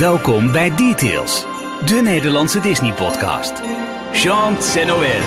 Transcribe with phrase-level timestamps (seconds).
[0.00, 1.44] Welkom bij Details,
[1.86, 3.52] de Nederlandse Disney-podcast.
[4.12, 5.20] Jean Noël.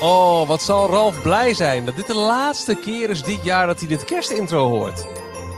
[0.00, 3.78] Oh, wat zal Ralf blij zijn dat dit de laatste keer is dit jaar dat
[3.78, 5.06] hij dit kerstintro hoort.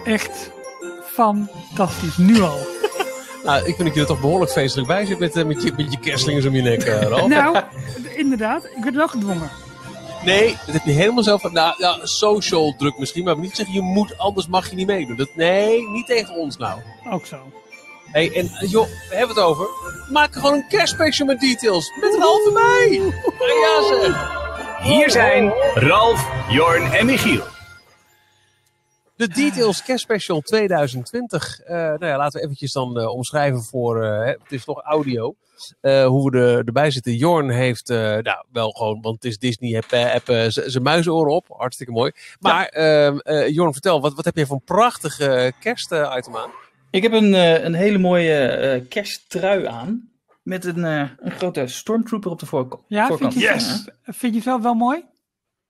[0.04, 0.50] Echt
[1.02, 2.58] fantastisch, nu al.
[3.44, 5.72] Nou, ik vind dat je er toch behoorlijk feestelijk bij zit met, eh, met, je,
[5.76, 7.28] met je kerstlingers om je nek, uh, Ralf.
[7.28, 7.58] nou,
[8.16, 9.50] inderdaad, ik werd wel gedwongen.
[10.24, 11.52] Nee, dat heb je helemaal zelf.
[11.52, 15.16] Nou, ja, social druk misschien, maar niet zeggen je moet, anders mag je niet meedoen.
[15.16, 16.80] Dat, nee, niet tegen ons nou.
[17.10, 17.36] Ook zo.
[18.14, 19.68] Hey, en joh, we hebben het over.
[20.10, 21.92] Maak gewoon een kerstspecial met details.
[22.00, 23.12] Met Ralf en mij.
[23.38, 24.42] Ja, zeg.
[24.82, 27.42] Hier zijn Ralf, Jorn en Michiel.
[29.16, 31.60] De Details Kerstspecial 2020.
[31.60, 35.34] Uh, nou ja, laten we eventjes dan uh, omschrijven voor, uh, het is toch audio,
[35.80, 37.16] hoe we er, erbij zitten.
[37.16, 41.92] Jorn heeft, nou wel gewoon, want het is Disney, heb, heb zijn muizenoren op, hartstikke
[41.92, 42.12] mooi.
[42.38, 43.46] Maar ja.
[43.46, 46.50] Jorn, vertel, wat, wat heb je voor een prachtige kerstitem aan?
[46.94, 47.32] Ik heb een,
[47.64, 50.08] een hele mooie kersttrui aan.
[50.42, 52.82] Met een, een grote stormtrooper op de voorkant.
[52.88, 53.32] Ja, voorkant.
[53.32, 53.84] Vind, je yes.
[54.02, 55.04] vind je het zelf wel mooi?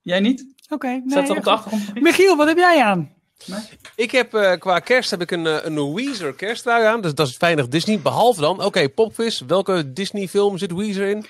[0.01, 0.55] Jij niet?
[0.65, 0.75] Oké.
[0.75, 2.01] Okay, nee, Staat er op de achtergrond?
[2.01, 3.13] Michiel, wat heb jij aan?
[3.47, 3.61] Nee?
[3.97, 7.01] Ik heb uh, qua kerst heb ik een, uh, een Weezer kersttrui aan.
[7.01, 8.01] Dus dat is weinig Disney.
[8.01, 9.41] Behalve dan, oké, okay, popquiz.
[9.41, 11.27] Welke Disney film zit Weezer in?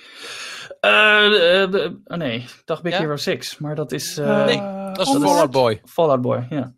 [0.80, 2.98] Uh, oh nee, ik dacht Big ja?
[2.98, 3.58] Hero 6.
[3.58, 4.16] Maar dat is...
[4.16, 4.56] nee,
[4.92, 5.80] dat is Fallout Boy.
[5.84, 6.74] Fallout Boy, ja.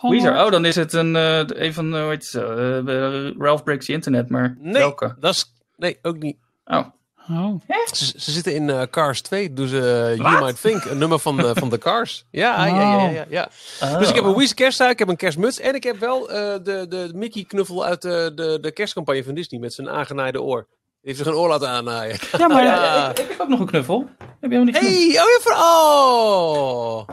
[0.00, 1.14] Weezer, oh dan is het een,
[1.62, 5.16] een van, hoe heet het, Ralph Breaks the Internet, maar nee, welke?
[5.20, 6.36] Dat is, nee, ook niet.
[6.64, 6.86] Oh.
[7.30, 7.54] Oh.
[7.92, 11.18] Ze, ze, zitten in uh, Cars 2, doen ze uh, You Might Think, een nummer
[11.18, 12.24] van, uh, van de Cars.
[12.30, 12.76] Ja, oh.
[12.76, 13.24] ja, ja, ja.
[13.28, 13.50] ja.
[13.82, 13.98] Oh.
[13.98, 16.86] Dus ik heb een Weezer kersttuig, ik heb een kerstmuts en ik heb wel de,
[16.88, 20.66] de Mickey knuffel uit de, de, de kerstcampagne van Disney met zijn aangenaaide oor.
[20.68, 22.16] Die heeft zich een oor laten aannaaien.
[22.38, 23.10] Ja, maar ja.
[23.10, 24.08] ik, ik, heb ook nog een knuffel.
[24.18, 27.08] Heb je helemaal niet Hey, oh ja, voor, oh,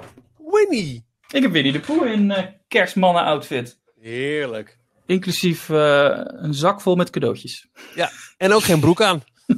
[0.52, 1.06] Winnie.
[1.32, 2.34] Ik heb Winnie de Pooh in
[2.68, 3.80] kerstmannen outfit.
[4.02, 4.78] Heerlijk.
[5.06, 7.68] Inclusief een zak vol met cadeautjes.
[7.96, 9.24] Ja, en ook geen broek aan.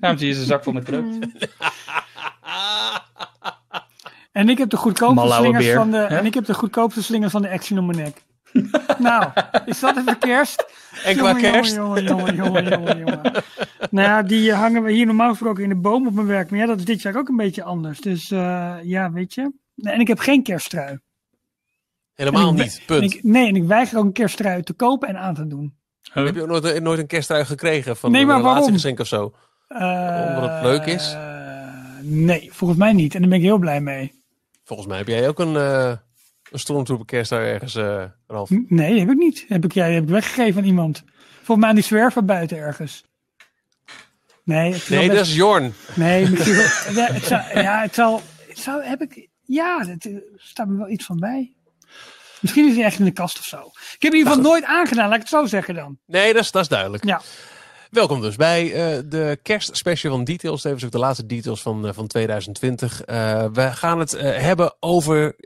[0.00, 1.28] Daarom zie je zijn zak vol met cadeautjes.
[4.32, 7.42] En ik heb de goedkoopste slingers van de, en ik heb de goedkoopste slingers van
[7.42, 8.22] de Action om mijn nek.
[8.98, 9.30] nou,
[9.64, 10.66] is dat even kerst?
[11.04, 11.74] En qua kerst?
[11.74, 13.20] Jongen, jongen, jongen, jongen, jongen.
[13.90, 16.50] nou ja, die hangen we hier normaal gesproken in de boom op mijn werk.
[16.50, 18.00] Maar ja, dat is dit jaar ook een beetje anders.
[18.00, 19.52] Dus uh, ja, weet je.
[19.82, 20.98] En ik heb geen kersttrui.
[22.14, 23.02] Helemaal niet, punt.
[23.02, 25.78] En ik, nee, en ik weiger ook een kersttrui te kopen en aan te doen.
[26.12, 26.24] Huh?
[26.24, 29.34] Heb je ook nooit, nooit een kersttrui gekregen van nee, maar een relatiegeschenk of zo?
[29.68, 29.78] Uh,
[30.28, 31.16] Omdat het leuk is?
[32.02, 33.14] nee, volgens mij niet.
[33.14, 34.12] En daar ben ik heel blij mee.
[34.64, 35.92] Volgens mij heb jij ook een, uh,
[36.50, 38.50] een Stormtrooper kersttrui ergens, uh, Ralf.
[38.68, 39.44] Nee, heb ik niet.
[39.48, 41.04] Heb ik, jij heb ik weggegeven aan iemand.
[41.36, 43.04] Volgens mij aan die zwerver buiten ergens.
[44.44, 45.72] Nee, nee dat is Jorn.
[45.94, 46.54] Nee, misschien
[47.00, 50.88] ja, het zou, ja, het zal, het zou, heb ik, ja, er staat me wel
[50.88, 51.52] iets van bij.
[52.40, 53.58] Misschien is hij echt in de kast of zo.
[53.66, 55.98] Ik heb in ieder geval nooit aangedaan, laat ik het zo zeggen dan.
[56.06, 57.04] Nee, dat is, dat is duidelijk.
[57.04, 57.20] Ja.
[57.90, 60.62] Welkom dus bij uh, de kerstspecial van Details.
[60.62, 63.00] Tevens ook de laatste details van, uh, van 2020.
[63.06, 65.36] Uh, we gaan het hebben over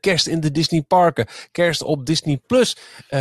[0.00, 1.26] kerst in de Disney parken.
[1.52, 2.76] Kerst op Disney Plus.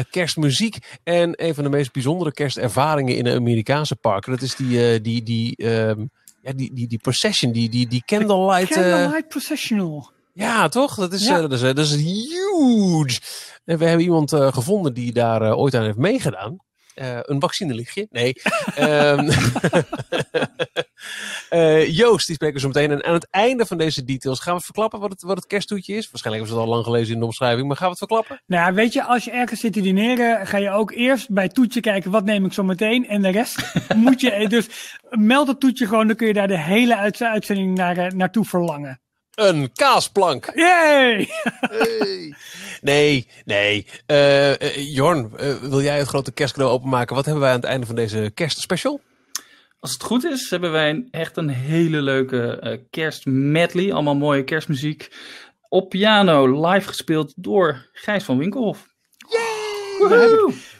[0.10, 0.78] kerstmuziek.
[1.04, 4.32] En een van de meest bijzondere kerstervaringen in de Amerikaanse parken.
[4.32, 6.12] Dat is die, die, die, um,
[6.42, 8.70] ja, die, die, die procession, die, die, die candlelight...
[8.70, 10.12] candlelight processional.
[10.34, 10.96] Ja, toch?
[10.96, 11.42] Dat is, ja.
[11.42, 13.20] dat, is, dat is huge.
[13.66, 16.58] En we hebben iemand gevonden die daar ooit aan heeft meegedaan.
[16.96, 18.08] Uh, een vaccinelichtje.
[18.10, 18.34] Nee.
[18.80, 19.30] um,
[21.50, 22.92] uh, Joost, die spreken we zo meteen.
[22.92, 25.96] En aan het einde van deze details gaan we verklappen wat het, wat het kersttoetje
[25.96, 26.10] is.
[26.12, 28.42] Waarschijnlijk hebben ze het al lang gelezen in de omschrijving, maar gaan we het verklappen?
[28.46, 31.54] Nou, weet je, als je ergens zit te dineren, ga je ook eerst bij het
[31.54, 33.08] toetje kijken wat neem ik zo meteen.
[33.08, 34.68] En de rest moet je, dus
[35.10, 39.00] meld het toetje gewoon, dan kun je daar de hele uitzending naar, naartoe verlangen.
[39.32, 40.52] Een kaasplank.
[40.56, 41.30] Yay!
[41.60, 42.34] Hey.
[42.82, 43.86] Nee, nee.
[44.08, 47.16] Uh, uh, Jorn, uh, wil jij het grote kerstcadeau openmaken?
[47.16, 49.02] Wat hebben wij aan het einde van deze kerstspecial?
[49.82, 53.94] Als het goed is, hebben wij een, echt een hele leuke kerstmedley.
[53.94, 55.12] Allemaal mooie kerstmuziek.
[55.70, 58.88] Op piano, live gespeeld door Gijs van Winkelhof.
[59.30, 59.62] Yay!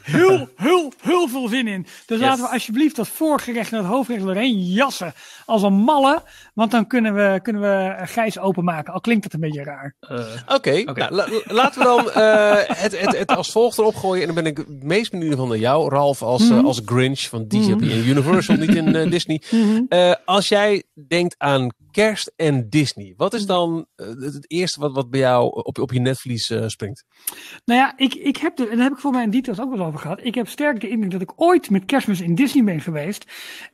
[0.02, 1.86] heel, heel, heel veel zin in.
[2.06, 5.14] Dus laten we alsjeblieft dat voorgerecht en het hoofdgerecht doorheen jassen.
[5.52, 6.22] Als een malle.
[6.54, 8.92] Want dan kunnen we, kunnen we Gijs openmaken.
[8.92, 9.94] Al klinkt het een beetje raar.
[10.10, 10.82] Uh, Oké, okay.
[10.82, 11.08] okay.
[11.08, 14.20] nou, laten we dan uh, het, het, het als volgt erop gooien.
[14.20, 16.66] En dan ben ik het meest benieuwd van jou, Ralf, als, mm -hmm.
[16.66, 17.90] als Grinch van DJP mm -hmm.
[17.90, 19.42] en Universal, niet in uh, Disney.
[19.52, 20.16] Mm -hmm.
[20.24, 23.14] als jij denkt aan kerst en Disney.
[23.16, 26.66] Wat is dan uh, het eerste wat, wat bij jou op, op je netvlies uh,
[26.66, 27.04] springt?
[27.64, 29.76] Nou ja, ik, ik heb er, en daar heb ik voor mij in details ook
[29.76, 30.20] wel over gehad.
[30.22, 33.24] Ik heb sterk de indruk dat ik ooit met kerstmis in Disney ben geweest.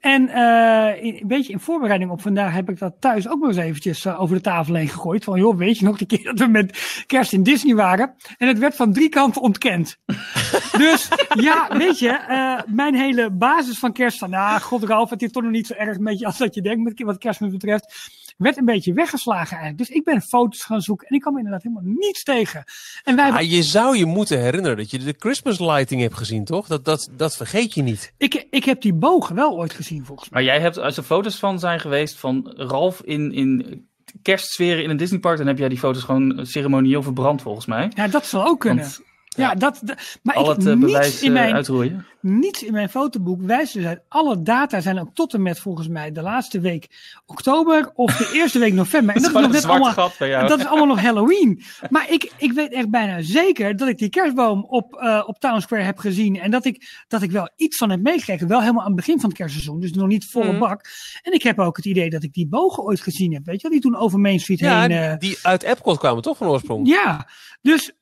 [0.01, 3.49] En uh, in, een beetje in voorbereiding op vandaag heb ik dat thuis ook nog
[3.49, 5.25] eens eventjes over de tafel heen gegooid.
[5.25, 8.15] Van joh, weet je nog de keer dat we met kerst in Disney waren?
[8.37, 9.97] En het werd van drie kanten ontkend.
[10.85, 15.33] dus ja, weet je, mijn hele basis van kerst van, nou, god Ralf, het is
[15.33, 17.95] toch nog niet zo erg een beetje als dat je denkt met wat kerstmis betreft
[18.39, 19.79] werd een beetje weggeslagen eigenlijk.
[19.79, 22.65] Dus ik ben foto's gaan zoeken en ik kwam inderdaad helemaal niets tegen.
[23.05, 26.45] En wij ah, je zou je moeten herinneren dat je de Christmas lighting hebt gezien,
[26.45, 26.67] toch?
[26.67, 28.13] Dat, dat, dat vergeet je niet.
[28.17, 30.43] Ik, ik heb die bogen wel ooit gezien, volgens mij.
[30.43, 33.87] Maar jij hebt, als er foto's van zijn geweest van Ralf in, in
[34.23, 37.91] kerstsferen in een Disneypark, dan heb jij die foto's gewoon ceremonieel verbrand, volgens mij.
[37.95, 38.91] Ja, dat zal ook kunnen.
[39.39, 39.83] Ja, dat,
[40.23, 42.07] maar Al ik, het uh, bewijs in mijn, uitroeien.
[42.21, 44.01] Niets in mijn fotoboek wijst dus uit.
[44.09, 46.89] Alle data zijn ook tot en met volgens mij de laatste week
[47.27, 49.15] oktober of de eerste week november.
[49.15, 49.95] En dat, is, nog net allemaal,
[50.49, 51.63] dat is allemaal nog Halloween.
[51.91, 55.61] Maar ik, ik weet echt bijna zeker dat ik die kerstboom op, uh, op Town
[55.61, 56.41] Square heb gezien.
[56.41, 58.49] En dat ik, dat ik wel iets van heb meegekregen.
[58.49, 59.81] Wel helemaal aan het begin van het kerstseizoen.
[59.81, 60.59] Dus nog niet volle mm.
[60.59, 60.85] bak.
[61.23, 63.45] En ik heb ook het idee dat ik die bogen ooit gezien heb.
[63.45, 63.81] Weet je wel?
[63.81, 64.91] Die toen over Main Street ja, heen.
[64.91, 66.89] Uh, die uit Epcot kwamen toch van oorsprong?
[66.89, 67.29] Ja,
[67.63, 67.93] dus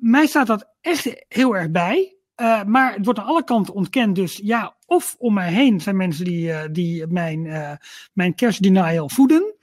[0.00, 2.14] mij staat dat echt heel erg bij.
[2.40, 4.14] Uh, maar het wordt aan alle kanten ontkend.
[4.14, 7.72] Dus ja, of om mij heen zijn mensen die, uh, die mijn, uh,
[8.12, 9.54] mijn kerstdenial voeden.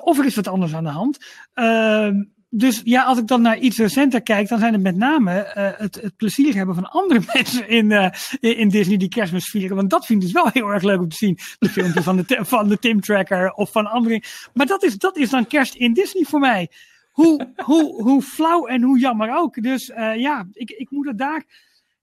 [0.00, 1.18] of er is wat anders aan de hand.
[1.54, 5.52] Ehm, dus ja, als ik dan naar iets recenter kijk, dan zijn het met name
[5.78, 9.76] het, het plezier hebben van andere mensen in, in Disney die kerstmis vieren.
[9.76, 11.38] Want dat vind ik dus wel heel erg leuk om te zien.
[11.58, 14.22] De filmpjes van de, van de Tim Tracker of van anderen.
[14.54, 16.70] Maar dat is, dat is dan kerst in Disney voor mij
[17.16, 19.62] hoe, hoe, hoe flauw en hoe jammer ook.
[19.62, 21.44] Dus uh, ja, ik, ik moet het daar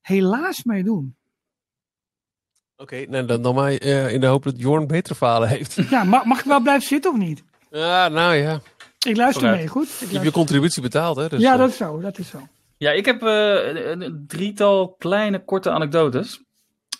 [0.00, 1.16] helaas mee doen.
[2.76, 5.74] Oké, okay, nou, dan, dan maar uh, in de hoop dat Jorn betere falen heeft.
[5.90, 7.42] Ja, mag, mag ik wel blijven zitten of niet?
[7.70, 8.60] Ja, nou ja.
[9.06, 9.88] Ik luister mee, goed?
[10.00, 11.28] Ik je hebt je contributie betaald, hè?
[11.28, 12.48] Dus, ja, dat is zo, dat is zo.
[12.76, 16.42] Ja, ik heb uh, een drietal kleine, korte anekdotes.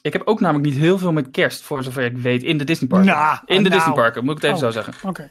[0.03, 2.65] Ik heb ook namelijk niet heel veel met kerst, voor zover ik weet, in de
[2.65, 3.09] Disneyparken.
[3.09, 3.75] Nah, in de nou.
[3.75, 4.95] Disneyparken, moet ik het even oh, zo zeggen.
[5.09, 5.09] Oké.
[5.09, 5.31] Okay.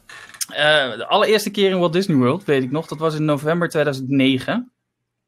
[0.54, 3.70] Uh, de allereerste keer in Walt Disney World, weet ik nog, dat was in november
[3.70, 4.72] 2009.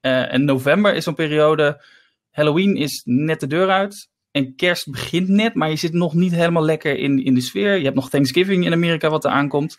[0.02, 1.84] Uh, en november is zo'n periode,
[2.32, 4.10] Halloween is net de deur uit.
[4.32, 7.78] En kerst begint net, maar je zit nog niet helemaal lekker in, in de sfeer.
[7.78, 9.78] Je hebt nog Thanksgiving in Amerika wat er aankomt.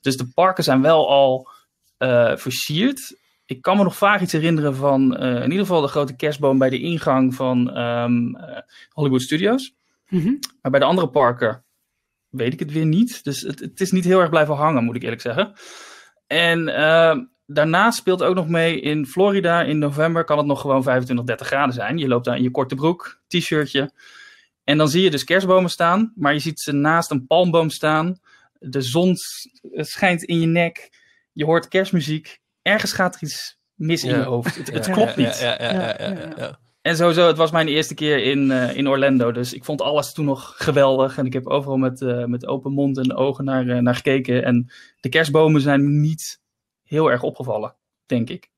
[0.00, 1.48] Dus de parken zijn wel al
[1.98, 3.16] uh, versierd.
[3.46, 6.70] Ik kan me nog vaak iets herinneren van in ieder geval de grote kerstboom bij
[6.70, 8.36] de ingang van um,
[8.88, 9.74] Hollywood Studios.
[10.08, 10.38] Mm -hmm.
[10.62, 11.63] Maar bij de andere parken
[12.36, 13.24] weet ik het weer niet.
[13.24, 15.52] Dus het, het is niet heel erg blijven hangen, moet ik eerlijk zeggen.
[16.26, 17.16] En uh,
[17.46, 21.46] daarnaast speelt ook nog mee in Florida in november kan het nog gewoon 25, 30
[21.46, 21.98] graden zijn.
[21.98, 23.92] Je loopt daar in je korte broek, t-shirtje.
[24.64, 28.20] En dan zie je dus kerstbomen staan, maar je ziet ze naast een palmboom staan.
[28.58, 29.16] De zon
[29.72, 30.90] schijnt in je nek.
[31.32, 32.40] Je hoort kerstmuziek.
[32.62, 34.12] Ergens gaat er iets mis ja.
[34.12, 34.56] in je hoofd.
[34.56, 36.58] Het, het ja, klopt ja, niet.
[36.84, 39.32] Ja, ja, ja, En sowieso, het was mijn eerste keer in, uh, in Orlando.
[39.32, 41.18] Dus ik vond alles toen nog geweldig.
[41.18, 44.44] En ik heb overal met, uh, met open mond en ogen naar, uh, naar gekeken.
[44.44, 44.70] En
[45.00, 46.40] de kerstbomen zijn niet
[46.82, 47.74] heel erg opgevallen,
[48.06, 48.50] denk ik.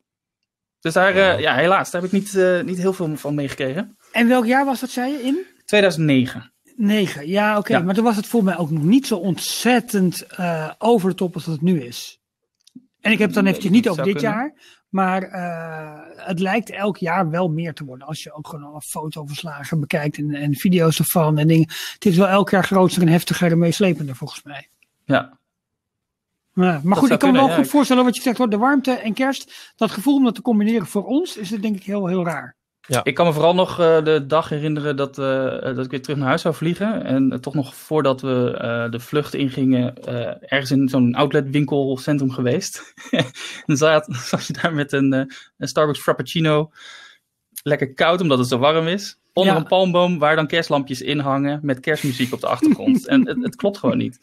[0.81, 3.97] Dus daar, ja, helaas, daar heb ik niet, niet heel veel van meegekregen.
[4.13, 5.47] En welk jaar was dat, zei je, in?
[5.65, 6.53] 2009.
[6.77, 7.59] 9, ja, oké.
[7.59, 7.79] Okay.
[7.79, 7.85] Ja.
[7.85, 10.27] Maar toen was het voor mij ook nog niet zo ontzettend
[10.79, 12.21] over de top als dat het nu is.
[13.01, 14.33] En ik heb het dan eventjes niet over dit kunnen.
[14.33, 14.55] jaar.
[14.89, 18.07] Maar uh, het lijkt elk jaar wel meer te worden.
[18.07, 21.69] Als je ook gewoon alle fotoverslagen bekijkt en, en video's ervan en dingen.
[21.93, 24.69] Het is wel elk jaar groter en heftiger en meeslepender volgens mij.
[25.05, 25.39] Ja.
[26.53, 27.55] Maar, maar goed, ik kan me wel ja.
[27.55, 28.51] goed voorstellen wat je zegt hoor.
[28.51, 31.77] De warmte en kerst, dat gevoel om dat te combineren voor ons is het denk
[31.77, 32.57] ik heel, heel raar.
[32.87, 33.05] Ja.
[33.05, 36.19] Ik kan me vooral nog uh, de dag herinneren dat, uh, dat ik weer terug
[36.19, 37.05] naar huis zou vliegen.
[37.05, 40.05] En uh, toch nog voordat we de vlucht ingingen,
[40.41, 42.95] ergens in zo'n outletwinkelcentrum geweest.
[43.67, 46.71] en zat, zat je daar met een, een, Starbucks Frappuccino.
[47.63, 49.19] Lekker koud, omdat het zo warm is.
[49.33, 49.59] Onder ja.
[49.59, 53.07] een palmboom waar dan kerstlampjes in hangen met kerstmuziek op de achtergrond.
[53.09, 54.19] en het, het klopt gewoon niet.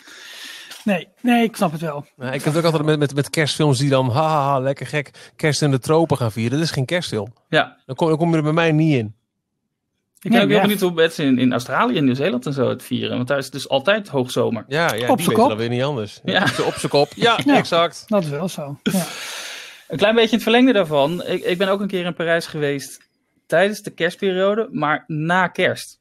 [0.84, 2.06] Nee, nee, ik snap het wel.
[2.18, 5.32] Ja, ik heb het ook altijd met, met, met kerstfilms die dan, haha, lekker gek,
[5.36, 6.58] kerst in de tropen gaan vieren.
[6.58, 7.34] Dat is geen kerstfilm.
[7.50, 7.78] Ja.
[7.86, 9.16] Dan kom, dan kom je er bij mij niet in.
[10.22, 12.84] Ik ben ook heel benieuwd hoe mensen in, in Australië en Nieuw-Zeeland en zo het
[12.84, 13.16] vieren.
[13.16, 14.66] Want daar is het dus altijd hoogzomer.
[14.68, 15.50] Ja, ja op die z'n weten kop.
[15.50, 16.20] dat weer niet anders.
[16.24, 16.44] Ja.
[16.66, 17.12] Op zijn kop.
[17.16, 17.58] Ja, Ja.
[17.58, 18.04] exact.
[18.08, 18.80] Dat is wel zo.
[18.84, 19.06] Ja.
[19.88, 21.24] Een klein beetje in het verlengde daarvan.
[21.26, 23.00] Ik, ik ben ook een keer in Parijs geweest
[23.48, 26.00] tijdens de kerstperiode, maar na kerst.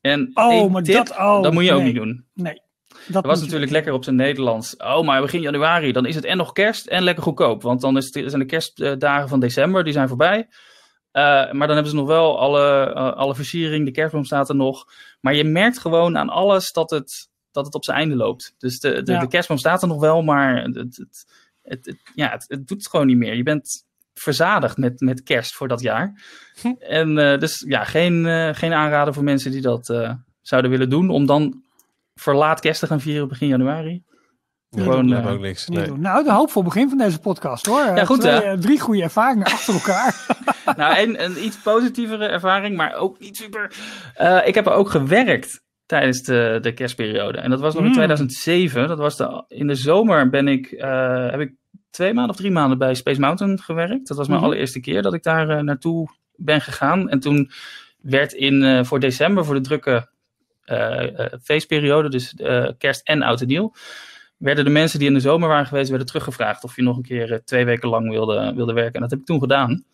[0.00, 2.24] En Oh, maar tip, dat- oh, dat moet je ook niet doen.
[2.34, 2.61] Nee.
[3.08, 4.76] Dat was je natuurlijk lekker op zijn Nederlands.
[4.76, 7.62] Oh, maar begin januari, dan is het en nog kerst en lekker goedkoop.
[7.62, 10.48] Want dan is het, zijn de kerstdagen van december, die zijn voorbij.
[11.10, 14.54] Eh, maar dan hebben ze nog wel alle, eh, alle versiering, de kerstboom staat er
[14.56, 14.84] nog.
[15.20, 18.54] Maar je merkt gewoon aan alles dat het dat het op zijn einde loopt.
[18.58, 19.20] Dus de, de, Ja.
[19.20, 20.96] de kerstboom staat er nog wel, maar het, het,
[21.62, 23.34] het, het- ja, het, doet het gewoon niet meer.
[23.34, 26.22] Je bent verzadigd met, met kerst voor dat jaar.
[26.60, 26.68] Hm.
[26.78, 29.86] En eh, dus ja, geen, geen aanrader voor mensen die dat
[30.40, 31.10] zouden willen doen.
[31.10, 31.62] Om dan
[32.14, 34.02] verlaat kerst te gaan vieren begin januari.
[34.68, 35.68] Ja, Gewoon, dat eh, ook niks.
[35.68, 35.92] Nee.
[35.92, 37.80] Nou, een hoopvol begin van deze podcast hoor.
[37.80, 38.40] Ja, goed, Twee, hè?
[38.40, 40.26] eh, drie goede ervaringen achter elkaar.
[40.76, 43.72] nou, en een iets positievere ervaring, maar ook niet super.
[44.14, 47.38] Eh, ik heb er ook gewerkt tijdens de, de kerstperiode.
[47.38, 47.94] En dat was nog in Mm.
[47.94, 48.88] 2007.
[48.88, 51.54] Dat was de, in de zomer ben ik, eh, heb ik
[51.90, 54.08] twee maanden of drie maanden bij Space Mountain gewerkt.
[54.08, 54.48] Dat was mijn Mhm.
[54.48, 57.08] allereerste keer dat ik daar naartoe ben gegaan.
[57.08, 57.50] En toen
[58.00, 60.10] werd in, eh, voor december, voor de drukke
[61.42, 63.72] feestperiode, dus eh, kerst en oud en nieuw,
[64.36, 67.02] werden de mensen die in de zomer waren geweest, werden teruggevraagd of je nog een
[67.02, 68.94] keer eh, twee weken lang wilde, wilde werken.
[68.94, 69.84] En dat heb ik toen gedaan.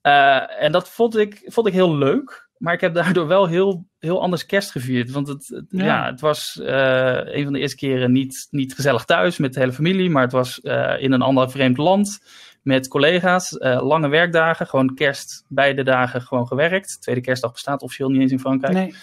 [0.00, 2.48] Eh, en dat vond ik, vond ik heel leuk.
[2.56, 5.10] Maar ik heb daardoor wel heel, heel anders kerst gevierd.
[5.10, 5.84] Want het, het- Ja.
[5.84, 6.06] ja.
[6.06, 9.72] het was eh, een van de eerste keren niet, niet gezellig thuis met de hele
[9.72, 10.10] familie.
[10.10, 12.18] Maar het was eh, in een ander vreemd land
[12.62, 13.58] met collega's.
[13.58, 14.66] eh, lange werkdagen.
[14.66, 17.00] Gewoon kerst beide dagen gewoon gewerkt.
[17.02, 18.74] Tweede kerstdag bestaat officieel niet eens in Frankrijk.
[18.74, 18.94] Nee.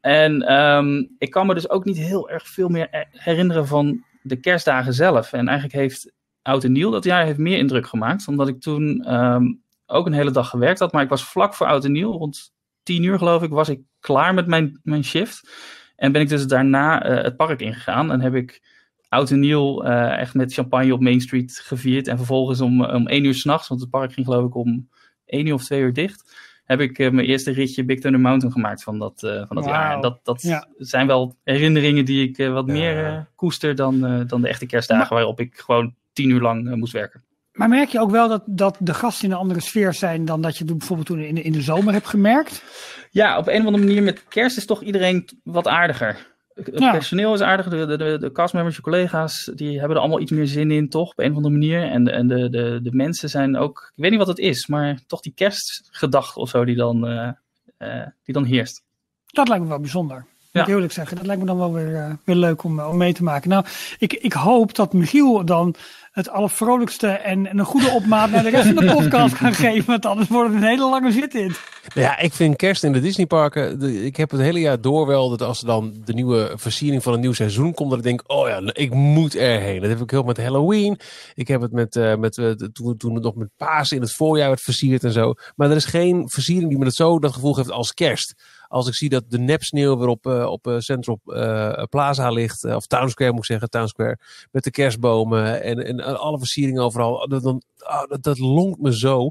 [0.00, 4.04] En ehm, ik kan me dus ook niet heel erg veel meer er- herinneren van
[4.22, 5.32] de kerstdagen zelf.
[5.32, 6.12] En eigenlijk heeft
[6.42, 8.28] Oud en Nieuw dat jaar heeft meer indruk gemaakt.
[8.28, 9.44] Omdat ik toen ehm,
[9.86, 10.92] ook een hele dag gewerkt had.
[10.92, 12.52] Maar ik was vlak voor Oud en Nieuw, rond
[12.82, 15.50] tien uur geloof ik, was ik klaar met mijn, mijn shift.
[15.96, 18.12] En ben ik dus daarna eh, het park ingegaan.
[18.12, 18.62] En heb ik
[19.08, 22.08] Oud en Nieuw eh, echt met champagne op Main Street gevierd.
[22.08, 24.88] En vervolgens om, om één uur s'nachts, want het park ging geloof ik om
[25.24, 28.52] één uur of twee uur dicht heb ik eh, mijn eerste ritje Big Thunder Mountain
[28.52, 29.94] gemaakt van dat, eh, van dat jaar.
[29.94, 30.68] En dat, dat Ja.
[30.76, 32.72] zijn wel herinneringen die ik eh, wat Ja.
[32.72, 36.74] meer eh, koester dan, eh, dan de echte kerstdagen waarop ik gewoon tien uur lang
[36.76, 37.22] moest werken.
[37.52, 40.40] Maar merk je ook wel dat, dat de gasten in een andere sfeer zijn dan
[40.40, 42.62] dat je bijvoorbeeld toen in de, in de zomer hebt gemerkt?
[43.10, 46.26] Ja, op een of andere manier met kerst is toch iedereen wat aardiger.
[46.64, 46.90] Het Ja.
[46.90, 50.46] personeel is aardiger, de, de, de, castmembers, je collega's, die hebben er allemaal iets meer
[50.46, 51.10] zin in, toch?
[51.10, 51.82] Op een of andere manier.
[51.82, 54.66] En, de, en de, de, de mensen zijn ook, ik weet niet wat het is,
[54.66, 57.28] maar toch die kerstgedachte of zo die dan, eh,
[57.76, 58.82] eh, die dan heerst.
[59.26, 60.24] Dat lijkt me wel bijzonder.
[60.52, 60.66] Ja.
[60.66, 61.16] eerlijk zeggen.
[61.16, 63.50] Dat lijkt me dan wel weer, eh, weer leuk om, om mee te maken.
[63.50, 63.64] Nou,
[63.98, 65.74] ik, ik hoop dat Michiel dan
[66.18, 69.86] het allervrolijkste en, en een goede opmaat naar de rest van de podcast kan geven.
[69.86, 71.52] Want anders wordt het een hele lange zit in.
[71.94, 73.78] Nou Ja, ik vind kerst in de Disneyparken.
[73.78, 77.02] de- Ik heb het hele jaar door wel dat als er dan de nieuwe versiering
[77.02, 79.80] van een nieuw seizoen komt, dat ik denk, oh ja, ik moet erheen.
[79.80, 80.98] Dat heb ik heel met Halloween.
[81.34, 84.12] Ik heb het met, eh, met eh, toen, toen het nog met Pasen in het
[84.12, 85.34] voorjaar werd versierd en zo.
[85.56, 88.34] Maar er is geen versiering die me het zo dat gevoel geeft als kerst.
[88.68, 92.64] Als ik zie dat de nepsneeuw weer op, eh, op eh, Central eh, Plaza ligt,
[92.64, 94.18] of Town Square moet ik zeggen, Town Square,
[94.50, 97.28] met de kerstbomen en, en alle versieringen overal.
[97.28, 99.30] Dat, dan, ah, dat, dat lonkt me zo.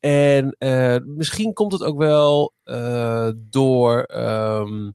[0.00, 0.56] En
[1.06, 2.52] misschien komt het ook wel
[3.34, 4.90] door ehm,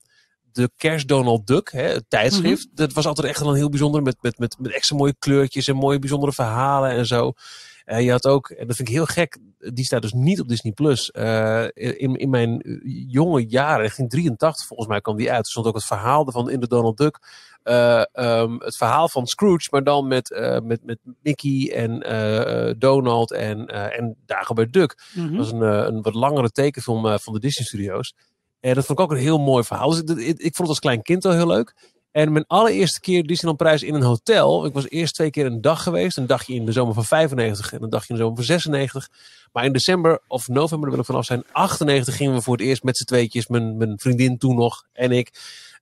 [0.51, 2.67] de kerst Donald Duck, hè, het tijdschrift.
[2.74, 5.67] Dat was altijd echt wel een heel bijzonder met, met, met, met extra mooie kleurtjes
[5.67, 7.34] en mooie bijzondere verhalen en zo.
[7.88, 10.48] Eh, je had ook, en dat vind ik heel gek, die staat dus niet op
[10.48, 11.12] Disney Plus.
[11.12, 15.46] Eh, in, in mijn eh, jonge jaren, richting 83 volgens mij kwam die uit.
[15.46, 17.20] Er stond ook het verhaal van in de Donald Duck.
[17.64, 22.00] eh, ehm, het verhaal van Scrooge, maar dan met, eh, met, met Mickey en
[22.80, 25.04] Donald en, en Dagobert Duck.
[25.14, 25.28] Mhm.
[25.28, 28.14] Dat was een, een wat langere tekenfilm van de Disney Studios.
[28.60, 29.90] En dat vond ik ook een heel mooi verhaal.
[29.90, 31.76] Dus ik, ik, ik vond het als klein kind al heel leuk.
[32.18, 34.66] En mijn allereerste keer Disneyland Prijs in een hotel.
[34.66, 36.18] Ik was eerst twee keer een dag geweest.
[36.18, 39.10] Een dagje in de zomer van 95 en een dagje in de zomer van 96.
[39.52, 42.66] Maar in december of november, daar wil ik vanaf zijn, 98 gingen we voor het
[42.66, 45.32] eerst met z'n tweetjes, mijn, mijn vriendin toen nog en ik,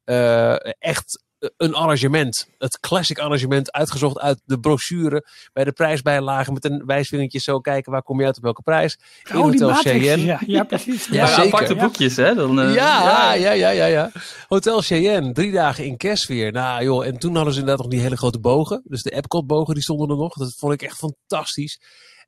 [0.03, 1.23] eh, echt
[1.57, 2.47] een arrangement.
[2.57, 5.25] Het classic arrangement uitgezocht uit de brochure.
[5.53, 8.99] Bij de prijsbijlagen met een wijsvingertje zo kijken waar kom je uit op welke prijs.
[9.29, 9.73] In Oh, Hotel.
[9.73, 10.23] Cheyenne.
[10.23, 11.07] Ja, ja, precies.
[11.07, 12.35] Ja, aparte boekjes, hè?
[12.35, 14.11] Dan, eh, ja, ja, ja, ja, ja.
[14.47, 16.51] Hotel Cheyenne, drie dagen in kerstweer.
[16.51, 18.81] Nou joh, en toen hadden ze inderdaad nog die hele grote bogen.
[18.83, 20.33] Dus de Epcot bogen, die stonden er nog.
[20.33, 21.79] Dat vond ik echt fantastisch.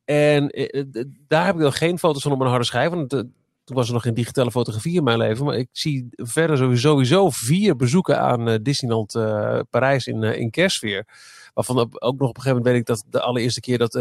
[0.06, 2.90] En eh, eh, daar heb ik nog geen foto's van op mijn harde schijf.
[2.90, 3.24] Want
[3.67, 5.45] toen was er nog geen digitale fotografie in mijn leven.
[5.45, 10.50] Maar ik zie verder sowieso, vier bezoeken aan eh, Disneyland eh, Parijs in, eh, in
[10.50, 11.05] kerstweer.
[11.53, 13.91] Waarvan op- ook nog op een gegeven moment weet ik dat de allereerste keer dat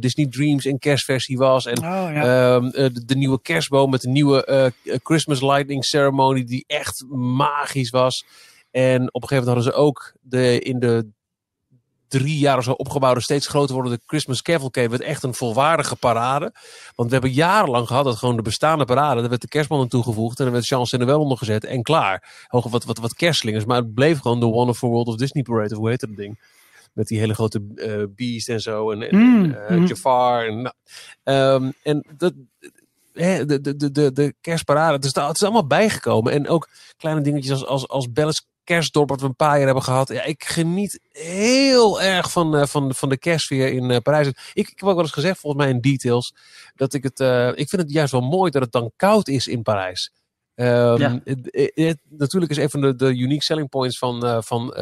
[0.00, 1.66] Disney Dreams in kerstversie was.
[1.66, 2.54] En Oh ja.
[2.54, 4.72] Ehm, eh, de, de nieuwe kerstboom met de nieuwe
[5.02, 8.24] Christmas Lightning Ceremony, die echt magisch was.
[8.70, 11.06] En op een gegeven moment hadden ze ook de, in de
[12.12, 14.88] drie jaar of zo opgebouwde, steeds groter wordende Christmas Cavalcade.
[14.88, 16.52] werd echt een volwaardige parade.
[16.94, 19.88] Want we hebben jarenlang gehad dat gewoon de bestaande parade, daar werd de kerstman aan
[19.88, 22.46] toegevoegd en er werd Chance en wel ondergezet en klaar.
[22.46, 25.80] Hoog wat, wat, wat maar het bleef gewoon de Wonderful World of Disney Parade, of
[25.80, 26.40] hoe heet dat ding?
[26.92, 28.90] Met die hele grote eh beast en zo.
[28.90, 29.86] En, en, Mm, eh, mm.
[29.86, 30.46] Jafar.
[30.46, 30.74] En, nou,
[31.24, 32.34] Ehm, en dat,
[33.12, 36.32] de, de, de, de, de kerstparade, het is, het is allemaal bijgekomen.
[36.32, 39.84] En ook kleine dingetjes als, als, als Bella's kerstdorp wat we een paar jaar hebben
[39.84, 40.08] gehad.
[40.08, 44.26] Ja, ik geniet heel erg van, uh, van, van de kerstsfeer in uh, Parijs.
[44.26, 46.34] Ik, ik heb ook wel eens gezegd, volgens mij in details,
[46.74, 49.46] dat ik het, uh, ik vind het juist wel mooi dat het dan koud is
[49.46, 50.12] in Parijs.
[50.54, 51.20] Um, ja.
[51.24, 54.76] het, het, natuurlijk is een van de, de unique selling points van, van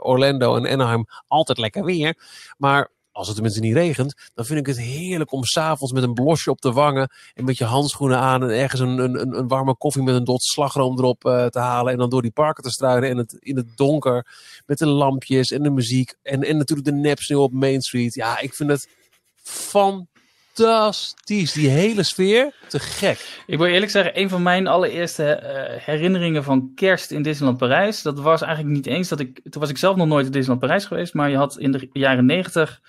[0.00, 2.16] Orlando en Anaheim altijd lekker weer.
[2.58, 6.14] Maar als het tenminste niet regent, dan vind ik het heerlijk om s'avonds met een
[6.14, 9.76] blosje op de wangen en met je handschoenen aan en ergens een, een, een warme
[9.76, 12.70] koffie met een dot slagroom erop uh, te halen en dan door die parken te
[12.70, 14.26] struinen en het, in het donker
[14.66, 18.14] met de lampjes en de muziek en, en natuurlijk de nepsneeuw op Main Street.
[18.14, 18.88] Ja, ik vind het
[20.52, 21.52] fantastisch.
[21.52, 23.42] Die hele sfeer, te gek.
[23.46, 28.02] Ik wil eerlijk zeggen, een van mijn allereerste uh, herinneringen van kerst in Disneyland Parijs,
[28.02, 30.60] dat was eigenlijk niet eens dat ik, toen was ik zelf nog nooit in Disneyland
[30.60, 32.80] Parijs geweest, maar je had in de jaren negentig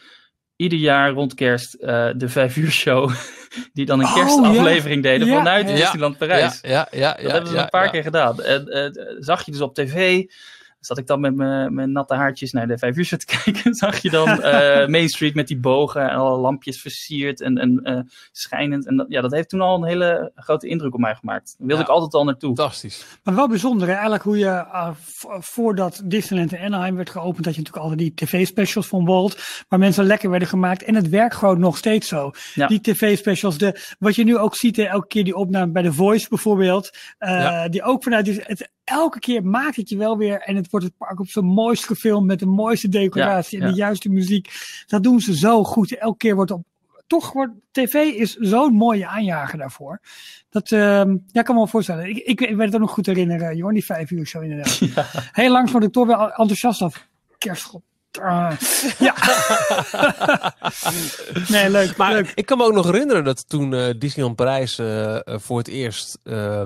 [0.55, 3.11] ieder jaar rond kerst uh, de vijf uur show.
[3.73, 5.11] Die dan een oh, kerstaflevering ja.
[5.11, 5.37] deden ja.
[5.37, 5.75] vanuit ja.
[5.75, 6.59] Disneyland Parijs.
[6.61, 8.41] Ja, ja, ja, dat hebben ze een paar keer gedaan.
[8.41, 10.23] En uh, zag je dus op tv
[10.85, 13.73] zat ik dan met mijn natte haartjes naar de vijf uur te kijken.
[13.73, 17.79] zag je dan uh, Main Street met die bogen en alle lampjes versierd en, en
[17.83, 17.99] uh,
[18.31, 18.87] schijnend.
[18.87, 21.55] En dat, ja, dat heeft toen al een hele grote indruk op mij gemaakt.
[21.57, 22.55] Daar wilde ja, ik altijd al naartoe.
[22.55, 23.05] Fantastisch.
[23.23, 23.93] Maar wel bijzonder, hè?
[23.93, 24.89] eigenlijk hoe je uh,
[25.39, 29.79] voordat Disneyland in Anaheim werd geopend, had je natuurlijk altijd die tv-specials van Walt, waar
[29.79, 30.83] mensen lekker werden gemaakt.
[30.83, 32.31] En het werkt gewoon nog steeds zo.
[32.53, 32.67] Ja.
[32.67, 35.93] Die tv-specials, de, wat je nu ook ziet, hè, elke keer die opname bij The
[35.93, 37.67] Voice bijvoorbeeld, ja.
[37.67, 40.97] die ook vanuit het, elke keer maakt het je wel weer en het wordt het
[40.97, 44.53] park op zijn mooist gefilmd met de mooiste decoratie ja, en de juiste muziek.
[44.87, 45.97] Dat doen ze zo goed.
[45.97, 46.63] Elke keer wordt op.
[47.07, 49.99] Toch wordt tv is zo'n mooie aanjager daarvoor.
[50.49, 50.79] Dat uh,
[51.27, 52.09] ja, kan me wel voorstellen.
[52.09, 54.79] Ik, ik, ik weet het ook nog goed herinneren, Jorn, die vijf uur zo inderdaad.
[55.31, 57.07] Heel langs word ik toch wel enthousiast af.
[57.37, 57.81] Kerstgod.
[58.21, 58.51] Uh,
[58.99, 59.15] ja.
[61.53, 61.97] nee, leuk.
[61.97, 62.31] Maar leuk.
[62.35, 66.19] ik kan me ook nog herinneren dat toen uh, Disneyland Parijs uh, voor het eerst,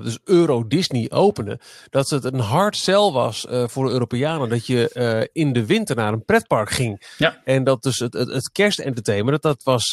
[0.03, 5.29] dus Euro Disney opende, dat het een hard sell was voor de Europeanen dat je
[5.33, 7.05] in de winter naar een pretpark ging.
[7.17, 7.41] Ja.
[7.43, 9.91] En dat dus het, het, het kerstentertainment, dat, dat was,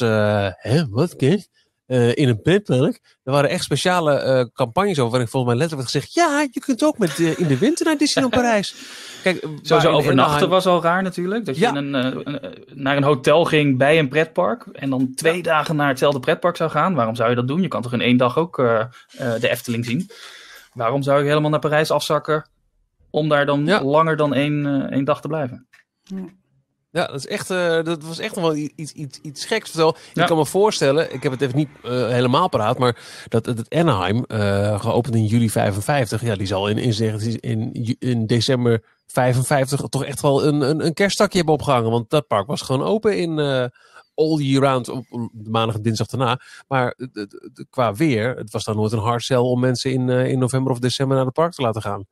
[0.58, 1.48] hè, wat kerst?
[1.86, 3.18] Uh, in een pretpark.
[3.22, 6.60] Er waren echt speciale uh, campagnes over waarin volgens mij letterlijk werd gezegd: ja, je
[6.60, 8.74] kunt ook met, uh, in de winter naar Disneyland Parijs.
[9.22, 11.44] Kijk, Sowieso overnachten was al raar natuurlijk.
[11.44, 11.74] Dat je ja.
[11.74, 12.38] een, een,
[12.74, 15.42] naar een hotel ging bij een pretpark en dan twee ja.
[15.42, 16.94] dagen naar hetzelfde pretpark zou gaan.
[16.94, 17.62] Waarom zou je dat doen?
[17.62, 18.56] Je kan toch in één dag ook
[19.16, 20.10] de Efteling zien.
[20.72, 22.48] Waarom zou je helemaal naar Parijs afzakken
[23.10, 23.82] om daar dan ja.
[23.82, 25.66] langer dan één, één dag te blijven?
[26.02, 26.24] Ja,
[27.02, 29.70] dat, is echt, uh, dat was echt nog wel iets, iets, iets geks.
[29.70, 29.96] Vertel.
[30.12, 30.22] Ja.
[30.22, 32.96] Ik kan me voorstellen, ik heb het even niet uh, helemaal paraat, maar
[33.28, 38.26] dat het Anaheim, uh, geopend in juli 55, ja, die zal in, in, in, in
[38.26, 41.90] december 55 toch echt wel een, een, een kerststakje hebben opgehangen.
[41.90, 43.38] Want dat park was gewoon open in
[44.14, 46.40] all year round, op de maandag en dinsdag daarna.
[46.68, 46.96] Maar
[47.70, 50.78] qua weer, het was dan nooit een hard sell om mensen in, in november of
[50.78, 52.04] december naar het park te laten gaan.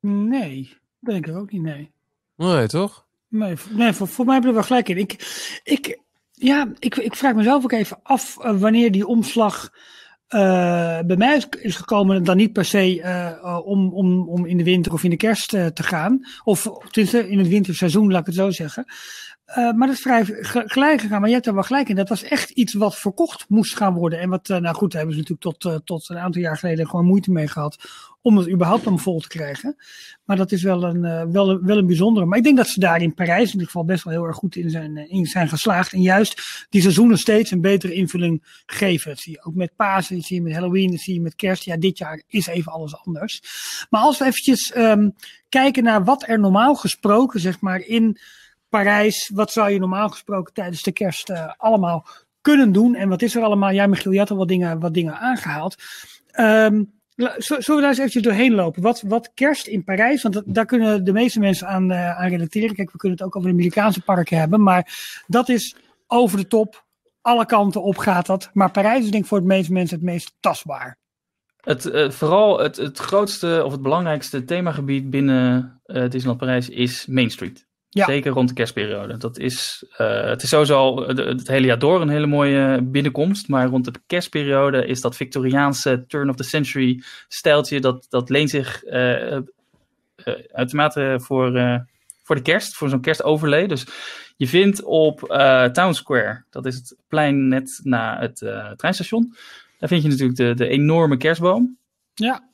[0.00, 1.92] Nee, denk ik ook niet, nee.
[2.36, 3.05] Nee, toch?
[3.28, 4.96] Nee, voor, mij hebben we wel gelijk in.
[4.96, 5.12] Ik,
[5.64, 6.00] ik,
[6.32, 9.70] ja, ik, ik vraag mezelf ook even af uh, wanneer die omslag
[10.28, 12.24] uh, bij mij is gekomen.
[12.24, 15.48] Dan niet per se uh, om, om, om in de winter of in de kerst
[15.48, 16.20] te gaan.
[16.44, 18.84] Of tenminste in het winterseizoen, laat ik het zo zeggen.
[19.54, 20.24] Maar dat is vrij
[20.66, 21.20] gelijk gegaan.
[21.20, 21.96] Maar je hebt er wel gelijk in.
[21.96, 24.20] Dat was echt iets wat verkocht moest gaan worden.
[24.20, 27.06] En wat, nou goed, daar hebben ze natuurlijk tot, tot een aantal jaar geleden gewoon
[27.06, 27.76] moeite mee gehad.
[28.26, 29.76] Om het überhaupt dan vol te krijgen.
[30.24, 32.26] Maar dat is wel een, wel, een, wel een bijzondere.
[32.26, 34.36] Maar ik denk dat ze daar in Parijs in ieder geval best wel heel erg
[34.36, 35.92] goed in zijn, in zijn geslaagd.
[35.92, 39.10] En juist die seizoenen steeds een betere invulling geven.
[39.10, 41.34] Dat zie je ook met Pasen, dat zie je met Halloween, dat zie je met
[41.34, 41.64] kerst.
[41.64, 43.42] Ja, dit jaar is even alles anders.
[43.90, 45.14] Maar als we eventjes um,
[45.48, 48.18] kijken naar wat er normaal gesproken, zeg maar, in
[48.68, 52.06] Parijs, wat zou je normaal gesproken tijdens de kerst uh, allemaal
[52.40, 52.94] kunnen doen?
[52.94, 53.70] En wat is er allemaal?
[53.70, 55.76] Ja, Michiel, je had al wat dingen, wat dingen aangehaald.
[56.40, 58.82] Um, Zullen we daar eens eventjes doorheen lopen?
[58.82, 62.74] Wat, wat kerst in Parijs, want daar kunnen de meeste mensen aan, uh, aan relateren.
[62.74, 64.94] Kijk, we kunnen het ook over de Amerikaanse parken hebben, maar
[65.26, 65.76] dat is
[66.06, 66.84] over de top.
[67.20, 68.50] Alle kanten op gaat dat.
[68.52, 70.98] Maar Parijs is denk ik voor de meeste mensen het meest tastbaar.
[71.56, 77.06] Het, uh, vooral het, het grootste of het belangrijkste themagebied binnen uh, Disneyland Parijs is
[77.06, 77.66] Main Street.
[77.96, 78.04] Ja.
[78.04, 79.16] Zeker rond de kerstperiode.
[79.16, 83.48] Dat is, uh, het is sowieso al het hele jaar door een hele mooie binnenkomst.
[83.48, 87.80] Maar rond de kerstperiode is dat Victoriaanse turn of the century stijltje.
[87.80, 89.40] Dat, dat leent zich uh, uh,
[90.52, 91.52] uitermate voor,
[92.22, 92.76] voor de kerst.
[92.76, 93.66] Voor zo'n kerstoverlay.
[93.66, 93.86] Dus
[94.36, 95.18] je vindt op
[95.72, 96.44] Town Square.
[96.50, 98.36] Dat is het plein net na het
[98.76, 99.34] treinstation.
[99.78, 101.78] Daar vind je natuurlijk de, de enorme kerstboom.
[102.14, 102.48] Ja.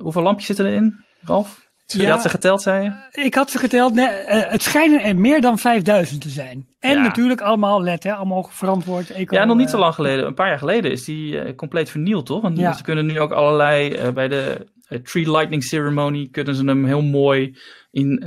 [0.00, 1.65] hoeveel lampjes zitten erin, Ralf?
[1.86, 3.22] Ja, je had ze geteld, zei je?
[3.22, 3.94] Ik had ze geteld.
[3.94, 6.66] Nee, uh, het schijnen er meer dan 5000 te zijn.
[6.78, 7.02] En ja.
[7.02, 9.10] natuurlijk allemaal let, hè, allemaal verantwoord.
[9.10, 10.26] Eco, ja, nog niet zo lang geleden.
[10.26, 12.42] Een paar jaar geleden is die uh, compleet vernield, toch?
[12.42, 12.72] Want ja.
[12.72, 14.66] ze kunnen nu ook allerlei, bij de
[15.02, 17.58] Tree Lightning Ceremony kunnen ze hem heel mooi
[17.90, 18.20] in,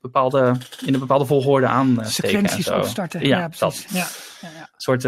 [0.00, 0.54] bepaalde,
[0.86, 2.30] in een bepaalde volgorde aansteken.
[2.30, 3.92] Sequenties opstarten, ja, ja precies.
[3.92, 4.06] Ja,
[4.40, 4.60] ja, ja.
[4.60, 5.02] Een soort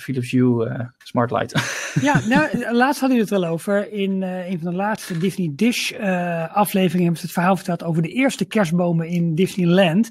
[0.00, 1.52] Philips Hue Smart Light.
[2.08, 3.92] ja, nou, laatst hadden we het wel over.
[3.92, 5.92] In een van de laatste Disney Dish
[6.52, 10.10] afleveringen hebben ze het verhaal verteld over de eerste kerstbomen in Disneyland.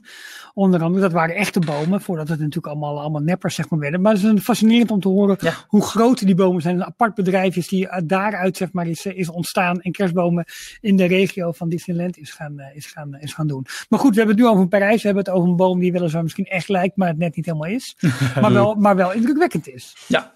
[0.53, 4.01] Onder andere, dat waren echte bomen, voordat het natuurlijk allemaal, allemaal neppers zeg maar, werden.
[4.01, 6.75] Maar het is fascinerend om te horen hoe groot die bomen zijn.
[6.75, 10.45] Een apart bedrijf is die daaruit zeg maar, is, is ontstaan en kerstbomen
[10.81, 13.65] in de regio van Disneyland is gaan, is, gaan, is gaan doen.
[13.89, 15.01] Maar goed, we hebben het nu over Parijs.
[15.01, 17.45] We hebben het over een boom die weliswaar misschien echt lijkt, maar het net niet
[17.45, 17.97] helemaal is.
[18.41, 19.95] maar, wel, maar wel indrukwekkend is.
[20.07, 20.35] Ja.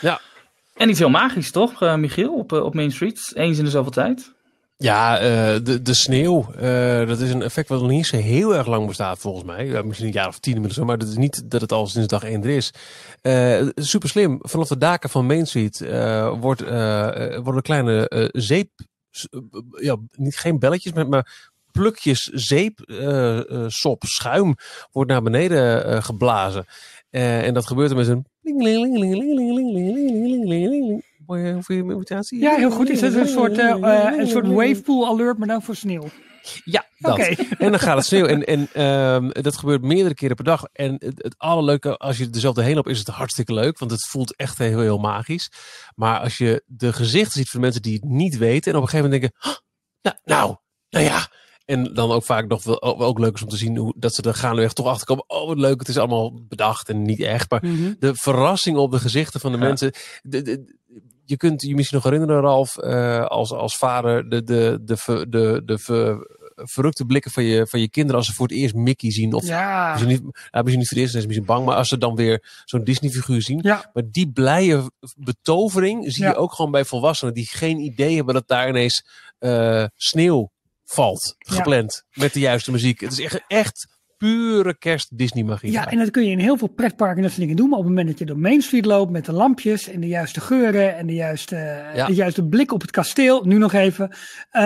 [0.00, 0.20] Ja.
[0.74, 3.30] En iets heel magisch, toch, uh, Michiel, op, op Main Street?
[3.34, 4.36] Eens in de zoveel tijd.
[4.76, 8.54] Ja, uh, de, de sneeuw, uh, dat is een effect wat nog niet zo heel
[8.54, 9.66] erg lang bestaat volgens mij.
[9.66, 12.08] Ja, misschien een jaar of tien inmiddels, maar dat is niet dat het al sinds
[12.08, 12.72] dag één er is.
[13.74, 14.38] Super slim.
[14.40, 15.78] Vanaf de daken van Main Street
[16.40, 16.60] wordt,
[17.42, 18.70] worden kleine zeep,
[19.80, 22.78] ja, niet geen belletjes, maar, maar plukjes zeep,
[23.66, 24.54] sop, schuim
[24.92, 26.64] wordt naar beneden geblazen.
[27.10, 28.26] en dat gebeurt er met een
[31.26, 32.40] mooie, imitatie?
[32.40, 32.90] Ja, heel goed.
[32.90, 36.08] Is het een soort, uh, een soort wavepool alert, maar dan voor sneeuw?
[36.64, 37.18] Ja, dat.
[37.18, 38.26] En dan gaat het sneeuw.
[38.26, 38.84] En, en
[39.14, 40.64] um, dat gebeurt meerdere keren per dag.
[40.72, 43.78] En het, het allerleuke, als je er zelf heen loopt, is het hartstikke leuk.
[43.78, 45.50] Want het voelt echt heel, heel magisch.
[45.94, 48.72] Maar als je de gezichten ziet van mensen die het niet weten.
[48.72, 49.60] En op een gegeven moment denken,
[50.02, 50.56] nou, nou,
[50.90, 51.30] nou ja.
[51.68, 54.22] En dan ook vaak nog wel ook leuk is om te zien hoe dat ze
[54.22, 55.24] er gaandeweg toch achter komen.
[55.26, 57.50] Oh, wat leuk, het is allemaal bedacht en niet echt.
[57.50, 57.96] Maar mm -hmm.
[57.98, 59.64] de verrassing op de gezichten van de ja.
[59.64, 59.92] mensen.
[60.22, 60.76] De, de,
[61.24, 65.26] je kunt je misschien nog herinneren, Ralf, uh, als, als vader, de, de, de, de,
[65.28, 68.74] de, de ver, verrukte blikken van je, van je kinderen als ze voor het eerst
[68.74, 69.32] Mickey zien.
[69.32, 69.90] Of ja.
[69.90, 71.98] misschien niet, nou, misschien niet voor het eerst, zijn ze misschien bang, maar als ze
[71.98, 73.60] dan weer zo'n Disney-figuur zien.
[73.62, 73.90] Ja.
[73.92, 78.48] Maar die blije betovering zie je ook gewoon bij volwassenen die geen idee hebben dat
[78.48, 79.06] daar ineens
[79.40, 80.50] uh, sneeuw
[80.88, 83.00] valt, gepland, met de juiste muziek.
[83.00, 85.70] Het is echt, echt pure kerst Disney magie.
[85.70, 87.68] Ja, en dat kun je in heel veel pretparken dat soort dingen doen.
[87.68, 90.06] Maar op het moment dat je door Main Street loopt met de lampjes en de
[90.06, 91.56] juiste geuren en de juiste,
[91.94, 92.06] ja.
[92.06, 94.08] de juiste blik op het kasteel, nu nog even.
[94.52, 94.62] Uh,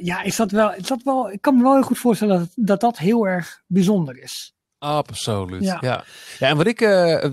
[0.00, 2.50] ja, is dat wel, is dat wel, ik kan me wel heel goed voorstellen dat
[2.54, 4.52] dat, dat heel erg bijzonder is.
[4.78, 5.64] Absoluut.
[5.64, 5.78] Ja.
[5.80, 6.04] ja.
[6.38, 6.48] Ja.
[6.48, 7.24] en wat ik uh,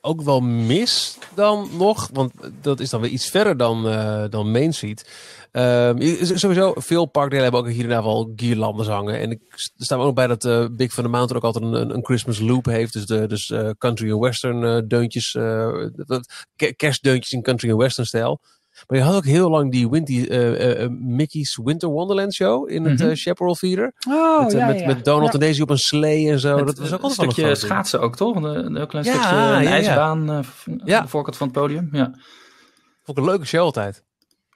[0.00, 4.50] ook wel mis dan nog, want dat is dan weer iets verder dan, uh, dan
[4.50, 5.10] Main Street.
[5.52, 9.20] Um, sowieso, veel parkdelen hebben ook hier en daar wel guirlandes hangen.
[9.20, 9.40] En ik,
[9.76, 12.64] staat ook bij dat uh, Big Van the Mountain ook altijd een, een Christmas loop
[12.64, 12.92] heeft.
[12.92, 15.36] Dus, de, dus country en western deuntjes,
[16.76, 18.40] kerstdeuntjes in country en western stijl.
[18.86, 20.28] Maar je had ook heel lang die Windy,
[20.90, 23.16] Mickey's Winter Wonderland show in het mm -hmm.
[23.16, 23.92] Chaparral Theater.
[24.08, 24.86] Oh, met, ja, met, ja.
[24.86, 25.32] met Donald ja.
[25.32, 26.56] en Daisy op een slee en zo.
[26.56, 28.36] Met, dat was ook een stukje schaatsen ook, toch?
[28.36, 29.70] Een, een heel klein Ja, stukje ja, een ja.
[29.70, 31.88] ijsbaan aan de voorkant van het podium.
[31.92, 32.14] Ja.
[33.04, 34.04] Vond ik een leuke show altijd.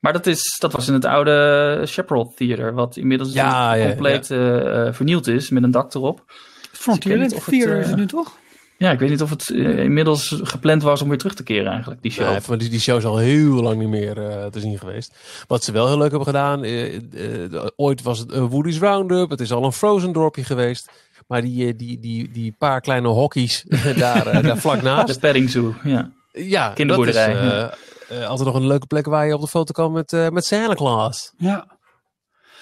[0.01, 4.31] Maar dat, is, dat was in het oude Chaparral Theater, wat inmiddels Ja, ja, compleet
[4.31, 6.25] eh, eh, vernield is met een dak erop.
[6.73, 8.37] Frontierland Dus Theater eh, is het nu toch?
[8.79, 11.71] Ja, ik weet niet of het eh, inmiddels gepland was om weer terug te keren
[11.71, 12.31] eigenlijk, die show.
[12.31, 15.15] Nee, maar die, die show is al heel lang niet meer eh, te zien geweest.
[15.47, 16.65] Wat ze wel heel leuk hebben gedaan.
[16.65, 19.31] eh, ooit was het een Woody's Roundup.
[19.31, 20.91] Het is al een Frozen dorpje geweest.
[21.27, 23.65] Maar die, die, die, die paar kleine hockeys
[23.97, 25.21] daar, daar vlak de naast.
[25.21, 26.13] Petting Zoo, ja.
[26.33, 28.25] Ja, kinderboerderij, Dat is, ja.
[28.25, 31.33] altijd nog een leuke plek waar je op de foto kan met, met Santa Claus.
[31.37, 31.67] Ja.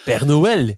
[0.04, 0.74] Père Noël.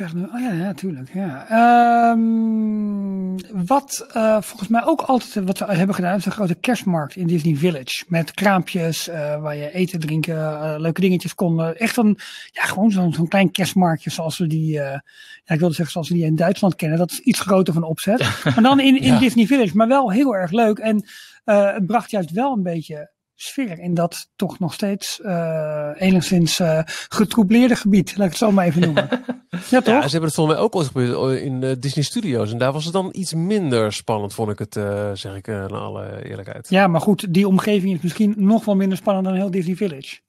[0.00, 1.10] Oh ja, ja, tuurlijk.
[1.14, 1.46] Ja.
[1.48, 7.16] Ehm, wat eh, volgens mij ook altijd wat we hebben gedaan, is een grote kerstmarkt
[7.16, 8.04] in Disney Village.
[8.08, 11.60] Met kraampjes eh, waar je eten, drinken, eh, leuke dingetjes kon.
[11.60, 12.18] eh, echt een,
[12.50, 14.98] ja, gewoon zo'n zo'n klein kerstmarktje zoals we die, eh,
[15.44, 16.98] ja, ik wilde zeggen zoals we die in Duitsland kennen.
[16.98, 18.18] Dat is iets groter van opzet.
[18.44, 19.18] Maar dan in, in Ja.
[19.18, 20.78] Disney Village, maar wel heel erg leuk.
[20.78, 21.04] En
[21.44, 23.10] eh, het bracht juist wel een beetje
[23.42, 28.08] sfeer in dat toch nog steeds eh, enigszins eh getroubleerde gebied.
[28.16, 29.08] Laat ik het zo maar even noemen.
[29.70, 29.94] ja, toch?
[29.94, 32.52] Ja, ze hebben het volgens mij ook al gebeurd in eh, Disney Studios.
[32.52, 35.62] En daar was het dan iets minder spannend, vond ik het, eh, zeg ik uh,
[35.62, 36.68] in alle eerlijkheid.
[36.70, 40.20] Ja, maar goed, die omgeving is misschien nog wel minder spannend dan heel Disney Village.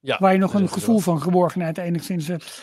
[0.00, 1.04] Ja, Waar je nog een gevoel wel.
[1.04, 2.62] van geborgenheid enigszins hebt.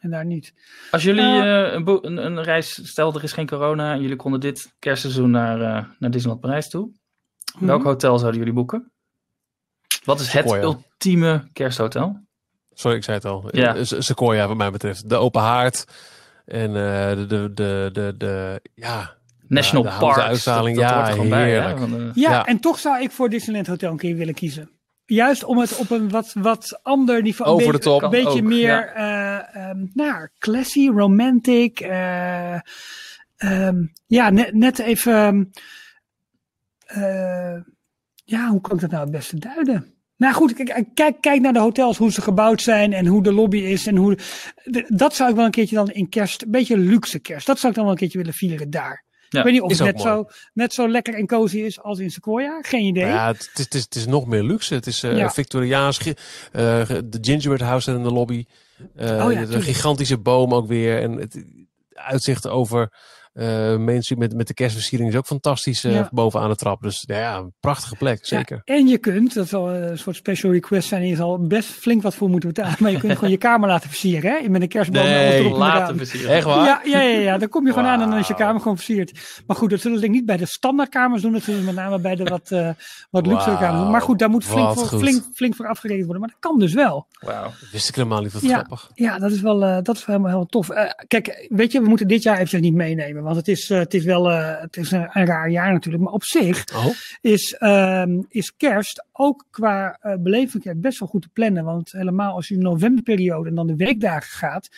[0.00, 0.52] En daar niet.
[0.90, 4.40] Als jullie eh, een, een, een reis, stel er is geen corona en jullie konden
[4.40, 6.90] dit kerstseizoen naar, eh, naar Disneyland Parijs toe.
[7.58, 7.88] Welk Mhm.
[7.88, 8.92] hotel zouden jullie boeken?
[10.04, 12.20] Wat is het ultieme kersthotel?
[12.72, 13.48] Sorry, ik zei het al.
[13.50, 13.74] Ja.
[13.76, 15.08] Eh, Se- Sequoia, wat mij betreft.
[15.08, 15.84] De open haard.
[16.46, 19.18] En eh, de, de, de, de, de, ja.
[19.46, 20.00] National dat, dat
[20.74, 21.50] ja, hoort bij.
[21.50, 21.56] Hè?
[21.56, 22.46] Ja, Ja.
[22.46, 24.70] en toch zou ik voor Disneyland Hotel een keer willen kiezen.
[25.06, 27.50] Juist om het op een wat, wat ander niveau.
[27.50, 28.02] Over een de beetje- top.
[28.02, 29.44] Een beetje Ook, meer, ja.
[29.52, 31.80] eh, ehm, nou, classy, romantic.
[31.80, 32.54] eh,
[33.36, 35.12] ehm, ja, net, net even.
[35.14, 35.44] ehm,
[37.02, 37.60] eh,
[38.30, 39.94] ja, hoe kan ik dat nou het beste duiden?
[40.16, 43.32] Nou goed, kijk, kijk, kijk naar de hotels, hoe ze gebouwd zijn en hoe de
[43.32, 43.86] lobby is.
[43.86, 44.18] En hoe,
[44.88, 47.46] dat zou ik wel een keertje dan in kerst, een beetje luxe kerst.
[47.46, 49.04] Dat zou ik dan wel een keertje willen vieren daar.
[49.28, 50.08] Ja, ik weet niet of het net mooi.
[50.08, 52.58] zo, net zo lekker en cozy is als in Sequoia.
[52.62, 53.06] Geen idee.
[53.06, 54.74] Ja, het, is, het, is, het is nog meer luxe.
[54.74, 55.30] Het is eh Ja.
[55.30, 55.98] Victoriaans.
[55.98, 56.14] eh,
[57.04, 58.44] de gingerbread house in de lobby.
[58.96, 61.02] Eh, Oh ja, de gigantische boom ook weer.
[61.02, 61.44] En het
[61.92, 62.92] uitzicht over
[63.32, 66.08] eh Main Street met, met de kerstversiering is ook fantastisch eh, Ja.
[66.12, 66.82] bovenaan de trap.
[66.82, 68.60] Dus nou ja, een prachtige plek, zeker.
[68.64, 72.02] Ja, en je kunt, dat zal een soort special request zijn, je zal best flink
[72.02, 72.76] wat voor moeten betalen.
[72.78, 74.48] Maar je kunt gewoon je kamer laten versieren, hè?
[74.48, 76.30] Met een kerstboom Nee, erop Laten versieren.
[76.30, 76.64] Echt waar?
[76.64, 78.76] Ja, ja, ja, ja, dan kom je gewoon aan en dan is je kamer gewoon
[78.76, 79.42] versierd.
[79.46, 81.32] Maar goed, dat zullen ze denk ik niet bij de standaardkamers doen.
[81.32, 82.68] Dat zullen ze met name bij de wat, eh
[83.10, 83.90] wat luxere kamers doen.
[83.90, 86.20] Maar goed, daar moet flink wat voor, flink, flink voor afgerekend worden.
[86.22, 87.06] Maar dat kan dus wel.
[87.20, 87.50] Wauw.
[87.72, 88.32] Wist ik helemaal niet.
[88.32, 88.48] Wat Ja.
[88.48, 88.90] grappig.
[88.94, 90.68] Ja, dat is wel, eh, dat is wel helemaal heel tof.
[90.70, 93.19] Eh, kijk, weet je, we moeten dit jaar eventjes niet meenemen.
[93.22, 96.04] Want het is, eh, het is wel eh, het is een, een raar jaar natuurlijk.
[96.04, 96.86] Maar op zich Oh,
[97.20, 101.64] is, ehm, is kerst ook qua eh beleving best wel goed te plannen.
[101.64, 104.68] Want helemaal als je de novemberperiode en dan de weekdagen gaat,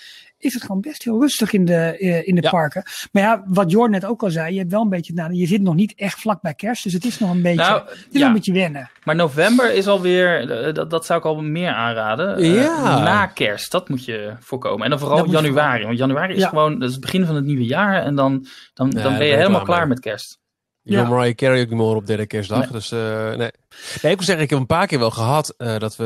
[0.42, 2.50] is het gewoon best heel rustig in de, eh, in de Ja.
[2.50, 2.82] parken.
[3.12, 5.46] Maar ja, wat Jor net ook al zei, je hebt wel een beetje, nou, je
[5.46, 6.82] zit nog niet echt vlak bij kerst.
[6.82, 8.26] Dus het is nog een beetje, Nou, het is nog ja.
[8.26, 8.90] een beetje wennen.
[9.04, 12.36] Maar november is alweer, eh, dat, dat zou ik al meer aanraden.
[12.36, 12.98] Eh, Ja.
[13.02, 14.84] Na kerst, dat moet je voorkomen.
[14.84, 15.84] En dan vooral Dat januari.
[15.84, 16.48] Want januari is Ja.
[16.48, 18.02] gewoon dat is het begin van het nieuwe jaar.
[18.02, 20.40] En dan, dan, Ja, dan ben je helemaal klaar met kerst.
[20.82, 21.08] Je wil Ja.
[21.08, 22.58] Mariah Carey ook niet meer op derde kerstdag.
[22.60, 22.68] Nee.
[22.72, 23.36] Dus nee.
[23.36, 23.50] nee.
[24.02, 26.04] Ik moet zeggen, ik heb een paar keer wel gehad eh, dat we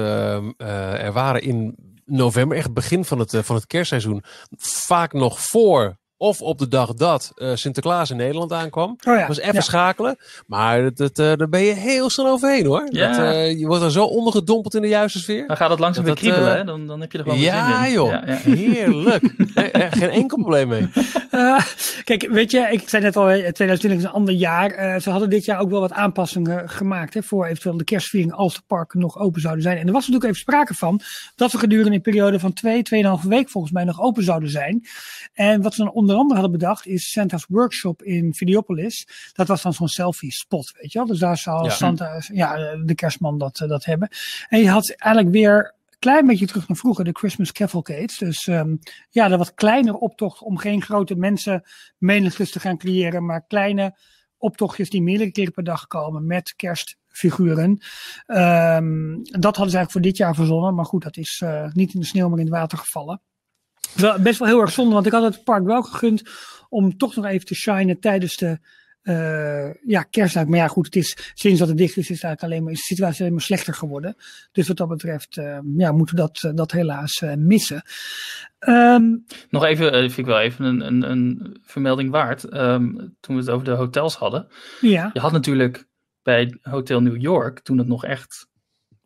[1.01, 1.75] er waren in
[2.07, 4.23] november, echt begin van het, eh, van het kerstseizoen.
[4.59, 8.90] Vaak nog voor of op de dag dat eh, Sinterklaas in Nederland aankwam.
[8.90, 9.61] Oh ja, Dat was even ja.
[9.61, 10.16] schakelen.
[10.46, 12.87] Maar dat, dat, eh, daar ben je heel snel overheen hoor.
[12.90, 13.09] Ja.
[13.09, 15.46] Dat, eh, je wordt er zo ondergedompeld in de juiste sfeer.
[15.46, 16.57] Dan gaat het langzaam Dat weer kriebelen.
[16.57, 16.64] hè?
[16.64, 17.92] Dan, dan heb je er gewoon weer Ja zin in.
[17.92, 18.35] joh, Ja, ja.
[18.35, 19.35] heerlijk.
[19.98, 20.88] Geen enkel probleem mee.
[22.05, 24.70] Kijk, weet je, ik zei net al, eh, 2020 is een ander jaar.
[24.70, 28.33] Eh, ze hadden dit jaar ook wel wat aanpassingen gemaakt hè, voor eventueel de kerstviering
[28.33, 29.76] als de parken nog open zouden zijn.
[29.79, 31.00] En er was natuurlijk even sprake van
[31.35, 34.87] dat we gedurende een periode van twee, tweeënhalve week volgens mij nog open zouden zijn.
[35.35, 39.09] En wat ze dan onder andere hadden bedacht is Santa's Workshop in Videopolis.
[39.33, 41.09] Dat was dan zo'n selfie spot, weet je wel.
[41.09, 41.71] Dus daar zou Ja.
[41.71, 44.09] Santa, ja, de kerstman dat, eh, dat hebben.
[44.49, 48.19] En je had eigenlijk weer een klein beetje terug naar vroeger, de Christmas Cavalcades.
[48.19, 48.77] Dus ehm,
[49.11, 51.62] ja, de wat kleinere optocht om geen grote mensen
[51.99, 53.97] menigtes te gaan creëren, maar kleine
[54.38, 57.79] optochtjes die meerdere keren per dag komen met kerstfiguren.
[58.27, 61.95] Ehm, dat hadden ze eigenlijk voor dit jaar verzonnen, maar goed, dat is eh, niet
[61.95, 63.21] in de sneeuw, maar in het water gevallen.
[63.97, 66.23] Wel, best wel heel erg zonde, want ik had het park wel gegund
[66.69, 68.59] om toch nog even te shinen tijdens de
[69.07, 70.07] eh ja.
[70.33, 72.73] Maar ja, goed, het is sinds dat het dicht is, is, het eigenlijk alleen maar,
[72.73, 74.17] is de situatie alleen maar slechter geworden.
[74.53, 77.83] Dus wat dat betreft, eh, ja, moeten we dat, eh, dat helaas missen.
[78.59, 79.17] Ehm,
[79.51, 82.45] Nog even, vind ik wel even een, een, een vermelding waard.
[82.45, 84.47] Ehm, toen we het over de hotels hadden.
[84.81, 85.11] ja.
[85.13, 85.87] Je had natuurlijk
[86.23, 88.49] bij Hotel New York, toen het nog echt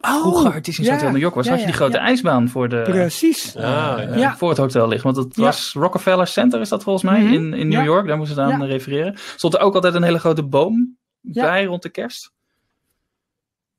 [0.01, 2.03] Oh, vroeger Artistisch ja, Hotel New York was, ja, had je die grote ja.
[2.05, 3.57] ijsbaan voor de, Precies.
[3.57, 4.37] Ah, ja.
[4.37, 5.13] voor het hotel liggen.
[5.15, 5.43] Want het Ja.
[5.43, 7.33] was Rockefeller Center, is dat volgens mij, Mhm.
[7.33, 7.85] in, in New Ja.
[7.85, 8.07] York.
[8.07, 8.67] Daar moesten ze aan Ja.
[8.67, 9.19] refereren.
[9.37, 11.43] Stond er ook altijd een hele grote boom Ja.
[11.43, 12.33] bij rond de kerst?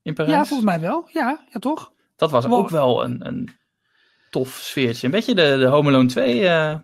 [0.02, 0.34] In Parijs?
[0.34, 1.08] Ja, volgens mij wel.
[1.12, 1.92] Ja, ja toch?
[2.16, 2.58] Dat was Wow.
[2.58, 3.50] ook wel een, een
[4.30, 5.06] tof sfeertje.
[5.06, 6.74] Een beetje de, de Home Alone 2 eh,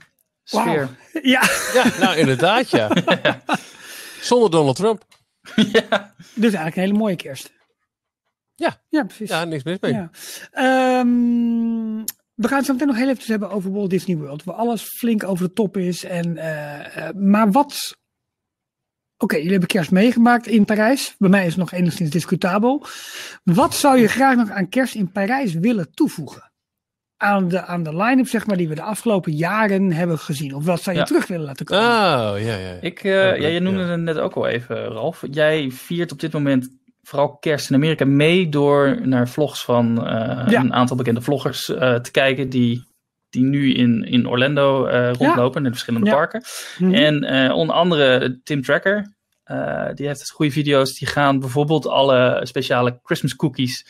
[0.45, 0.89] sfeer.
[1.23, 1.43] Ja,
[1.75, 2.91] Ja, nou inderdaad ja.
[4.21, 5.03] Zonder Donald Trump.
[5.55, 6.15] ja.
[6.35, 7.53] dus eigenlijk een hele mooie kerst.
[8.59, 8.81] Ja.
[8.89, 9.29] Ja, precies.
[9.29, 9.93] Ja, niks mis mee.
[9.93, 10.11] Ja.
[10.51, 14.45] Ehm, we gaan het zo meteen nog heel even hebben over Walt Disney World.
[14.45, 16.05] Waar alles flink over de top is.
[16.05, 17.97] En, eh, eh, maar wat...
[19.17, 21.15] Oké, jullie hebben kerst meegemaakt in Parijs.
[21.19, 22.87] Bij mij is het nog enigszins discutabel.
[23.45, 26.51] Wat zou je graag nog aan kerst in Parijs willen toevoegen?
[27.17, 30.55] Aan de, aan de line-up, zeg maar, die we de afgelopen jaren hebben gezien.
[30.55, 31.09] Of wat zou je Ja.
[31.09, 31.85] terug willen laten komen?
[31.85, 32.79] Oh, ja, ja.
[32.81, 33.61] Ik, eh, ja, je ja.
[33.61, 35.25] noemde het net ook al even, Ralf.
[35.31, 36.69] Jij viert op dit moment
[37.09, 40.61] vooral kerst in Amerika mee door naar vlogs van eh, Ja.
[40.61, 42.85] een aantal bekende vloggers eh, te kijken die,
[43.31, 46.15] die nu in, in Orlando eh, rondlopen in de verschillende Ja.
[46.15, 46.43] parken.
[46.79, 46.95] Mhm.
[46.95, 49.15] En onder andere Tim Tracker,
[49.95, 50.99] die heeft goede video's.
[50.99, 53.87] Die gaan bijvoorbeeld alle speciale Christmas cookies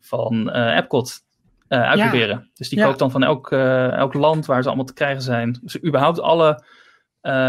[0.00, 1.20] van Epcot
[1.68, 2.50] uitproberen.
[2.54, 3.52] Dus die koopt dan van elk,
[3.92, 5.58] elk land waar ze allemaal te krijgen zijn.
[5.62, 6.62] Dus überhaupt alle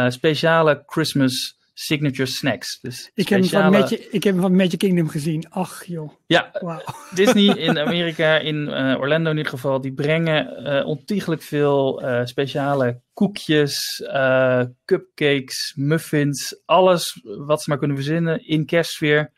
[0.09, 2.79] speciale Christmas signature snacks.
[2.81, 3.71] Dus ik, heb hem van.
[3.71, 5.45] Magic, ik heb hem van Magic Kingdom gezien.
[5.49, 6.81] Ach joh, Ja, wauw.
[7.15, 12.25] Disney in Amerika, in eh, Orlando in ieder geval, die brengen eh ontiegelijk veel eh,
[12.25, 19.31] speciale koekjes, eh, cupcakes, muffins, alles wat ze maar kunnen verzinnen in kerstsfeer,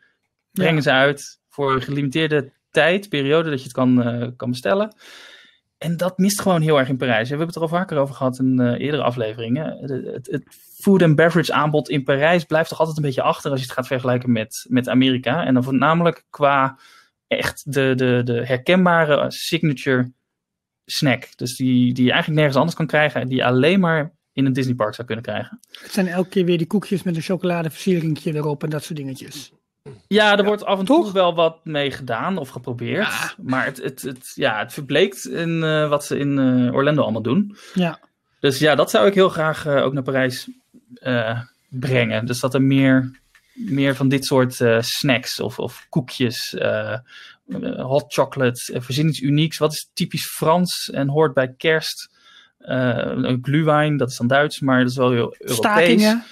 [0.50, 0.80] brengen Ja.
[0.80, 4.94] ze uit voor een gelimiteerde tijd, periode dat je het kan, eh, kan bestellen.
[5.82, 7.22] En dat mist gewoon heel erg in Parijs.
[7.22, 9.78] We hebben het er al vaker over gehad in eh, eerdere afleveringen.
[9.80, 10.44] Het, het, het
[10.80, 13.74] food and beverage aanbod in Parijs blijft toch altijd een beetje achter als je het
[13.74, 15.44] gaat vergelijken met, met Amerika.
[15.44, 16.78] En dan voornamelijk qua
[17.26, 20.12] echt de, de, de herkenbare signature
[20.84, 21.36] snack.
[21.36, 23.20] Dus die, die je eigenlijk nergens anders kan krijgen.
[23.20, 25.60] En die alleen maar in een Disneypark zou kunnen krijgen.
[25.80, 29.52] Het zijn elke keer weer die koekjes met een chocoladeversieringje erop en dat soort dingetjes.
[30.06, 33.36] Ja, er wordt af en toe wel wat mee gedaan of geprobeerd.
[33.42, 37.22] Maar het, het, het, ja, het verbleekt in uh, wat ze in uh, Orlando allemaal
[37.22, 37.56] doen.
[37.74, 37.98] Ja.
[38.40, 40.48] Dus ja, dat zou ik heel graag uh, ook naar Parijs
[41.68, 42.26] brengen.
[42.26, 43.20] Dus dat er meer,
[43.52, 46.56] meer van dit soort snacks of, of koekjes,
[47.76, 49.58] hot chocolate, verzin iets unieks.
[49.58, 52.10] Wat is typisch Frans en hoort bij kerst?
[52.58, 55.56] een glühwein, dat is dan Duits, maar dat is wel heel Europees.
[55.56, 56.24] Stakingen.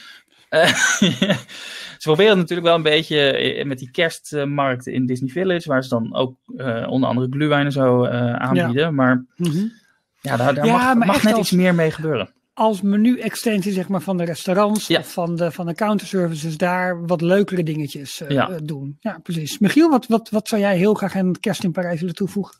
[1.98, 5.88] ze proberen natuurlijk wel een beetje eh, met die kerstmarkten in Disney Village, waar ze
[5.88, 8.74] dan ook uh, onder andere gluwijnen zo uh, aanbieden.
[8.74, 8.90] Ja.
[8.90, 9.72] Maar mm -hmm.
[10.20, 12.32] ja, daar, daar ja, mag, mag net als, iets meer mee gebeuren.
[12.54, 14.98] Als menu-extensie zeg maar, van de restaurants Ja.
[14.98, 18.58] of van de, van de counterservices daar wat leukere dingetjes uh, Ja.
[18.62, 18.96] doen.
[19.00, 19.58] Ja, precies.
[19.58, 22.58] Michiel, wat, wat, wat zou jij heel graag aan kerst in Parijs willen toevoegen?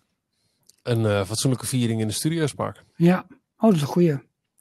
[0.83, 2.85] Een eh, fatsoenlijke viering in de Studiospark.
[2.97, 4.19] Ja, oh, dat is een goeie.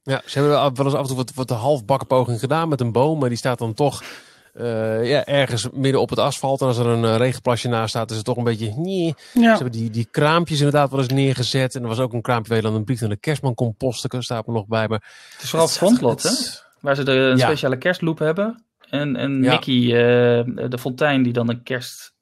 [0.09, 2.81] Ja, ze hebben wel eens af en toe wat, wat een halfbakken poging gedaan met
[2.81, 4.03] een boom, maar die staat dan toch
[4.53, 6.61] eh, ja, ergens midden op het asfalt.
[6.61, 8.73] En als er een eh, regenplasje naast staat, is het toch een beetje...
[8.75, 9.13] Nee.
[9.33, 11.75] Ze hebben die, die kraampjes inderdaad wel eens neergezet.
[11.75, 13.75] En er was ook een kraampje waar je dan een brief naar de kerstman kon
[13.75, 14.09] posten.
[14.09, 14.87] Dat staat er nog bij.
[14.87, 16.29] Maar Het is vooral het frontlot, hè?
[16.79, 17.45] Waar ze de, een Ja.
[17.45, 18.63] speciale kerstloop hebben.
[18.89, 19.51] En, en Ja.
[19.51, 22.13] Mickey, eh, de fontein, die dan een kerst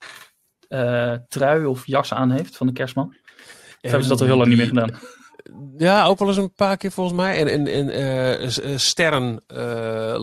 [0.68, 3.08] eh, trui of jas aan heeft van de kerstman.
[3.08, 5.00] Of hebben ze dat al heel lang niet meer gedaan?
[5.78, 7.38] Ja, ook wel eens een paar keer volgens mij.
[7.40, 10.16] En, en, en eh, eh, sterren eh,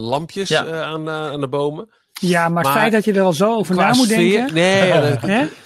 [0.49, 0.67] Ja.
[0.67, 1.89] eh, aan, aan de bomen.
[2.13, 4.55] ja maar, het feit dat je er al zo over na moet sfeer- denken.
[4.55, 5.21] Nee, ja, dat-?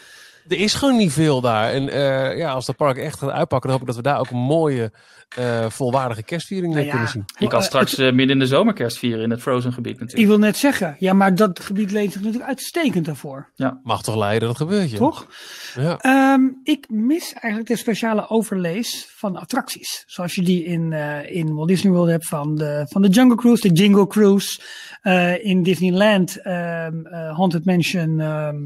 [0.48, 1.72] er is gewoon niet veel daar.
[1.72, 4.18] En eh, ja, als dat park echt gaat uitpakken, dan hoop ik dat we daar
[4.18, 4.92] ook een mooie,
[5.37, 7.24] eh, volwaardige kerstviering Nou mee ja, kunnen zien.
[7.38, 10.00] Je kan straks eh, midden in de zomer kerst vieren in het Frozen gebied Ik
[10.00, 10.28] natuurlijk.
[10.28, 13.50] wil net zeggen, ja, maar dat gebied leent zich natuurlijk uitstekend daarvoor.
[13.82, 14.96] Mag toch leiden, dat gebeurt je.
[14.96, 15.26] Toch?
[15.74, 15.98] Ja.
[15.98, 20.04] Ehm, ik mis eigenlijk de speciale overlays van attracties.
[20.06, 23.37] Zoals je die in, eh, in Walt Disney World hebt van de, van de Jungle
[23.37, 24.61] Cruise, de Jingle Cruise.
[25.02, 28.56] Eh, in Disneyland, ehm, eh, Haunted Mansion ehm,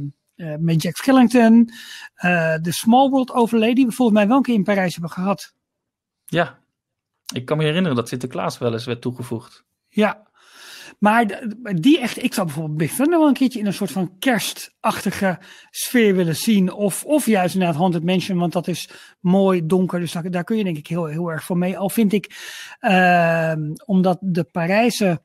[0.42, 1.70] eh, met Jack Skellington.
[2.14, 5.10] Eh, de Small World overlay die we volgens mij wel een keer in Parijs hebben
[5.10, 5.54] gehad.
[6.24, 6.58] Ja.
[7.34, 9.64] Ik kan me herinneren dat Sinterklaas wel eens werd toegevoegd.
[9.88, 10.30] Ja.
[10.98, 14.18] Maar die echt, ik zou bijvoorbeeld Big Thunder wel een keertje in een soort van
[14.18, 15.38] kerstachtige
[15.70, 16.72] sfeer willen zien.
[16.72, 18.88] Of, of juist inderdaad Haunted Mansion, want dat is
[19.20, 20.00] mooi donker.
[20.00, 21.78] Dus daar, daar kun je denk ik heel, heel erg voor mee.
[21.78, 22.36] Al vind ik,
[22.80, 25.20] ehm, omdat de Parijse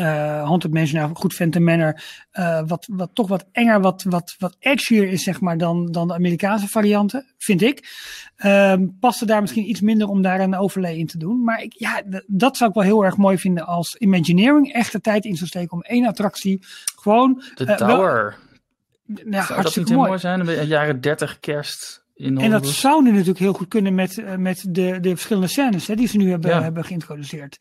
[0.00, 4.34] eh Haunted Mansion, nou goed, Phantom Manor, eh, wat, wat toch wat enger, wat, wat,
[4.38, 7.88] wat edgier is zeg maar dan, dan de Amerikaanse varianten, vind ik.
[8.36, 11.44] Ehm past er daar misschien iets minder om daar een overlay in te doen.
[11.44, 15.00] Maar ik, ja, dat zou ik wel heel erg mooi vinden als Imagineering echt de
[15.00, 16.62] tijd in zou steken om één attractie
[17.00, 18.36] gewoon De Eh, wel- Tower.
[19.30, 20.08] ja, Zou dat niet mooi.
[20.08, 20.48] mooi zijn?
[20.48, 24.64] Een jaren 30 kerst in En dat zou nu natuurlijk heel goed kunnen met, met
[24.68, 26.62] de, de verschillende scènes hè, die ze nu hebben, Ja.
[26.62, 27.58] hebben geïntroduceerd.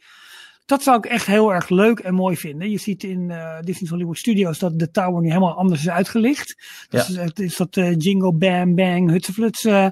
[0.70, 2.70] Dat zou ik echt heel erg leuk en mooi vinden.
[2.70, 6.56] Je ziet in eh Disney's Hollywood Studios dat de tower nu helemaal anders is uitgelicht.
[6.90, 7.22] Dus Ja.
[7.22, 9.86] het is dat eh, jingle bam bang hutsefluts, eh,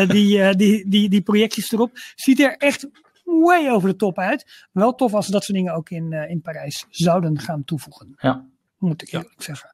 [0.00, 1.90] eh, die, die, die, die projecties erop.
[2.14, 2.88] Ziet er echt
[3.24, 4.68] way over de top uit.
[4.72, 8.14] Wel tof als ze dat soort dingen ook in, in Parijs zouden gaan toevoegen.
[8.16, 8.46] Ja.
[8.84, 9.70] Moet ik eerlijk zeggen.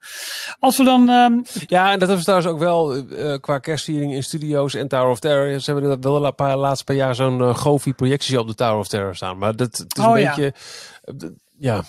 [0.59, 1.33] Als we dan ehm,
[1.66, 5.11] Ja, en dat hebben ze trouwens ook wel eh, qua kerstviering in studio's en Tower
[5.11, 5.61] of Terror.
[5.61, 8.79] Ze hebben wel een paar laatste paar jaar zo'n uh, Gofi projectie op de Tower
[8.79, 9.38] of Terror staan.
[9.38, 10.29] Maar dat het is Oh, een ja.
[10.35, 10.55] beetje,
[11.03, 11.14] eh,
[11.59, 11.83] ja.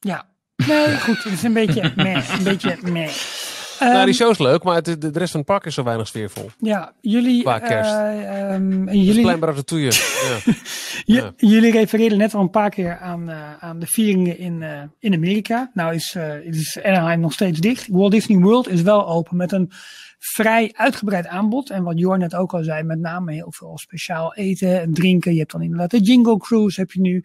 [0.00, 0.26] Ja.
[0.56, 1.22] Nee, goed.
[1.24, 2.30] Het is een beetje meh.
[2.38, 3.10] Een beetje meh.
[3.80, 5.74] Nou, Ehm, die show is leuk, maar het, de, de rest van het park is
[5.74, 6.50] zo weinig sfeervol.
[6.58, 7.42] ja, jullie.
[7.42, 7.90] Qua kerst.
[7.90, 9.22] eh, ehm, en Het is jullie,
[11.04, 11.22] ja.
[11.22, 11.32] ja.
[11.36, 15.14] jullie refereerden net al een paar keer aan, eh, aan de vieringen in, eh, in
[15.14, 15.70] Amerika.
[15.74, 17.86] Nou is, is Anaheim nog steeds dicht.
[17.88, 19.70] Walt Disney World is wel open met een
[20.18, 21.70] vrij uitgebreid aanbod.
[21.70, 25.32] En wat Jor net ook al zei, met name heel veel speciaal eten en drinken.
[25.32, 27.24] Je hebt dan inderdaad de Jingle Cruise heb je nu.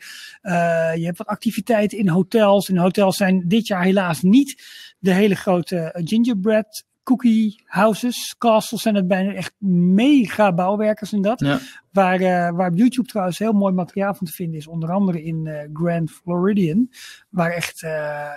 [0.96, 2.70] Je hebt wat activiteiten in hotels.
[2.70, 4.64] In hotels zijn dit jaar helaas niet
[5.02, 8.36] de hele grote eh, gingerbread cookie houses.
[8.38, 9.54] Castles zijn het bijna echt
[9.96, 11.40] mega bouwwerkers in dat.
[11.40, 11.60] Ja.
[11.92, 14.68] Waar, eh, waar op YouTube trouwens heel mooi materiaal van te vinden is.
[14.68, 16.90] Onder andere in eh, Grand Floridian.
[17.30, 17.80] Waar echt,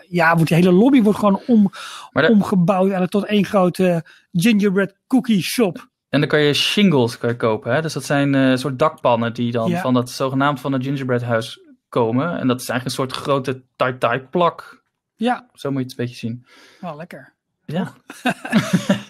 [0.08, 1.70] ja, wordt de hele lobby wordt gewoon om,
[2.12, 5.88] omgebouwd eigenlijk tot één grote gingerbread cookie shop.
[6.08, 7.74] En dan kan je shingles kan je kopen.
[7.74, 7.82] Hè?
[7.82, 9.80] Dus dat zijn soort dakpannen die dan Ja.
[9.80, 12.38] van dat zogenaamd van het gingerbread huis komen.
[12.38, 14.83] En dat is eigenlijk een soort grote tie-tie plak.
[15.16, 16.46] Ja, Zo moet je het een beetje zien.
[16.80, 17.32] wel lekker.
[17.66, 17.92] Ja.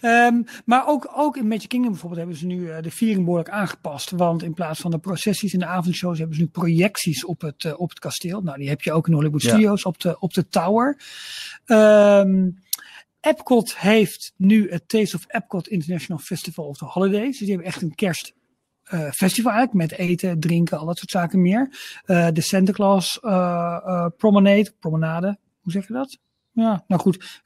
[0.01, 3.49] Ehm, maar ook, ook in Magic Kingdom bijvoorbeeld hebben ze nu eh, de viering behoorlijk
[3.51, 4.11] aangepast.
[4.11, 7.65] Want in plaats van de processies en de avondshows hebben ze nu projecties op het,
[7.65, 8.41] eh, op het kasteel.
[8.41, 9.49] Nou, die heb je ook in Hollywood Ja.
[9.49, 10.99] Studios op de, op de tower.
[11.65, 12.51] Ehm,
[13.21, 17.29] Epcot heeft nu het Taste of Epcot International Festival of the Holidays.
[17.29, 21.43] Dus die hebben echt een kerstfestival uh, eigenlijk met eten, drinken, al dat soort zaken
[21.43, 21.69] meer.
[22.07, 26.19] Uh, de Santa Claus uh, Promenade, promenade, hoe zeg je dat?
[26.53, 27.43] Ja, nou goed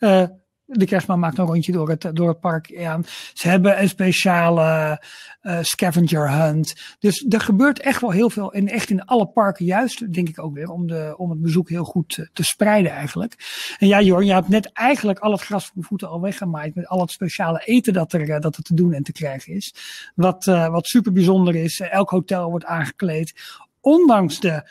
[0.69, 2.67] de kerstman maakt een rondje door het, door het park.
[2.67, 3.01] Ja.
[3.33, 5.03] Ze hebben een speciale
[5.43, 6.75] uh, scavenger hunt.
[6.99, 8.53] Dus er gebeurt echt wel heel veel.
[8.53, 11.69] En echt in alle parken juist, denk ik ook weer, om, de, om het bezoek
[11.69, 13.35] heel goed te, spreiden eigenlijk.
[13.79, 16.75] En ja, Jorn, je hebt net eigenlijk al het gras van de voeten al weggemaaid.
[16.75, 19.75] Met al het speciale eten dat er, dat er te doen en te krijgen is.
[20.15, 21.81] Wat, wat super bijzonder is.
[21.81, 23.35] elk hotel wordt aangekleed.
[23.81, 24.71] Ondanks de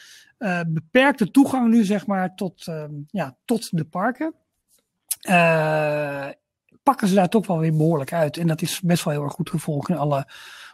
[0.67, 2.65] beperkte toegang nu, zeg maar, tot,
[3.07, 4.33] ja, tot de parken
[5.29, 6.27] uh,
[6.83, 8.37] pakken ze daar toch wel weer behoorlijk uit.
[8.37, 10.27] En dat is best wel heel erg goed gevolgd in alle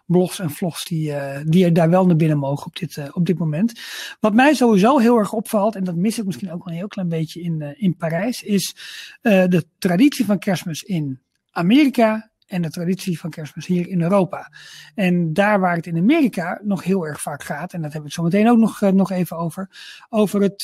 [0.05, 3.37] blogs en vlogs die, uh, die daar wel naar binnen mogen op dit, op dit
[3.37, 3.79] moment.
[4.19, 6.87] Wat mij sowieso heel erg opvalt, en dat mis ik misschien ook wel een heel
[6.87, 8.75] klein beetje in, in Parijs, is
[9.21, 11.19] de traditie van kerstmis in
[11.51, 14.51] Amerika en de traditie van kerstmis hier in Europa.
[14.95, 18.13] En daar waar het in Amerika nog heel erg vaak gaat, en dat we het
[18.13, 19.69] zo meteen ook nog, nog even over,
[20.09, 20.63] over het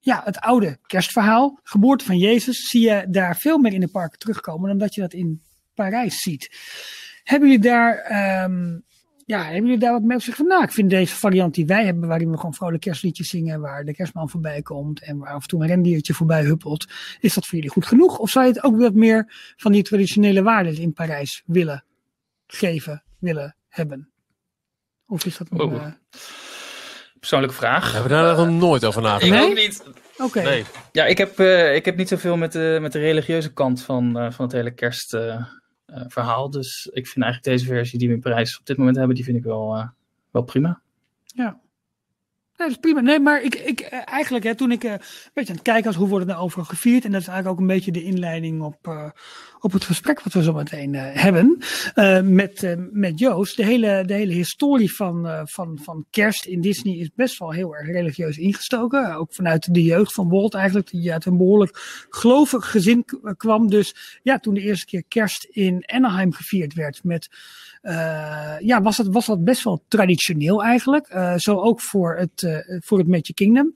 [0.00, 4.18] ja, het oude kerstverhaal, geboorte van Jezus, zie je daar veel meer in de parken
[4.18, 5.42] terugkomen dan dat je dat in
[5.74, 6.56] Parijs ziet.
[7.22, 8.84] Hebben jullie daar, um,
[9.28, 11.84] ja, hebben jullie daar wat mee op van, nou, ik vind deze variant die wij
[11.84, 15.42] hebben, waarin we gewoon vrolijk kerstliedjes zingen, waar de kerstman voorbij komt en waar af
[15.42, 16.86] en toe een rendiertje voorbij huppelt,
[17.20, 18.18] is dat voor jullie goed genoeg?
[18.18, 21.84] Of zou je het ook wat meer van die traditionele waarden in Parijs willen
[22.46, 24.10] geven, willen hebben?
[25.06, 25.62] Of is dat nog...
[25.62, 25.72] Oh.
[25.72, 25.86] Uh,
[27.18, 27.92] persoonlijke vraag.
[27.92, 29.24] Hebben we daar nog nooit over nagedacht?
[29.24, 29.50] Ik Nee?
[29.50, 29.84] ook niet.
[30.18, 30.42] Oké.
[30.42, 30.64] Nee.
[30.92, 34.18] Ja, ik heb, eh, ik heb niet zoveel met de, met de religieuze kant van,
[34.18, 34.74] eh, van het hele
[35.92, 36.50] kerstverhaal.
[36.50, 39.24] dus ik vind eigenlijk deze versie die we in Parijs op dit moment hebben, die
[39.24, 39.88] vind ik wel, eh,
[40.30, 40.80] wel prima.
[41.24, 41.60] Ja.
[42.58, 43.00] Dat is prima.
[43.00, 44.98] Nee, maar ik, ik eh, eigenlijk, hè, toen ik eh, een
[45.34, 47.04] beetje aan het kijken was, hoe wordt het nou overal gevierd?
[47.04, 49.10] En dat is eigenlijk ook een beetje de inleiding op, eh,
[49.60, 51.58] op het gesprek wat we zo meteen eh, hebben
[51.94, 53.56] eh, met, eh, met Joost.
[53.56, 57.76] De hele, de hele historie van, van, van kerst in Disney is best wel heel
[57.76, 59.14] erg religieus ingestoken.
[59.14, 63.04] Ook vanuit de jeugd van Walt eigenlijk, die uit een behoorlijk gelovig gezin
[63.36, 63.70] kwam.
[63.70, 67.28] Dus ja, toen de eerste keer kerst in Anaheim gevierd werd met
[68.60, 71.34] ja, was dat, was dat best wel traditioneel eigenlijk.
[71.36, 73.74] Zo ook voor het, uh, voor het Magic Kingdom.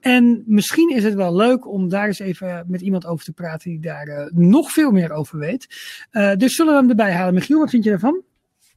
[0.00, 3.70] En misschien is het wel leuk om daar eens even met iemand over te praten
[3.70, 5.66] die daar nog veel meer over weet.
[6.36, 7.34] dus zullen we hem erbij halen.
[7.34, 8.22] Michiel, wat vind je ervan?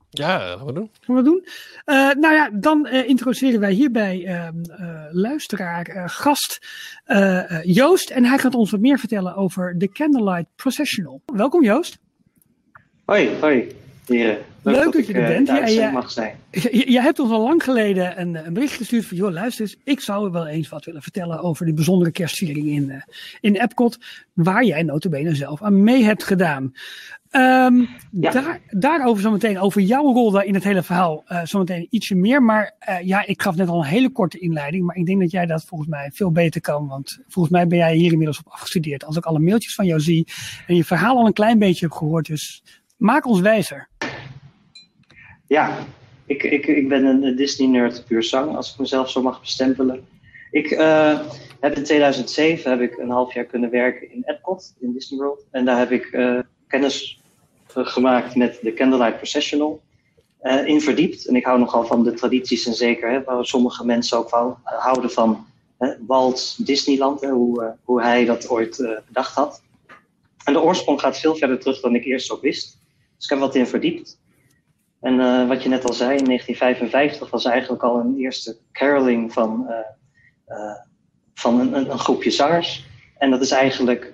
[0.09, 0.89] Ja, dat gaan we doen.
[1.01, 1.45] Gaan we doen.
[1.85, 4.47] Uh, nou ja, dan uh, introduceren wij hierbij uh,
[5.11, 6.67] luisteraar, gast
[7.63, 8.09] Joost.
[8.09, 11.21] En hij gaat ons wat meer vertellen over de Candlelight Processional.
[11.25, 11.99] Welkom Joost.
[13.05, 13.75] Hoi, hoi.
[14.07, 14.53] Heren.
[14.64, 15.47] Leuk, Leuk dat, dat, je er bent.
[15.47, 16.36] Ja, ja, mag zijn.
[16.72, 19.99] Jij hebt ons al lang geleden een, een bericht gestuurd van, joh, luister eens, ik
[19.99, 23.01] zou wel eens wat willen vertellen over die bijzondere kerstviering in, uh,
[23.41, 23.97] in Epcot,
[24.34, 26.74] waar jij notabene zelf aan mee hebt gedaan.
[27.36, 28.32] Um, ja.
[28.32, 32.43] daar, daarover zometeen, over jouw rol daar in het hele verhaal, uh, zometeen ietsje meer.
[32.43, 35.32] Maar uh, ja, ik gaf net al een hele korte inleiding, maar ik denk dat
[35.32, 36.88] jij dat volgens mij veel beter kan.
[36.88, 39.05] Want volgens mij ben jij hier inmiddels op afgestudeerd.
[39.05, 40.28] Als ik alle mailtjes van jou zie
[40.68, 42.64] en je verhaal al een klein beetje heb gehoord, dus
[42.97, 43.89] maak ons wijzer.
[45.47, 45.77] Ja,
[46.25, 50.07] ik, ik, ik ben een Disney-nerd puur zang, als ik mezelf zo mag bestempelen.
[50.51, 51.19] Ik uh,
[51.59, 55.45] heb in 2007 heb ik een half jaar kunnen werken in Epcot, in Disney World.
[55.51, 57.21] En daar heb ik uh, kennis
[57.67, 59.81] gemaakt met de Candlelight Processional.
[60.41, 61.25] Uh, in verdiept.
[61.25, 64.57] En ik hou nogal van de tradities en zeker, hè, waar sommige mensen ook van
[64.63, 65.45] houden van
[65.77, 69.61] hè, Walt Disneyland, hè, hoe, hoe hij dat ooit bedacht had.
[70.43, 72.79] En de oorsprong gaat veel verder terug dan ik eerst ook wist.
[73.15, 74.17] Dus ik heb wat in verdiept.
[75.04, 79.34] En uh, wat je net al zei, in 1955 was eigenlijk al een eerste caroling
[79.34, 79.76] van, uh,
[80.58, 80.76] uh,
[81.34, 82.86] van een, een, groepje zangers.
[83.18, 84.14] En dat is eigenlijk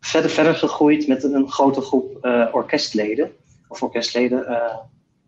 [0.00, 3.32] verder, verder gegroeid met een, een grote groep orkestleden,
[3.68, 4.46] of orkestleden,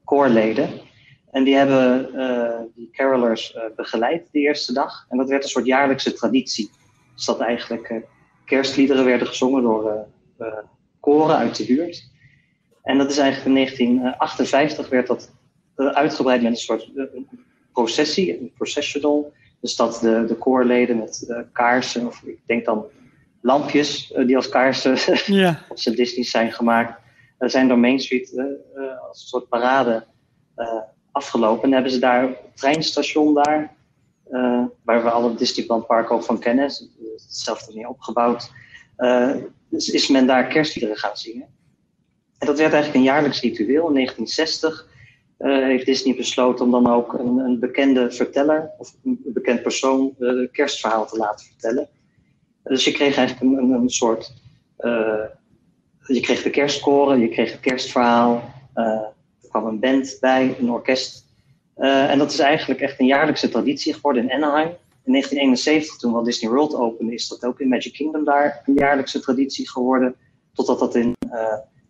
[0.04, 0.70] koorleden.
[1.30, 2.08] En die hebben
[2.74, 5.06] die carolers begeleid de eerste dag.
[5.08, 6.70] En dat werd een soort jaarlijkse traditie.
[7.14, 8.02] Dus dat eigenlijk
[8.44, 10.06] kerstliederen werden gezongen door
[11.00, 12.14] koren uit de buurt.
[12.86, 15.30] En dat is eigenlijk in 1958 werd dat
[15.76, 16.90] uitgebreid met een soort
[17.72, 19.32] processie, een processional.
[19.60, 22.84] Dus dat de, de koorleden met kaarsen, of ik denk dan
[23.40, 24.96] lampjes die als kaarsen
[25.42, 25.62] ja.
[25.68, 27.00] op zijn Disney zijn gemaakt,
[27.38, 28.32] zijn door Main Street
[29.08, 30.04] als een soort parade
[31.12, 31.64] afgelopen.
[31.64, 33.74] En hebben ze daar het treinstation daar,
[34.82, 36.70] waar we alle Disneyland Park ook van kennen,
[37.16, 38.50] hetzelfde meer opgebouwd,
[39.68, 41.54] dus is men daar kerstliederen gaan zingen.
[42.38, 43.88] En dat werd eigenlijk een jaarlijks ritueel.
[43.88, 44.86] In 1960
[45.38, 50.14] uh, heeft Disney besloten om dan ook een, een bekende verteller of een bekend persoon
[50.18, 51.88] uh, het kerstverhaal te laten vertellen.
[52.62, 54.32] Dus je kreeg eigenlijk een, een soort.
[56.06, 58.42] je kreeg de kerstkoren, je kreeg het kerstverhaal.
[58.74, 59.12] er
[59.48, 61.24] kwam een band bij, een orkest.
[61.76, 64.68] en dat is eigenlijk echt een jaarlijkse traditie geworden in Anaheim.
[65.04, 68.74] In 1971, toen Walt Disney World opende, is dat ook in Magic Kingdom daar een
[68.74, 70.14] jaarlijkse traditie geworden.
[70.52, 71.14] Totdat dat in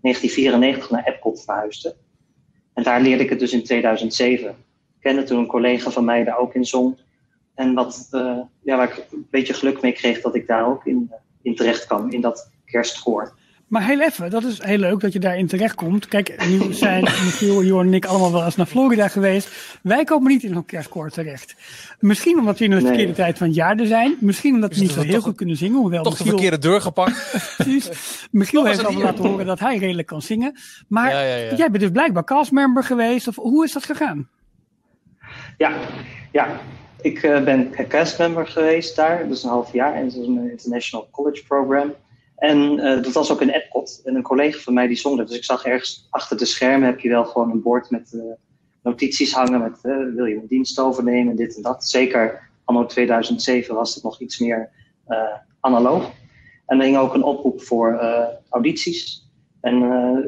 [0.06, 1.96] 1994 naar Epcot verhuisde.
[2.74, 4.48] En daar leerde ik het dus in 2007.
[4.50, 4.56] Ik
[5.00, 6.98] kende toen een collega van mij daar ook in zong.
[7.54, 10.86] En wat, uh, ja, waar ik een beetje geluk mee kreeg dat ik daar ook
[10.86, 13.34] in, in terecht kwam, in dat kerstkoor.
[13.66, 16.08] Maar heel even, dat is heel leuk dat je daarin terechtkomt.
[16.08, 19.78] Kijk, nu zijn Michiel, Jorn en ik allemaal wel eens naar Florida geweest.
[19.82, 21.54] Wij komen niet in zo'n kerstkoor terecht.
[22.00, 24.16] Misschien omdat we in de verkeerde tijd van het jaar er zijn.
[24.20, 25.78] Misschien omdat we niet zo heel goed kunnen zingen.
[25.78, 26.30] Hoewel toch Michiel...
[26.30, 27.36] de verkeerde deur gepakt.
[27.56, 27.90] Precies.
[28.30, 30.56] Michiel heeft al laten horen dat hij redelijk kan zingen.
[30.88, 31.10] Maar
[31.56, 33.28] jij bent dus blijkbaar castmember geweest.
[33.28, 34.28] Of hoe is dat gegaan?
[35.58, 35.72] Ja,
[36.32, 36.60] ja.
[37.00, 39.28] ik uh, ben castmember geweest daar.
[39.28, 39.94] Dus een half jaar.
[39.94, 41.94] En dat is een International College Program.
[42.36, 44.00] En uh, dat was ook een Epcot.
[44.04, 45.28] En een collega van mij die zong dat.
[45.28, 48.22] Dus ik zag ergens achter de schermen heb je wel gewoon een bord met uh,
[48.82, 49.60] notities hangen.
[49.60, 51.84] Met uh, wil je een dienst overnemen, dit en dat.
[51.84, 54.70] Zeker anno 2007 was het nog iets meer
[55.60, 56.10] analoog.
[56.66, 58.00] En er hing ook een oproep voor
[58.50, 59.30] audities.
[59.60, 59.80] En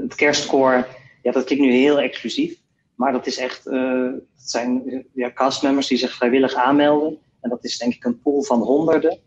[0.02, 0.86] het kerstkoor,
[1.22, 2.58] ja, dat klinkt nu heel exclusief.
[2.94, 7.18] Maar dat is echt, het zijn ja, castmembers die zich vrijwillig aanmelden.
[7.40, 9.18] En dat is denk ik een pool van honderden.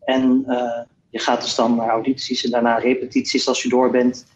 [0.00, 0.44] En
[1.10, 4.26] je gaat dus dan naar audities en daarna repetities als je door bent.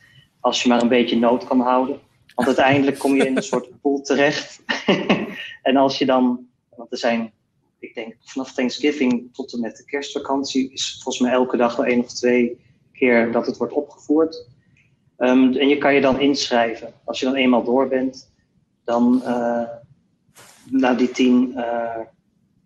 [0.40, 2.00] Als je maar een beetje nood kan houden.
[2.34, 4.62] Want uiteindelijk kom je in een soort pool terecht.
[5.62, 6.46] en als je dan,
[6.76, 7.32] want er zijn,
[7.78, 11.86] ik denk vanaf Thanksgiving tot en met de kerstvakantie, is volgens mij elke dag wel
[11.86, 12.60] één of twee
[12.92, 14.48] keer dat het wordt opgevoerd.
[15.18, 16.92] Um, en je kan je dan inschrijven.
[17.04, 18.32] Als je dan eenmaal door bent,
[18.84, 19.62] dan uh,
[20.70, 21.98] na die tien uh,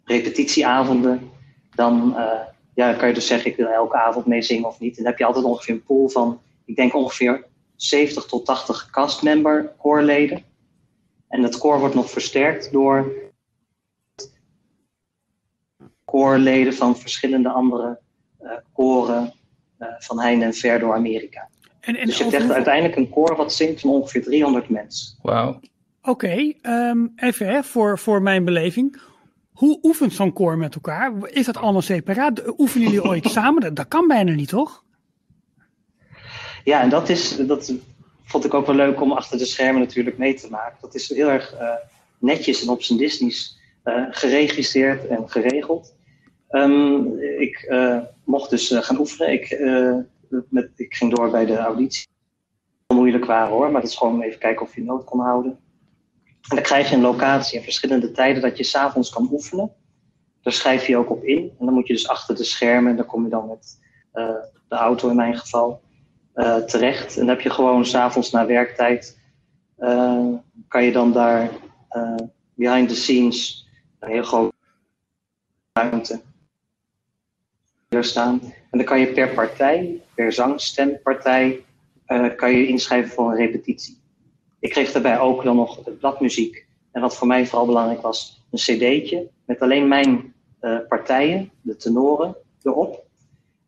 [0.05, 1.31] repetitieavonden,
[1.75, 2.41] dan uh,
[2.79, 4.97] ja, dan kan je dus zeggen, ik wil elke avond meezingen of niet.
[4.97, 7.45] En dan heb je altijd ongeveer een pool van, ik denk ongeveer
[7.77, 10.43] 70 tot 80 castmember koorleden.
[11.29, 13.13] En het koor wordt nog versterkt door
[16.05, 17.99] koorleden van verschillende andere
[18.43, 19.33] uh, koren
[19.79, 21.49] uh, van heinde en ver door Amerika.
[21.81, 25.19] En, en dus je hebt echt uiteindelijk een koor wat zingt van ongeveer 300 mensen.
[25.23, 25.49] Wauw.
[25.49, 25.61] Oké,
[26.11, 29.01] okay, um, even hè, voor, voor mijn beleving.
[29.59, 31.13] Hoe oefent zo'n koor met elkaar?
[31.31, 32.59] Is dat allemaal separaat?
[32.59, 33.75] Oefenen jullie ooit samen?
[33.75, 34.85] Dat, kan bijna niet, toch?
[36.65, 37.73] Ja, en dat, is, dat
[38.25, 40.79] vond ik ook wel leuk om achter de schermen natuurlijk mee te maken.
[40.81, 41.71] Dat is heel erg uh,
[42.19, 45.95] netjes en op zijn Disney's uh, geregisseerd en geregeld.
[46.51, 49.33] Um, ik uh, mocht dus gaan oefenen.
[49.33, 49.59] Ik,
[50.49, 52.07] met, ik ging door bij de auditie.
[52.95, 55.59] Moeilijk waren hoor, maar dat is gewoon even kijken of je nood kon houden.
[56.49, 59.73] En dan krijg je een locatie in verschillende tijden dat je s'avonds kan oefenen.
[60.43, 61.39] Daar schrijf je ook op in.
[61.59, 63.79] En dan moet je dus achter de schermen, dan kom je dan met
[64.15, 64.31] uh,
[64.69, 65.83] de auto in mijn geval
[66.35, 67.15] uh, terecht.
[67.15, 69.19] En dan heb je gewoon s'avonds na werktijd,
[69.79, 70.35] uh,
[70.69, 71.51] kan je dan daar
[72.55, 73.69] behind the scenes
[73.99, 74.53] een heel groot
[75.73, 76.21] ruimte
[78.01, 78.41] staan.
[78.43, 81.65] En dan kan je per partij, per zangstempartij,
[82.37, 83.98] kan je inschrijven voor een repetitie.
[84.61, 86.67] Ik kreeg daarbij ook dan nog bladmuziek.
[86.93, 91.77] En wat voor mij vooral belangrijk was, een cd'tje met alleen mijn uh, partijen, de
[91.77, 93.07] tenoren, erop.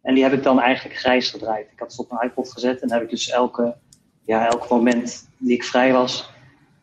[0.03, 1.70] En die heb ik dan eigenlijk grijs gedraaid.
[1.72, 3.76] Ik had ze op een iPod gezet en heb ik dus elke,
[4.24, 6.30] ja, elk moment die ik vrij was,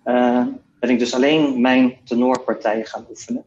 [0.05, 0.45] uh,
[0.79, 3.43] ben ik dus alleen mijn tenorpartijen gaan oefenen.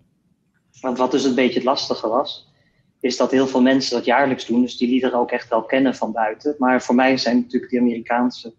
[0.80, 2.52] Want wat dus een beetje het lastige was,
[3.00, 5.94] is dat heel veel mensen dat jaarlijks doen, dus die liederen ook echt wel kennen
[5.94, 6.54] van buiten.
[6.58, 8.54] Maar voor mij zijn natuurlijk die Amerikaanse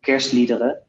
[0.00, 0.82] kerstliederen,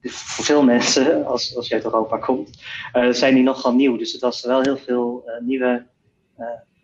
[0.00, 2.62] voor veel mensen, als, als je uit Europa komt,
[2.94, 3.96] uh, zijn die nogal nieuw.
[3.96, 5.86] Dus het was wel heel veel nieuwe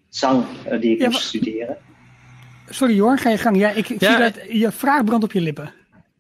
[0.09, 0.45] zang
[0.80, 1.76] die ik ja, moest studeren.
[2.68, 3.57] Sorry Jorn, ga je gang.
[3.57, 5.72] Ja, ik, ik ja, zie dat je vraag brandt op je lippen.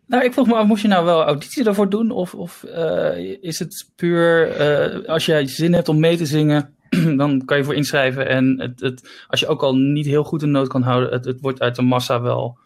[0.06, 2.10] Nou, ik vroeg me af, moest je nou wel auditie daarvoor doen?
[2.10, 6.74] Of, of uh, is het puur, uh, als jij zin hebt om mee te zingen,
[7.16, 8.28] dan kan je voor inschrijven.
[8.28, 11.24] En het, het, als je ook al niet heel goed een noot kan houden, het,
[11.24, 12.58] het wordt uit de massa wel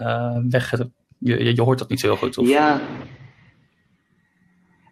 [0.00, 0.90] uh, wegge,
[1.20, 2.48] je, je hoort dat niet zo heel goed, of?
[2.48, 2.80] Ja.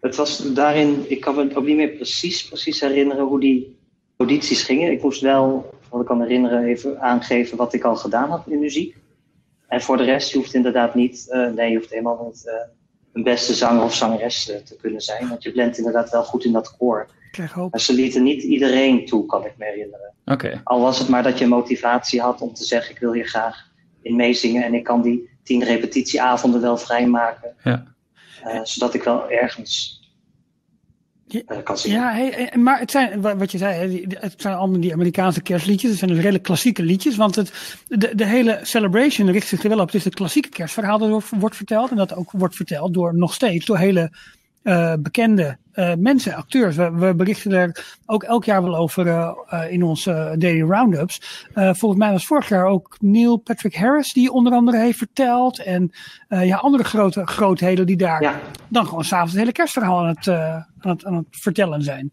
[0.01, 3.79] Het was daarin, ik kan me ook niet meer precies, precies herinneren hoe die
[4.17, 4.93] audities gingen.
[4.93, 8.59] Ik moest wel, wat ik kan herinneren, even aangeven wat ik al gedaan had in
[8.59, 8.97] muziek.
[9.69, 12.53] En voor de rest, je hoeft inderdaad niet, uh, nee, je hoeft helemaal niet uh,
[13.13, 15.29] een beste zanger of zangeres uh, te kunnen zijn.
[15.29, 17.09] Want je blendt inderdaad wel goed in dat koor.
[17.71, 20.13] Maar ze lieten niet iedereen toe, kan ik me herinneren.
[20.25, 20.61] Okay.
[20.65, 23.71] Al was het maar dat je motivatie had om te zeggen, ik wil hier graag
[24.03, 27.55] in meezingen en ik kan die tien repetitieavonden wel vrijmaken.
[27.63, 27.85] Ja.
[28.45, 30.01] Uh, zodat ik wel ergens
[31.29, 32.01] uh, kan zingen.
[32.01, 35.91] Ja, hey, maar het zijn, wat je zei, het zijn allemaal die Amerikaanse kerstliedjes.
[35.91, 37.17] Het zijn dus redelijk klassieke liedjes.
[37.17, 37.53] Want het,
[37.87, 39.87] de, de hele celebration richt zich er wel op.
[39.87, 41.91] Het is het klassieke kerstverhaal dat wordt verteld.
[41.91, 44.11] En dat ook wordt verteld door nog steeds door hele
[44.63, 46.77] uh, bekende uh, mensen, acteurs.
[46.77, 49.33] We, we, berichten er ook elk jaar wel over uh,
[49.71, 51.47] in onze daily roundups.
[51.55, 55.59] volgens mij was vorig jaar ook Neil Patrick Harris die onder andere heeft verteld.
[55.59, 55.91] En
[56.29, 58.41] ja, andere grote grootheden die daar ja.
[58.69, 62.11] dan gewoon s'avonds het hele kerstverhaal aan het, aan, het, aan het vertellen zijn.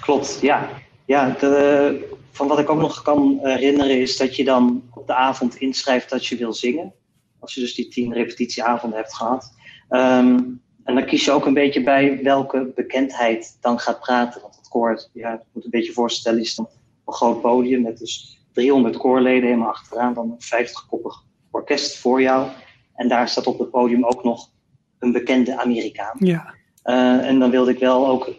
[0.00, 0.68] Klopt, ja.
[1.04, 5.14] Ja, de, van wat ik ook nog kan herinneren is dat je dan op de
[5.14, 6.92] avond inschrijft dat je wil zingen.
[7.38, 9.52] Als je dus die tien repetitieavonden hebt gehad.
[9.90, 14.40] Um, en dan kies je ook een beetje bij welke bekendheid dan gaat praten.
[14.40, 16.68] Want het koor, ja, je moet een beetje voorstellen, is dan
[17.06, 20.14] een groot podium met dus 300 koorleden helemaal achteraan.
[20.14, 22.48] Dan een 50-koppig orkest voor jou.
[22.94, 24.50] En daar staat op het podium ook nog
[24.98, 26.16] een bekende Amerikaan.
[26.18, 26.54] Ja.
[26.84, 28.30] Uh, en dan wilde ik wel ook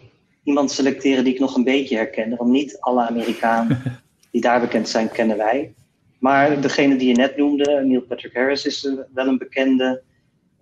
[0.42, 2.36] iemand selecteren die ik nog een beetje herkende.
[2.36, 3.82] Want niet alle Amerikanen
[4.32, 5.74] die daar bekend zijn, kennen wij.
[6.18, 10.02] Maar degene die je net noemde, Neil Patrick Harris, is wel een bekende.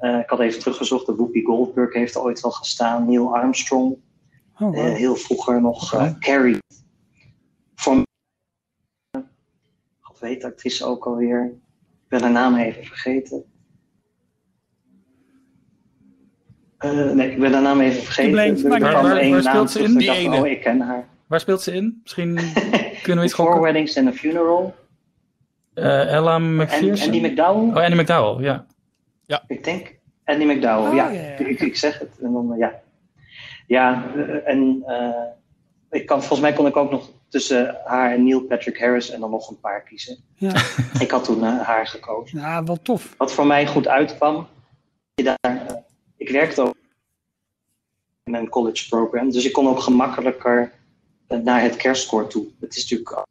[0.01, 3.07] Uh, ik had even teruggezocht, de Whoopi Goldberg heeft er ooit wel gestaan.
[3.07, 3.97] Neil Armstrong.
[4.59, 4.77] Oh, wow.
[4.77, 6.59] uh, heel vroeger nog uh, Carrie.
[7.75, 8.03] Voor
[10.01, 11.45] God weet de actrice ook alweer.
[11.45, 13.45] Ik ben haar naam even vergeten.
[17.15, 18.31] nee, ik ben haar naam even vergeten.
[18.31, 19.97] Blank, er waar, waar, waar speelt ze in?
[19.97, 20.37] Die dacht, ene.
[20.37, 21.09] Oh, ik ken haar.
[21.27, 22.01] Waar speelt ze in?
[22.03, 22.35] Misschien
[23.03, 24.75] kunnen we iets Four Weddings and a Funeral.
[25.75, 27.07] Ella McPherson.
[27.07, 27.69] Andy McDowell.
[27.69, 28.67] Oh, Andy McDowell, ja.
[29.29, 29.45] Ja.
[29.47, 31.09] Ik denk Andy McDowell, Oh, ja.
[31.09, 31.37] ja, ja.
[31.37, 32.18] Ik, ik zeg het.
[32.20, 32.81] En dan, eh, ja.
[33.66, 35.24] Ja, eh, en eh,
[35.91, 39.20] ik kan, volgens mij kon ik ook nog tussen haar en Neil Patrick Harris en
[39.20, 40.18] dan nog een paar kiezen.
[40.35, 40.53] Ja.
[41.05, 42.39] Ik had toen haar gekozen.
[42.39, 43.14] ja, wel tof.
[43.16, 44.47] Wat voor mij goed uitkwam,
[45.14, 45.85] daar,
[46.16, 46.74] ik werkte ook
[48.24, 50.72] in een college program, dus ik kon ook gemakkelijker
[51.29, 52.47] naar het kerstkoor toe.
[52.61, 53.26] Het is natuurlijk,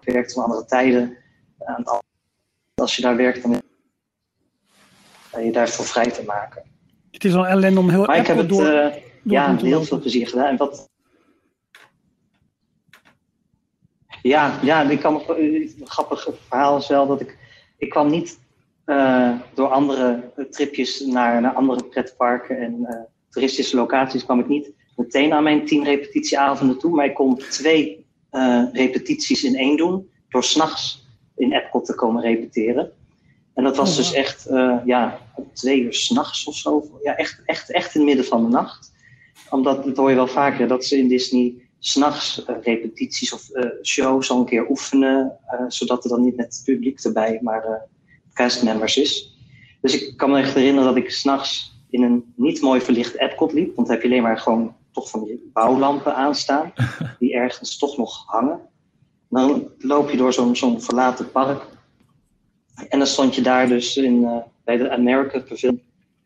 [0.00, 1.16] ik werkte van andere tijden.
[1.58, 2.02] En
[2.74, 3.62] als je daar werkt, dan
[5.42, 6.62] je daarvoor vrij te maken.
[7.10, 8.78] Het is al ellende om heel Maar ik heb Apple het door...
[8.80, 9.88] eh, ja, moeten heel lopen.
[9.88, 10.46] veel plezier gedaan.
[10.46, 10.88] En wat...
[14.22, 17.38] Ja, ja, ik kan nog, eh, een grappig verhaal is wel dat ik,
[17.78, 18.38] ik kwam niet
[18.84, 24.48] eh, door andere eh, tripjes naar, naar andere pretparken en eh, toeristische locaties kwam ik
[24.48, 29.76] niet meteen aan mijn tien repetitieavonden toe, maar ik kon twee eh, repetities in één
[29.76, 31.06] doen door s'nachts
[31.36, 32.92] in Epcot te komen repeteren.
[33.54, 35.18] En dat was Oh, dus echt, eh, ja,
[35.52, 36.98] twee uur s'nachts of zo.
[37.02, 38.92] Ja, echt, echt, echt in het midden van de nacht.
[39.50, 43.70] Omdat, dat hoor je wel vaker, dat ze in Disney s'nachts uh, repetities of uh,
[43.82, 45.38] shows al een keer oefenen.
[45.52, 47.74] Uh, zodat er dan niet met het publiek erbij, maar uh,
[48.32, 49.38] castmembers is.
[49.80, 53.52] Dus ik kan me echt herinneren dat ik s'nachts in een niet mooi verlicht Epcot
[53.52, 53.74] liep.
[53.74, 56.72] Want dan heb je alleen maar gewoon toch van die bouwlampen aanstaan.
[57.18, 58.60] Die ergens toch nog hangen.
[59.28, 61.66] Dan loop je door zo'n zo'n verlaten park.
[62.88, 65.82] En dan stond je daar dus in, uh, bij de America Pavilion.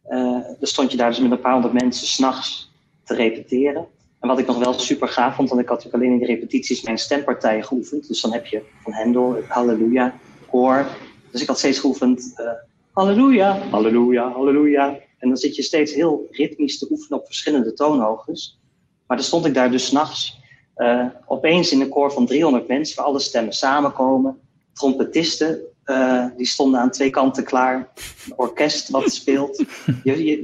[0.08, 2.70] Uh, dan stond je daar dus met een paar honderd mensen s'nachts
[3.04, 3.86] te repeteren.
[4.20, 6.32] En wat ik nog wel super gaaf vond, want ik had natuurlijk alleen in de
[6.32, 8.08] repetities mijn stempartijen geoefend.
[8.08, 10.14] Dus dan heb je van Hendel, het Halleluja,
[10.50, 10.86] koor.
[11.30, 12.50] Dus ik had steeds geoefend, uh,
[12.92, 14.98] Halleluja, Halleluja, Halleluja.
[15.18, 18.58] En dan zit je steeds heel ritmisch te oefenen op verschillende toonhoogtes.
[19.06, 20.38] Maar dan stond ik daar dus s'nachts
[20.76, 24.38] uh, opeens in een koor van 300 mensen, waar alle stemmen samenkomen.
[24.72, 25.60] Trompetisten,
[25.90, 27.92] uh, die stonden aan twee kanten klaar.
[28.26, 29.64] Een orkest wat speelt.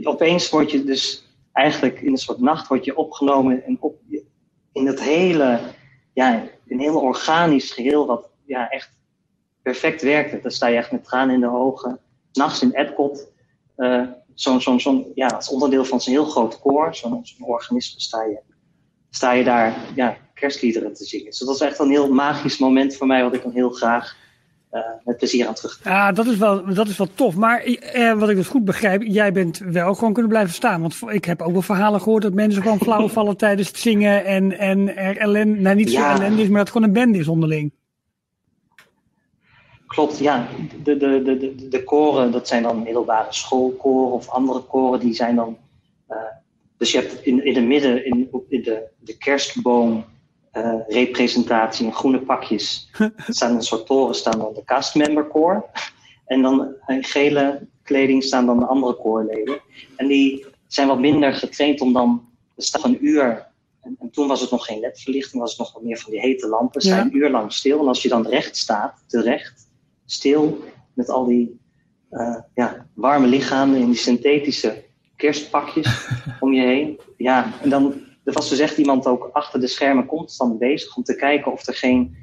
[0.03, 3.97] Opeens word je dus eigenlijk in een soort nacht word je opgenomen en op,
[4.73, 5.61] in het hele,
[6.13, 8.91] ja, een heel organisch geheel wat ja, echt
[9.63, 10.41] perfect werkte.
[10.43, 11.99] Dan sta je echt met tranen in de ogen.
[12.33, 13.29] Nachts in Epcot,
[13.77, 18.25] uh, zo'n, zo'n, zo'n, ja, als onderdeel van zo'n heel groot koor, zo'n, organisme, sta
[18.25, 18.39] je,
[19.11, 21.27] sta je daar ja, kerstliederen te zingen.
[21.27, 24.23] Dus dat was echt een heel magisch moment voor mij, wat ik dan heel graag
[25.05, 25.81] met plezier aan terug.
[25.85, 27.35] Ja, dat is wel, dat is wel tof.
[27.35, 30.81] Maar uh, wat ik dus goed begrijp, jij bent wel gewoon kunnen blijven staan.
[30.81, 34.25] Want ik heb ook wel verhalen gehoord dat mensen gewoon flauw vallen tijdens het zingen.
[34.25, 36.15] En, en er ellende, nou niet zo ja.
[36.15, 37.73] ellende is, maar dat het gewoon een band is onderling.
[39.87, 40.49] Klopt, ja.
[40.83, 45.15] De, de, de, de, de koren, dat zijn dan middelbare schoolkoren of andere koren, die
[45.15, 45.57] zijn dan.
[46.09, 46.17] Uh,
[46.77, 50.05] dus je hebt in, in het midden, in, in de, de kerstboom.
[50.57, 52.91] Uh, representatie in groene pakjes.
[52.99, 55.65] Er staan een soort toren, staan dan de castmember core.
[56.27, 59.61] En dan in gele kleding staan dan de andere koorleden.
[59.97, 63.47] En die zijn wat minder getraind om dan, er staat een uur.
[63.83, 66.21] En, en, toen was het nog geen ledverlichting, was het nog wat meer van die
[66.21, 66.81] hete lampen.
[66.81, 67.03] Sta ja.
[67.03, 67.81] een uur lang stil.
[67.81, 69.69] En als je dan recht staat, terecht,
[70.05, 71.61] stil, met al die
[72.11, 74.85] uh, ja, warme lichamen in die synthetische
[75.17, 76.09] kerstpakjes
[76.41, 77.01] om je heen.
[77.17, 77.95] Ja, en dan
[78.25, 81.67] er was dus echt iemand ook achter de schermen constant bezig om te kijken of
[81.67, 82.17] er geen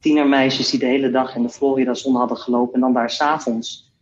[0.00, 3.92] tienermeisjes die de hele dag in de Florida zon hadden gelopen en dan daar s'avonds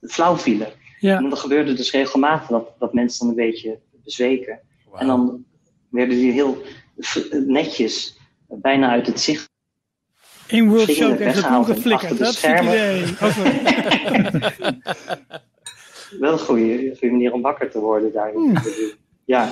[0.00, 0.68] flauw vielen.
[0.98, 1.16] Ja.
[1.16, 4.60] En dat gebeurde dus regelmatig dat, dat mensen dan een beetje bezweken.
[4.94, 5.44] En dan
[5.88, 6.62] werden die heel
[7.46, 8.18] netjes
[8.48, 9.50] bijna uit het zicht.
[10.46, 13.06] In World Show heeft het achter de Dat is het idee.
[13.06, 13.60] Sorry.
[16.20, 18.32] Wel een goede, goede manier om wakker te worden daar.
[19.24, 19.50] Ja.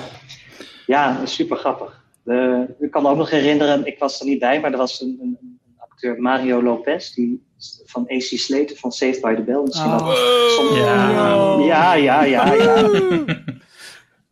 [0.86, 2.04] Ja, super grappig.
[2.24, 5.00] Eh, ik kan me ook nog herinneren, ik was er niet bij, maar er was
[5.00, 7.44] een, een, een acteur Mario Lopez, die
[7.84, 9.60] van AC Slater van Saved by the Bell.
[9.64, 10.08] Misschien Oh.
[10.08, 10.14] ook
[10.50, 11.58] soms- Ja.
[11.58, 12.88] ja, ja, ja, ja.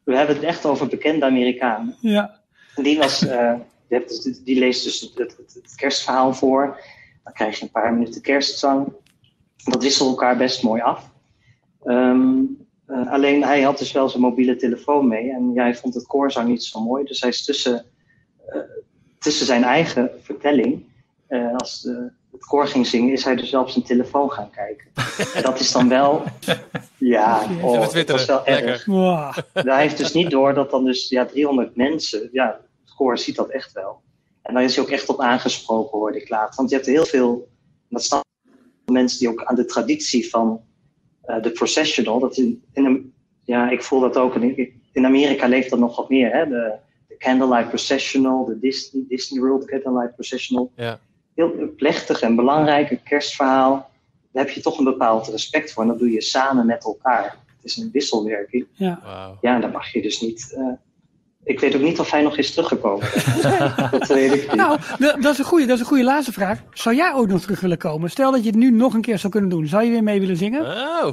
[0.05, 1.97] We hebben het echt over bekende Amerikanen.
[2.01, 2.41] Ja.
[2.75, 3.55] En die, was, eh,
[3.89, 6.81] die, dus- die leest dus het, het, het kerstverhaal voor.
[7.25, 8.93] Dan krijg je een paar minuten kerstzang.
[9.65, 11.11] Dat wisselt elkaar best mooi af.
[11.85, 12.37] Ehm,
[12.87, 15.31] eh, alleen hij had dus wel zijn mobiele telefoon mee.
[15.33, 17.05] En jij vond het koorzang niet zo mooi.
[17.05, 17.85] Dus hij is tussen,
[18.47, 18.61] eh,
[19.19, 20.93] tussen zijn eigen vertelling.
[21.27, 24.51] eh, als de, het koor ging zingen, is hij dus wel op zijn telefoon gaan
[24.51, 24.87] kijken.
[25.35, 26.23] En dat is dan wel.
[26.99, 28.69] Ja, oh, dat was wel Lekker.
[28.69, 28.85] erg.
[28.85, 29.35] Wow.
[29.53, 33.37] Hij heeft dus niet door dat dan dus ja, 300 mensen, ja, het koor ziet
[33.37, 34.01] dat echt wel.
[34.43, 36.55] En daar is hij ook echt op aangesproken, hoorde ik later.
[36.57, 38.21] Want je hebt heel veel, en dat staan
[38.93, 40.61] mensen die ook aan de traditie van
[41.43, 43.13] de processional, dat in, in
[43.45, 44.35] ja, ik voel dat ook.
[44.35, 46.49] In, in Amerika leeft dat nog wat meer, hè?
[46.49, 46.73] De,
[47.09, 50.73] de Candlelight Processional, de Disney, Disney World Candlelight Processional.
[50.77, 50.99] Ja.
[51.35, 53.91] Heel plechtig en belangrijk, een kerstverhaal.
[54.33, 57.37] Daar heb je toch een bepaald respect voor en dat doe je samen met elkaar.
[57.57, 58.67] Het is een wisselwerking.
[58.73, 59.01] Ja.
[59.05, 59.39] Wauw.
[59.41, 60.53] Ja, dan mag je dus niet.
[60.57, 60.73] eh,
[61.45, 63.09] ik weet ook niet of hij nog is teruggekomen.
[63.99, 64.55] dat weet ik niet.
[64.55, 66.59] Nou, dat is een goede, dat is een goede laatste vraag.
[66.73, 68.11] Zou jij ook nog terug willen komen?
[68.11, 69.67] Stel dat je het nu nog een keer zou kunnen doen.
[69.67, 70.67] Zou je weer mee willen zingen?
[70.67, 71.09] Oh.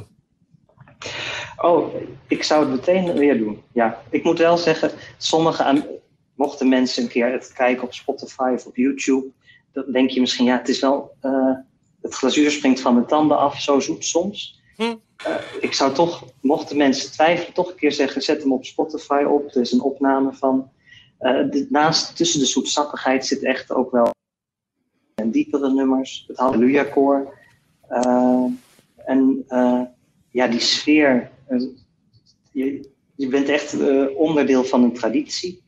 [1.56, 1.94] Oh,
[2.28, 3.62] ik zou het meteen weer doen.
[3.72, 5.82] Ja, ik moet wel zeggen, sommige
[6.34, 9.26] mochten mensen een keer het kijken op Spotify of op YouTube,
[9.72, 11.54] dan denk je misschien, ja, het is wel, eh,
[12.02, 14.60] het glazuur springt van mijn tanden af, zo zoet soms.
[14.76, 14.94] Hm.
[15.24, 19.24] Eh, ik zou toch, mochten mensen twijfelen, toch een keer zeggen, zet hem op Spotify
[19.28, 19.54] op.
[19.54, 20.70] Er is een opname van.
[21.18, 24.10] Eh, naast, tussen de zoetsappigheid zit echt ook wel
[25.14, 27.38] en diepere nummers, het Halleluja-koor.
[27.88, 28.44] Eh,
[28.96, 29.44] en
[30.30, 31.30] ja, die sfeer.
[32.52, 33.76] je, je bent echt
[34.14, 35.62] onderdeel van een traditie.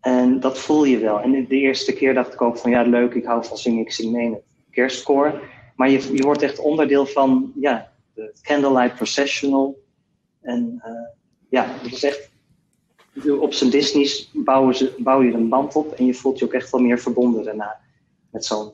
[0.00, 1.20] En dat voel je wel.
[1.20, 3.92] En de eerste keer dacht ik ook van ja, leuk, ik hou van zingen, ik
[3.92, 5.40] zing mee in het kerstkoor.
[5.76, 9.82] Maar je, je wordt echt onderdeel van ja, de Candlelight Processional.
[10.42, 10.90] En eh,
[11.50, 12.30] ja, dat is echt.
[13.40, 16.52] Op zijn Disney's bouwen ze, bouw je een band op en je voelt je ook
[16.52, 17.76] echt wel meer verbonden daarna
[18.30, 18.72] met zo'n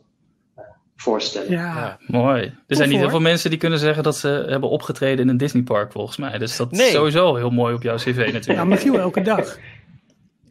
[0.55, 0.65] eh,
[0.97, 1.51] voorstelling.
[1.51, 1.75] Ja.
[1.77, 1.99] Ja.
[2.07, 2.43] Mooi.
[2.67, 3.07] Er zijn niet hoor.
[3.09, 6.39] heel veel mensen die kunnen zeggen dat ze hebben opgetreden in een Disneypark, volgens mij.
[6.39, 6.87] Dus dat Nee.
[6.87, 8.47] is sowieso heel mooi op jouw cv natuurlijk.
[8.47, 9.59] Ja, Michiel elke dag.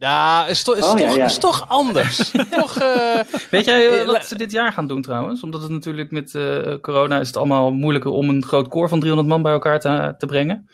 [0.04, 1.24] Ja, is, to- is, Oh, toch, ja.
[1.24, 2.30] is toch anders.
[2.60, 5.42] toch, eh, Weet jij eh, Eh, wat ze dit jaar gaan doen trouwens?
[5.42, 8.98] Omdat het natuurlijk met eh, corona is het allemaal moeilijker om een groot koor van
[9.00, 10.68] 300 man bij elkaar te, te brengen.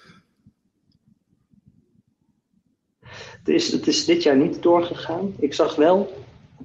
[3.38, 5.34] Het is, het is dit jaar niet doorgegaan.
[5.38, 5.98] Ik zag wel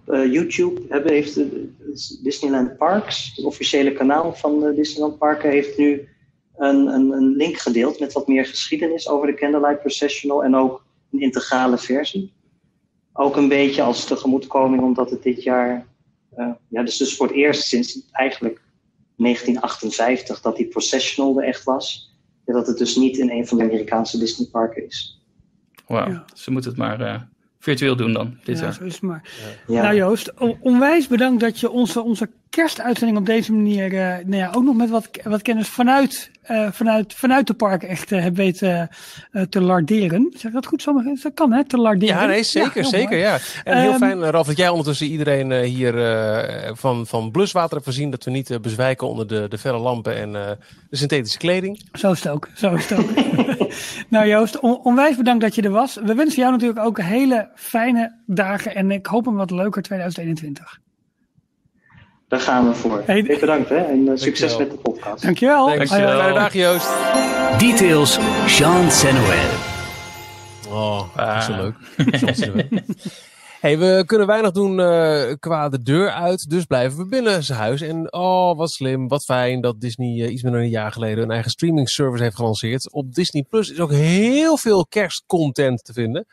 [0.06, 1.40] op YouTube hebben, heeft
[2.24, 6.10] Disneyland Parks, het officiële kanaal van de Disneyland Parken, heeft nu
[6.58, 10.84] een, een, een link gedeeld met wat meer geschiedenis over de Candlelight Processional en ook
[11.12, 12.34] een integrale versie.
[13.18, 15.86] Ook een beetje als tegemoetkoming, omdat het dit jaar,
[16.36, 18.62] eh, ja, dus, dus voor het eerst sinds eigenlijk
[19.16, 22.14] 1958 dat die processional er echt was.
[22.46, 25.22] Ja, dat het dus niet in een van de Amerikaanse Disneyparken is.
[25.88, 26.10] Wauw.
[26.10, 26.26] Ja.
[26.34, 27.22] Ze moeten het maar eh,
[27.60, 28.74] virtueel doen dan, dit Ja, jaar.
[28.74, 29.30] zo is het maar.
[29.68, 29.82] Ja.
[29.82, 34.36] Nou Joost, on- onwijs bedankt dat je onze, onze kerstuitzending op deze manier eh, nou
[34.36, 38.22] ja, ook nog met wat, wat kennis vanuit, eh, vanuit, vanuit de park echt eh,
[38.22, 38.90] hebt weten
[39.50, 40.34] te larderen.
[40.38, 40.82] Zeg dat goed?
[40.82, 42.16] Sommige, dat kan hè, te larderen.
[42.16, 43.22] ja, nee, zeker, zeker, mooi.
[43.22, 43.38] ja.
[43.64, 45.94] En heel Ehm, fijn, Ralf, dat jij ondertussen iedereen hier
[46.76, 48.10] van, van bluswater hebt voorzien.
[48.12, 50.58] Dat we niet bezwijken onder de, de felle lampen en de
[50.98, 51.82] synthetische kleding.
[51.94, 52.48] Zo is het ook.
[52.56, 53.10] Zo is het ook.
[54.10, 55.96] nou Joost, on- onwijs bedankt dat je er was.
[56.04, 60.80] We wensen jou natuurlijk ook hele fijne dagen en ik hoop een wat leuker 2021.
[62.28, 63.02] Daar gaan we voor.
[63.06, 64.58] Hey, Hey, bedankt hè en eh, succes Dankjewel.
[64.60, 65.24] met de podcast.
[65.24, 65.66] Dankjewel.
[65.68, 66.20] Dankjewel.
[66.20, 66.90] Fijne dag, Joost.
[67.60, 68.18] Details,
[68.58, 69.50] Jean Senoël.
[70.70, 71.48] Oh, Ah.
[71.48, 72.68] dat is zo leuk.
[73.62, 77.60] Hey, we kunnen weinig doen eh, qua de deur uit, dus blijven we binnen zijn
[77.60, 77.82] huis.
[77.82, 81.24] En oh, wat slim, wat fijn dat Disney eh, iets meer dan een jaar geleden
[81.24, 82.92] een eigen streaming service heeft gelanceerd.
[82.94, 86.26] Op Disney Plus is ook heel veel kerstcontent te vinden.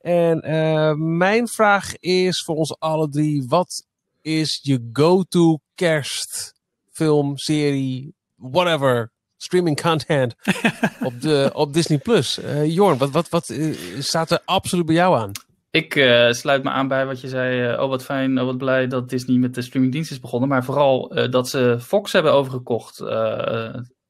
[0.00, 3.84] En eh, mijn vraag is voor ons alle drie, wat
[4.24, 10.34] is je go-to kerstfilm, serie, whatever, streaming content
[11.08, 11.98] op, de, op Disney+.
[11.98, 12.38] Plus.
[12.38, 13.54] Uh, Jorn, wat, wat, wat
[13.98, 15.30] staat er absoluut bij jou aan?
[15.70, 17.72] Ik uh, sluit me aan bij wat je zei.
[17.72, 20.48] Uh, oh, wat fijn, oh, wat blij dat Disney met de streamingdienst is begonnen.
[20.48, 23.00] Maar vooral uh, dat ze Fox hebben overgekocht.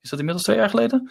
[0.01, 1.11] is dat inmiddels twee jaar geleden?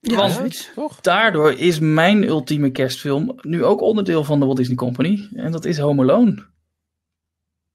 [0.00, 0.70] Ja, Want.
[0.74, 1.00] Toch?
[1.00, 5.28] daardoor is mijn ultieme kerstfilm nu ook onderdeel van de Walt Disney Company.
[5.32, 6.46] En dat is Home Alone.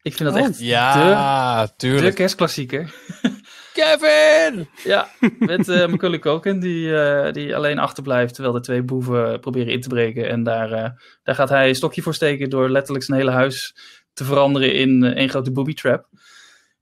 [0.04, 0.45] Ik vind dat Oh.
[0.47, 2.16] echt Ja, de tuurlijk.
[2.16, 2.93] kerstklassieker.
[3.74, 4.68] Kevin!
[4.84, 5.08] Ja,
[5.39, 9.82] met eh Macaulay Culkin die, eh, die alleen achterblijft terwijl de twee boeven proberen in
[9.82, 10.30] te breken.
[10.30, 10.89] En daar, eh,
[11.24, 13.76] daar gaat hij een stokje voor steken door letterlijk zijn hele huis
[14.14, 16.08] te veranderen in één grote booby trap.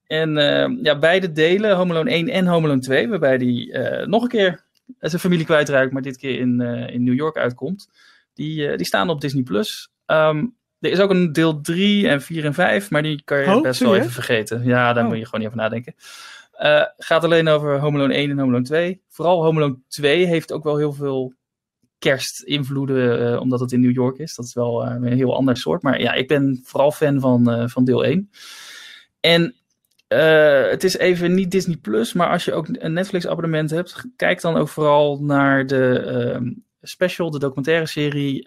[0.08, 0.34] En
[0.84, 4.64] ja, beide delen, Home Alone 1 en Home Alone 2, waarbij die nog een keer
[5.00, 7.90] zijn familie kwijtraakt, maar dit keer in, in New York uitkomt.
[8.34, 9.44] Die, die staan op Disney+.
[9.44, 9.90] Plus.
[10.06, 10.46] Ehm,
[10.82, 13.62] er is ook een deel 3 en 4 en 5, maar die kan je Oh,
[13.62, 14.64] best wel even vergeten.
[14.64, 15.10] Ja, daar Oh.
[15.10, 15.96] moet je gewoon niet over nadenken.
[16.52, 19.02] Eh, gaat alleen over Home Alone 1 en Home Alone 2.
[19.08, 21.34] Vooral Home Alone 2 heeft ook wel heel veel
[22.00, 24.36] kerstinvloeden, eh, omdat het in New York is.
[24.36, 25.82] Dat is wel eh, een heel ander soort.
[25.82, 28.30] Maar ja, ik ben vooral fan van, van deel 1.
[29.20, 29.56] En
[30.70, 34.42] het is even niet Disney Plus, maar als je ook een Netflix abonnement hebt, kijk
[34.42, 36.52] dan ook vooral naar de ehm,
[36.82, 38.44] special, de documentaire serie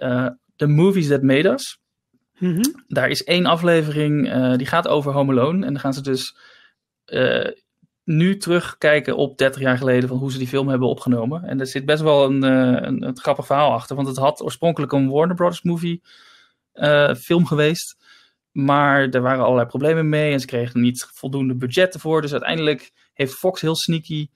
[0.57, 1.79] The Movies That Made Us.
[2.39, 2.63] Mhm.
[2.89, 5.67] Daar is één aflevering eh, die gaat over Home Alone.
[5.67, 6.37] En dan gaan ze dus
[7.05, 7.51] eh,
[8.05, 11.45] nu terugkijken op 30 jaar geleden van hoe ze die film hebben opgenomen.
[11.45, 13.97] En er zit best wel een, eh, een, een grappig verhaal achter.
[13.97, 16.03] Want het had oorspronkelijk een Warner Brothers movie
[17.17, 17.97] film geweest.
[18.53, 22.21] Maar er waren allerlei problemen mee en ze kregen niet voldoende budget ervoor.
[22.21, 24.29] Dus uiteindelijk heeft Fox heel sneaky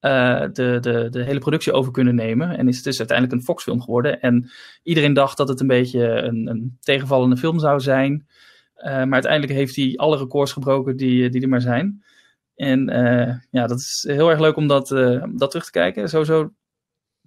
[0.00, 2.58] eh, de, de, de hele productie over kunnen nemen.
[2.58, 4.20] En is het dus uiteindelijk een Fox-film geworden.
[4.20, 4.50] En
[4.82, 8.26] iedereen dacht dat het een beetje een, een tegenvallende film zou zijn.
[8.74, 12.04] Eh, maar uiteindelijk heeft hij alle records gebroken die, die er maar zijn.
[12.54, 14.88] En eh, ja, dat is heel erg leuk om dat,
[15.34, 16.08] dat terug te kijken.
[16.08, 16.52] Sowieso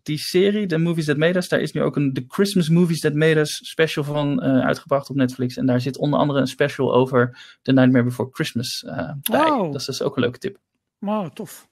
[0.03, 2.99] die serie, The Movies That Made Us, daar is nu ook een The Christmas Movies
[2.99, 5.57] That Made Us special van uitgebracht op Netflix.
[5.57, 9.49] En daar zit onder andere een special over The Nightmare Before Christmas eh, bij.
[9.49, 9.71] Oh.
[9.71, 10.57] Dat is dus ook een leuke tip.
[10.97, 11.68] Wow, tof.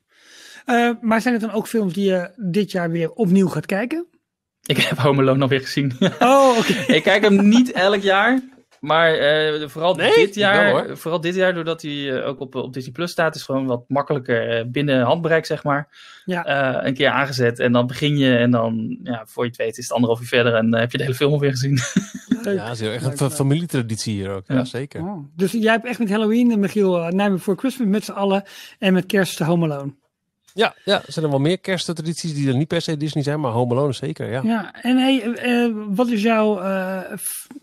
[0.67, 4.05] Eh, maar zijn het dan ook films die je dit jaar weer opnieuw gaat kijken?
[4.65, 5.91] Ik heb Home Alone alweer gezien.
[6.19, 6.73] Oh, oké.
[6.93, 8.41] ik kijk hem niet elk jaar.
[8.79, 10.97] Maar eh, vooral Nee, dit jaar, wel, hoor.
[10.97, 13.83] vooral dit jaar, doordat hij eh, ook op, op Disney Plus staat, is gewoon wat
[13.87, 15.87] makkelijker binnen handbereik, zeg maar.
[16.25, 16.45] Ja.
[16.45, 19.77] Eh, een keer aangezet en dan begin je en dan, ja, voor je het weet,
[19.77, 21.79] is het anderhalf uur verder en heb je de hele film alweer gezien.
[22.41, 22.57] Leuk.
[22.57, 23.35] Ja, dat is heel erg Leuk, een leuk.
[23.35, 24.43] familietraditie hier ook.
[24.47, 24.63] Ja, Ja.
[24.65, 25.01] zeker.
[25.01, 28.11] Oh, Dus jij hebt echt met Halloween en Michiel uh, Nightmare Before Christmas met z'n
[28.11, 28.43] allen
[28.79, 29.93] en met kerst Home Alone.
[30.57, 33.39] Ja, ja, er zijn er wel meer kersttradities die er niet per se Disney zijn,
[33.39, 34.41] maar Home Alone zeker, ja.
[34.43, 36.99] Ja, en hey, eh, wat is jouw eh,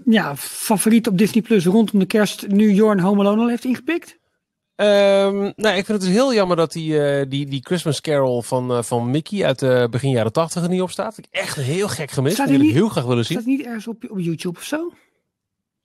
[0.04, 4.18] ja, favoriet op Disney Plus rondom de kerst nu Jorn Home Alone al heeft ingepikt?
[4.76, 8.42] Ehm, nou, ik vind het dus heel jammer dat die, eh, die, die Christmas Carol
[8.42, 11.18] van, van Mickey uit de begin jaren tachtig er niet op staat.
[11.18, 12.34] Ik echt heel gek gemist.
[12.34, 13.36] Staat Die wil niet- heel graag willen zien.
[13.36, 14.92] dat niet ergens op, op YouTube of zo?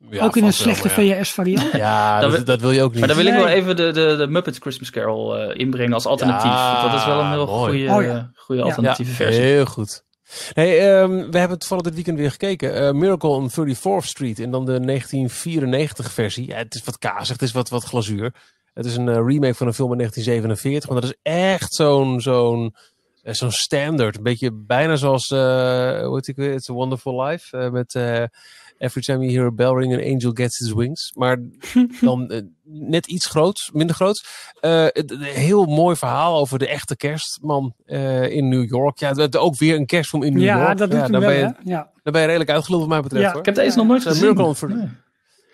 [0.10, 1.16] Ja, ook in een slechte maar ja.
[1.24, 1.72] VHS variant?
[1.86, 3.00] Ja, Dat dat, wil- dat wil je ook niet.
[3.00, 6.06] Maar dan wil ik wel even de, de, de Muppets Christmas Carol eh, inbrengen als
[6.06, 6.44] alternatief.
[6.52, 7.88] Ja, dat is wel een heel mooi.
[7.88, 8.32] goede, Oh ja.
[8.36, 8.68] goede Ja.
[8.68, 9.42] alternatieve versie.
[9.42, 10.04] Heel goed.
[10.54, 12.76] Nee, ehm, we hebben het toevallig dit weekend weer gekeken.
[12.76, 16.48] Eh, Miracle on 34th Street en dan de 1994 versie.
[16.48, 18.34] Ja, het is wat kazig, het is wat, wat glazuur.
[18.74, 20.90] Het is een eh, remake van een film uit 1947.
[20.90, 22.76] Maar dat is echt zo'n zo'n
[23.24, 24.18] zo'n standard.
[24.18, 25.40] Een beetje bijna zoals, eh
[26.06, 26.54] hoe heet ik weer?
[26.54, 27.58] It's a Wonderful Life.
[27.58, 28.24] eh, met eh,
[28.80, 31.12] Every time you hear a bell ring, an angel gets his wings.
[31.16, 31.38] Maar
[32.02, 34.26] dan eh, net iets groots, minder groots.
[34.60, 39.00] Eh, het- een heel mooi verhaal over de echte kerstman eh, in New York.
[39.00, 40.78] Ja, het- ook weer een kerstfilm in New ja, York.
[40.78, 41.54] dat doet ja, wel, ben je?
[41.64, 41.92] Ja.
[42.04, 43.24] dan ben je redelijk uitgeluld wat mij betreft.
[43.24, 43.30] Ja.
[43.30, 43.40] hoor.
[43.40, 44.24] Ik heb deze nog nooit Ja, gezien.
[44.24, 45.08] Miracle on 34 Nee.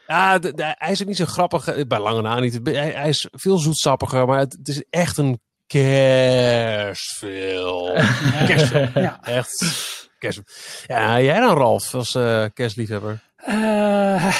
[0.07, 1.67] Ja, de- de- hij is ook niet zo grappig.
[1.67, 2.59] eh, Bij lange na niet.
[2.63, 7.93] Hij, hij is veel zoetsappiger, maar het, het is echt een kerstfilm.
[8.47, 8.89] kerstfilm.
[8.93, 9.19] Ja.
[9.23, 10.99] Echt kerstfilm.
[10.99, 13.23] Ja, jij dan Ralf, als eh, kerstliefhebber?
[13.45, 14.35] Eh,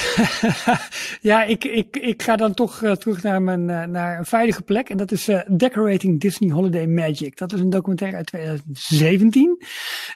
[1.20, 4.88] ja, ik, ik, ik ga dan toch eh, terug naar, mijn, naar een veilige plek.
[4.88, 7.36] En dat is Decorating Disney Holiday Magic.
[7.36, 9.62] Dat is een documentaire uit 2017.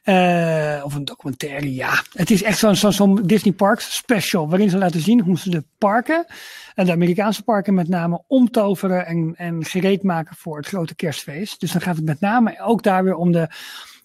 [0.03, 2.03] Eh, of een documentaire, ja.
[2.13, 4.49] Het is echt zo'n zo'n zo'n Disney Parks special.
[4.49, 6.27] Waarin ze laten zien hoe ze de parken,
[6.75, 11.61] en de Amerikaanse parken met name, omtoveren en, en gereed maken voor het grote kerstfeest.
[11.61, 13.49] Dus dan gaat het met name ook daar weer om de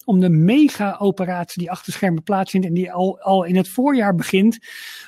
[0.06, 4.58] om de mega-operatie die achter schermen plaatsvindt en die al, al in het voorjaar begint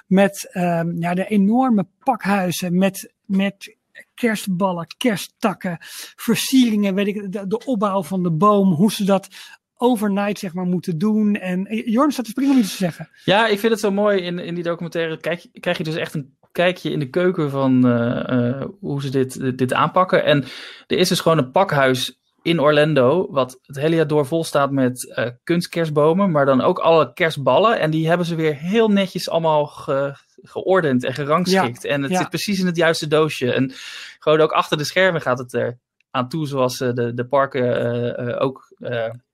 [0.06, 3.76] met ehm, ja, de enorme pakhuizen met, met
[4.14, 5.76] kerstballen, kersttakken,
[6.16, 9.28] versieringen, weet ik, de, opbouw van de boom, hoe ze dat
[9.76, 11.34] overnight zeg maar moeten doen.
[11.34, 13.08] En eh, Jorn staat te springen om iets te zeggen.
[13.24, 15.20] Ja, ik vind het zo mooi in, in die documentaire.
[15.20, 19.10] Kijk, krijg je dus echt een kijkje in de keuken van eh, eh, hoe ze
[19.10, 20.24] dit, dit aanpakken.
[20.24, 20.44] En
[20.86, 24.70] er is dus gewoon een pakhuis in Orlando, wat het hele jaar door vol staat
[24.70, 27.78] met uh, kunstkerstbomen, maar dan ook alle kerstballen.
[27.80, 31.84] En die hebben ze weer heel netjes allemaal ge, geordend en gerangschikt.
[31.84, 33.52] en het zit precies in het juiste doosje.
[33.52, 33.72] En
[34.18, 35.78] gewoon ook achter de schermen gaat het er
[36.10, 38.68] aan toe, zoals uh, de, de parken ook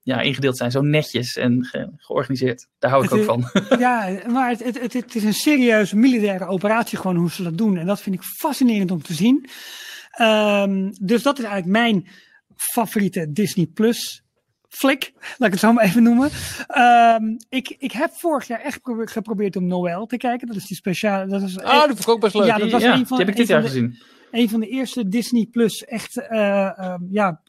[0.05, 0.71] ja, ingedeeld zijn.
[0.71, 2.67] Zo netjes en ge georganiseerd.
[2.79, 3.49] Daar hou ik ook van.
[3.79, 7.77] Ja, maar het, het, het, is een serieuze militaire operatie gewoon hoe ze dat doen.
[7.77, 9.49] En dat vind ik fascinerend om te zien.
[10.21, 12.07] Um, dus dat is eigenlijk mijn
[12.55, 14.23] favoriete Disney Plus
[14.69, 16.29] flik, laat ik het zo maar even noemen.
[16.77, 20.47] Um, ik, ik heb vorig jaar echt geprobeerd om Noël te kijken.
[20.47, 21.27] Dat is die speciale.
[21.27, 22.45] Dat is, ah, dat vond ik ook best leuk.
[22.45, 23.99] Ja, dat was ja, een van, die heb ik dit jaar de, gezien.
[24.31, 27.41] Een van de eerste Disney Plus echt, uh, um, ja,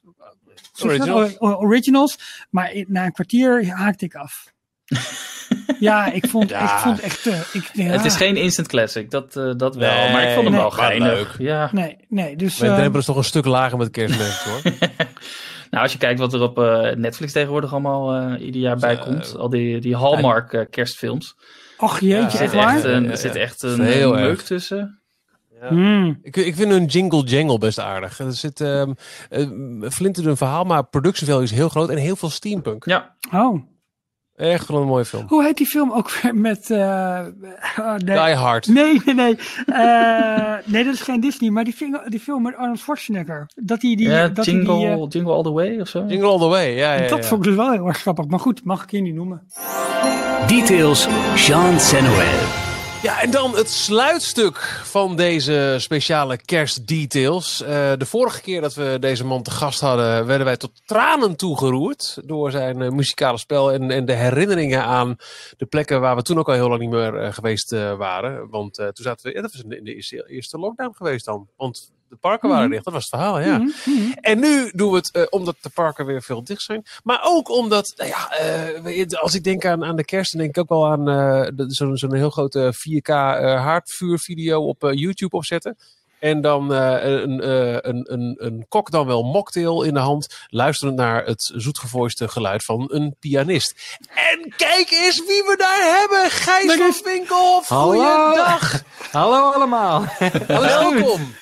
[0.82, 1.40] originals.
[1.40, 2.44] originals.
[2.50, 4.54] Maar na een kwartier haakte ik af.
[5.78, 6.76] Ja, ik vond, ja.
[6.76, 7.26] ik vond echt.
[7.26, 7.84] Uh, ik, ja.
[7.84, 9.94] Het is geen instant classic, dat, uh, dat wel.
[9.94, 11.38] Nee, maar ik vond hem nee, wel geinig.
[11.38, 11.68] Ja.
[11.72, 12.36] Nee, nee.
[12.36, 14.60] Dus, We uh, hebben dus toch een stuk lager met kerstmis hoor.
[15.70, 18.96] nou, als je kijkt wat er op uh, Netflix tegenwoordig allemaal uh, ieder jaar bij
[18.96, 19.36] komt.
[19.36, 21.34] Al die, die Hallmark uh, kerstfilms.
[21.76, 22.84] Ach jeetje, er zit echt waar?
[22.84, 24.42] er zit echt een erg.
[24.42, 25.00] tussen.
[25.60, 25.70] Ja.
[25.70, 26.18] Mm.
[26.22, 28.18] Ik, ik vind hun jingle jangle best aardig.
[28.18, 28.94] Er zit um,
[29.30, 32.84] uh, verhaal, maar production value is heel groot en heel veel steampunk.
[32.84, 33.16] Ja.
[33.32, 33.75] Oh.
[34.36, 35.24] Echt wel een mooie film.
[35.28, 36.70] Hoe heet die film ook weer met...
[36.70, 36.78] Uh,
[37.78, 38.24] oh, nee.
[38.24, 38.66] Die Hard.
[38.66, 39.38] Nee, nee, nee.
[39.66, 43.46] Uh, nee, dat is geen Disney, maar die film, die film met Arnold Schwarzenegger.
[43.54, 44.08] Dat hij die...
[44.08, 46.04] Ja, dat jingle, die, uh, jingle All The Way of zo.
[46.08, 46.92] Jingle All The Way, ja.
[46.92, 47.24] ja, dat ja.
[47.24, 48.26] vond ik dus wel heel erg grappig.
[48.26, 49.42] Maar goed, mag ik hier niet noemen.
[50.46, 52.65] Details, Jean Senoël.
[53.06, 57.62] Ja, en dan het sluitstuk van deze speciale kerstdetails.
[57.62, 61.36] Uh, de vorige keer dat we deze man te gast hadden, werden wij tot tranen
[61.36, 65.16] toegeroerd door zijn uh, muzikale spel en, en de herinneringen aan
[65.56, 68.50] de plekken waar we toen ook al heel lang niet meer uh, geweest waren.
[68.50, 71.48] Want toen zaten we, dat was in de eerste, eerste lockdown geweest dan.
[71.56, 73.58] Want de parken waren dicht, dat was het verhaal, ja.
[73.58, 74.12] Mhm, mhm.
[74.12, 76.84] En nu doen we het uh, omdat de parken weer veel dicht zijn.
[77.02, 78.40] Maar ook omdat, nou ja,
[78.86, 81.66] uh, als ik denk aan, aan de kerst, dan denk ik ook wel aan uh,
[81.66, 85.76] zo'n zo heel grote 4K haardvuurvideo op YouTube opzetten.
[86.18, 87.48] En dan een,
[87.88, 92.64] een, een, een kok dan wel mocktail in de hand, luisterend naar het zoetgevoiste geluid
[92.64, 93.96] van een pianist.
[94.14, 96.30] En kijk eens wie we daar hebben!
[96.30, 98.82] Gijs van Winkelhof, goeiedag!
[99.12, 100.04] Hallo allemaal!
[100.46, 101.34] Welkom!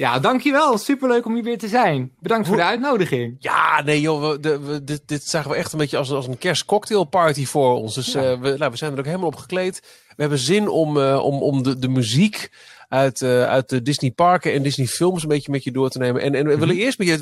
[0.00, 0.78] Ja, dankjewel.
[0.78, 2.12] Superleuk om hier weer te zijn.
[2.18, 3.36] Bedankt voor de uitnodiging.
[3.38, 6.26] Ja, nee joh, we, de, we, dit, dit zagen we echt een beetje als, als
[6.26, 7.94] een kerstcocktailparty voor ons.
[7.94, 8.32] Dus ja.
[8.32, 9.80] uh, we, nou, we zijn er ook helemaal op gekleed.
[10.08, 12.50] We hebben zin om, uh, om, om de, de muziek
[12.88, 15.98] uit, uh, uit de Disney parken en Disney films een beetje met je door te
[15.98, 16.22] nemen.
[16.22, 17.12] En, en we willen eerst met je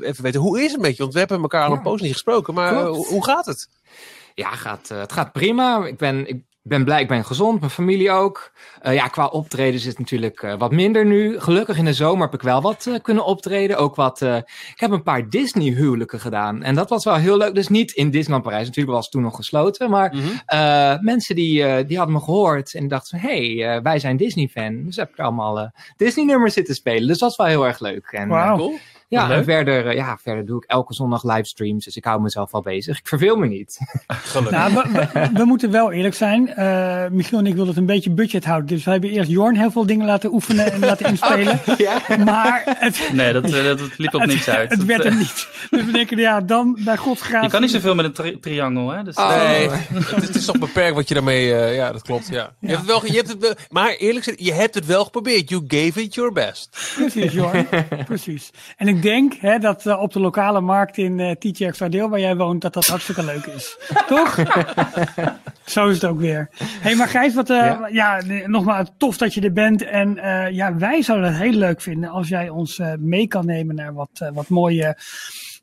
[0.00, 1.02] even weten, hoe is het met je?
[1.02, 3.68] Want we hebben elkaar al een poos niet gesproken, maar hoe gaat het?
[4.34, 5.86] Ja, gaat, het gaat prima.
[5.86, 6.28] Ik ben...
[6.28, 8.52] Ik ben blij, ik ben gezond, mijn familie ook.
[8.82, 11.40] Uh, ja, qua optredens is het natuurlijk uh, wat minder nu.
[11.40, 13.78] Gelukkig in de zomer heb ik wel wat uh, kunnen optreden.
[13.78, 16.62] Ook wat, ik heb een paar Disney huwelijken gedaan.
[16.62, 17.54] En dat was wel heel leuk.
[17.54, 19.90] Dus niet in Disneyland Parijs, natuurlijk was het toen nog gesloten.
[19.90, 21.04] Maar mm -hmm.
[21.04, 23.30] mensen die, die hadden me gehoord en dachten van...
[23.30, 24.84] hé, hey, wij zijn Disney-fan.
[24.84, 27.08] Dus heb ik allemaal Disney-nummers zitten spelen.
[27.08, 28.06] Dus dat was wel heel erg leuk.
[28.10, 28.56] En, wow.
[28.56, 28.78] cool.
[29.08, 31.84] Ja, en verder, ja, verder doe ik elke zondag livestreams.
[31.84, 32.98] Dus ik hou mezelf al bezig.
[32.98, 33.78] Ik verveel me niet.
[34.50, 36.52] Nou, we, we, we, moeten wel eerlijk zijn.
[36.58, 38.68] Uh, Michiel en ik willen het een beetje budget houden.
[38.68, 41.60] Dus we hebben eerst Jorn heel veel dingen laten oefenen en laten inspelen.
[41.66, 42.02] Oh, ja?
[42.24, 44.70] Maar het, nee, dat, dat, dat liep op het, niks uit.
[44.70, 45.48] Het werd er niet.
[45.70, 47.42] Dus we denken, ja, dan bij God graag.
[47.42, 49.02] Je kan niet zoveel met een tri triangel, hè?
[49.02, 49.36] Dus, oh.
[49.36, 51.46] Nee, het, het, is toch beperkt wat je daarmee...
[51.46, 52.54] Uh, ja, dat klopt, ja.
[52.60, 52.74] Je Ja.
[52.76, 55.48] hebt het wel, je hebt het wel, maar eerlijk gezegd, je hebt het wel geprobeerd.
[55.48, 56.92] You gave it your best.
[56.96, 57.66] Precies, Jorn.
[58.04, 58.50] Precies.
[58.76, 62.20] En ik denk hè, dat uh, op de lokale markt in uh, TTX Vaardeel, waar
[62.20, 63.78] jij woont, dat dat hartstikke leuk is.
[64.06, 64.38] Toch?
[65.64, 66.48] Zo is het ook weer.
[66.56, 67.88] Hé, hey, maar Gijs, wat, uh, ja.
[67.90, 69.82] ja, nogmaals, tof dat je er bent.
[69.82, 73.46] En uh, ja, wij zouden het heel leuk vinden als jij ons uh, mee kan
[73.46, 74.96] nemen naar wat, uh, wat mooie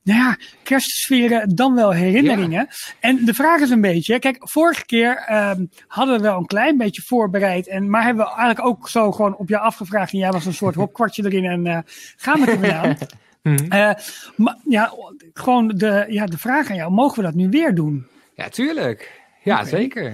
[0.06, 2.68] nou ja, kerstsferen, dan wel herinneringen.
[2.70, 2.96] Ja.
[3.00, 6.78] En de vraag is een beetje, kijk, vorige keer um, hadden we wel een klein
[6.78, 7.68] beetje voorbereid.
[7.68, 10.14] En, maar hebben we eigenlijk ook zo gewoon op jou afgevraagd.
[10.14, 11.78] En jij was een soort hopkwartje erin en uh,
[12.16, 12.98] gaan we er weer aan.
[13.46, 13.74] Mhm.
[13.74, 13.92] Uh,
[14.36, 14.94] maar ja,
[15.34, 18.08] gewoon de, ja, de vraag aan jou, mogen we dat nu weer doen?
[18.36, 19.22] Ja, tuurlijk.
[19.44, 19.70] Ja, okay.
[19.70, 20.12] zeker.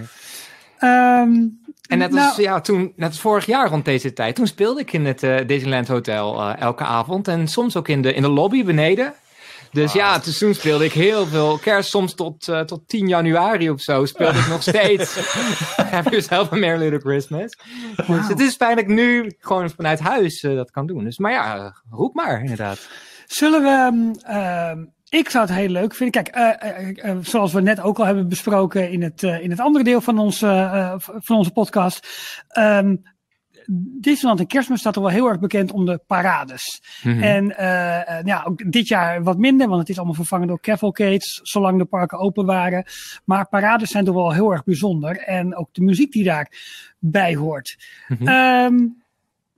[0.79, 4.47] Um, en net als, nou, ja, toen, net als vorig jaar rond deze tijd, toen
[4.47, 7.27] speelde ik in het uh, Disneyland Hotel uh, elke avond.
[7.27, 9.13] En soms ook in de, in de lobby beneden.
[9.71, 10.01] Dus wow.
[10.01, 11.89] ja, dus toen speelde ik heel veel kerst.
[11.89, 15.15] Soms tot, uh, tot 10 januari of zo speelde ik nog steeds.
[15.75, 17.57] Have yourself a Merry Little Christmas.
[17.95, 18.17] Wow.
[18.17, 21.03] Dus het is fijn dat ik nu gewoon vanuit huis dat kan doen.
[21.03, 22.89] Dus, maar ja, roep maar inderdaad.
[23.31, 24.11] Zullen we...
[24.29, 26.23] Uh, ik zou het heel leuk vinden.
[26.23, 29.59] Kijk, uh, uh, uh, zoals we net ook al hebben besproken in het, in het
[29.59, 30.39] andere deel van, ons,
[30.99, 32.07] van onze podcast.
[32.57, 33.01] Um,
[33.99, 36.81] Disneyland en Kerstmis staat er wel heel erg bekend om de parades.
[37.03, 37.23] Mhm.
[37.23, 40.59] En eh, eh, ja, ook dit jaar wat minder, want het is allemaal vervangen door
[40.59, 42.85] cavalcades, zolang de parken open waren.
[43.25, 45.17] Maar parades zijn toch wel heel erg bijzonder.
[45.17, 47.77] En ook de muziek die daarbij hoort.
[48.07, 48.27] Mhm.
[48.27, 48.87] Ehm,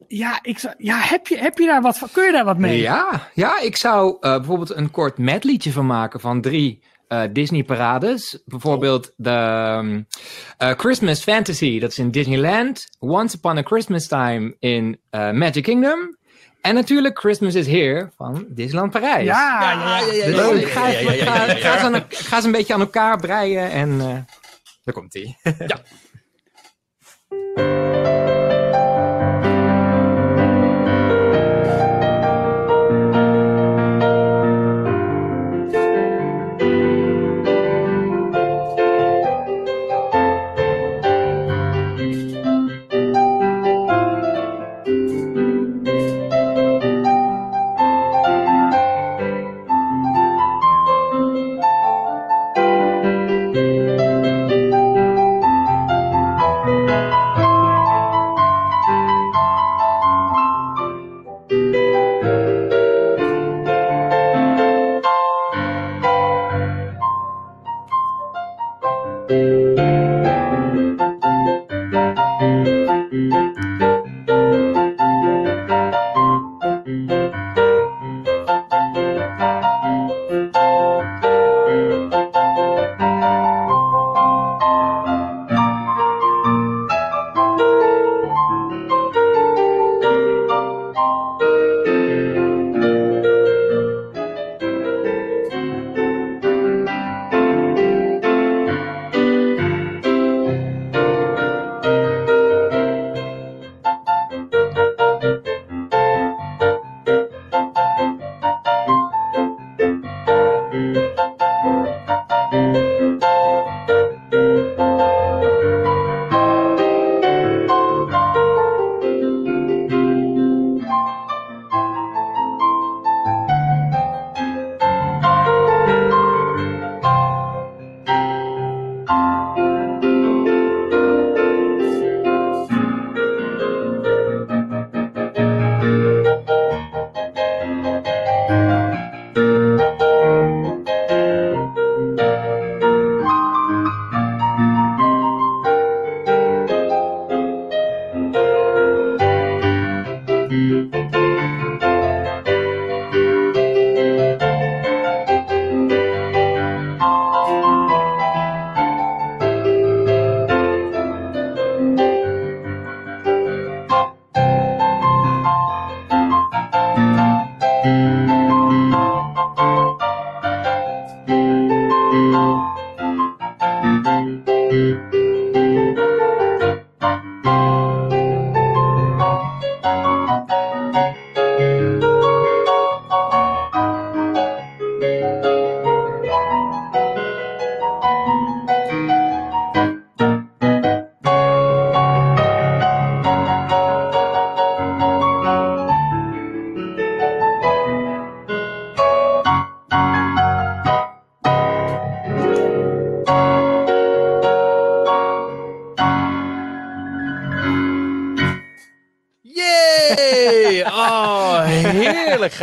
[0.08, 2.10] ja, ik, zou- ja heb, je, heb je daar wat van?
[2.12, 2.80] Kun je daar wat mee?
[2.82, 8.42] Ja, ja, ik zou eh, bijvoorbeeld een kort medleytje van maken van drie eh, Disney-parades.
[8.46, 10.02] Bijvoorbeeld de ehm,
[10.58, 12.88] eh, Christmas Fantasy, dat is in Disneyland.
[13.00, 16.18] Once Upon a Christmas Time in eh, Magic Kingdom.
[16.62, 19.26] En natuurlijk Christmas is Here van Disneyland Parijs.
[19.26, 20.00] Ja, ja,
[20.34, 20.52] ja.
[20.54, 20.92] Ik ga,
[21.80, 24.08] ze aan- ga ze een beetje aan elkaar breien en eh,
[24.84, 25.38] daar komt ie.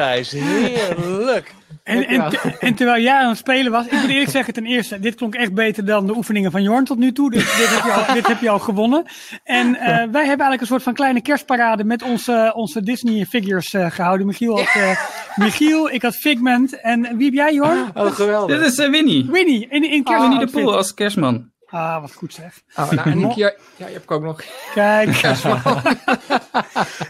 [0.01, 0.30] Gijs.
[0.30, 1.55] Heerlijk.
[1.84, 4.66] En, en, te- en terwijl jij aan het spelen was, ik moet eerlijk zeggen, ten
[4.66, 7.30] eerste, dit klonk echt beter dan de oefeningen van Jorn tot nu toe.
[7.30, 9.05] Dus dit heb je al, dit heb je al gewonnen.
[9.44, 13.72] En eh, wij hebben eigenlijk een soort van kleine kerstparade met onze, onze Disney figures
[13.72, 14.26] eh, gehouden.
[14.26, 15.01] Michiel had eh,
[15.36, 16.80] Michiel, ik had Figment.
[16.80, 17.90] En wie heb jij, Jorn?
[17.94, 18.59] Oh, geweldig.
[18.61, 19.26] Dit is Winnie.
[19.30, 20.20] Winnie, in, in kerst.
[20.20, 21.50] Winnie de Pooh als kerstman.
[21.71, 22.61] Ah, wat goed zeg.
[22.76, 24.42] Oh, nou, en ja, ja, je hebt ook nog.
[24.75, 25.09] Kijk.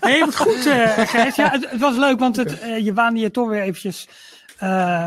[0.01, 1.37] hey, wat goed, eh Gijs.
[1.37, 4.09] Ja, het, het was leuk, want het, eh, je waande je toch weer eventjes
[4.59, 5.07] eh,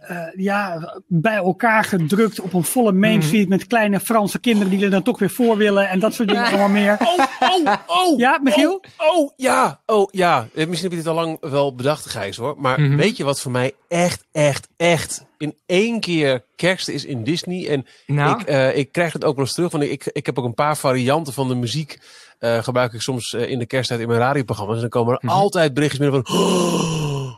[0.00, 4.84] eh, ja, bij elkaar gedrukt op een volle Main Street met kleine Franse kinderen die
[4.84, 6.96] er dan toch weer voor willen en dat soort dingen allemaal meer.
[7.00, 8.18] Oh, oh, oh.
[8.18, 8.82] Ja, Michiel?
[8.98, 9.80] Oh, oh, ja.
[9.86, 10.48] Oh, ja.
[10.54, 12.54] Eh, Misschien heb je dit al lang wel bedacht, Gijs, hoor.
[12.58, 12.96] Maar Mhm.
[12.96, 17.68] weet je wat voor mij echt, echt, echt in één keer kerst is in Disney?
[17.68, 20.38] En Nou, ik, eh, ik krijg het ook wel eens terug, want ik, ik heb
[20.38, 21.98] ook een paar varianten van de muziek.
[22.38, 24.74] eh, gebruik ik soms in de kersttijd in mijn radioprogramma's.
[24.74, 25.34] En dan komen er Mhm.
[25.34, 26.36] altijd berichtjes binnen van...
[26.36, 27.29] Oh,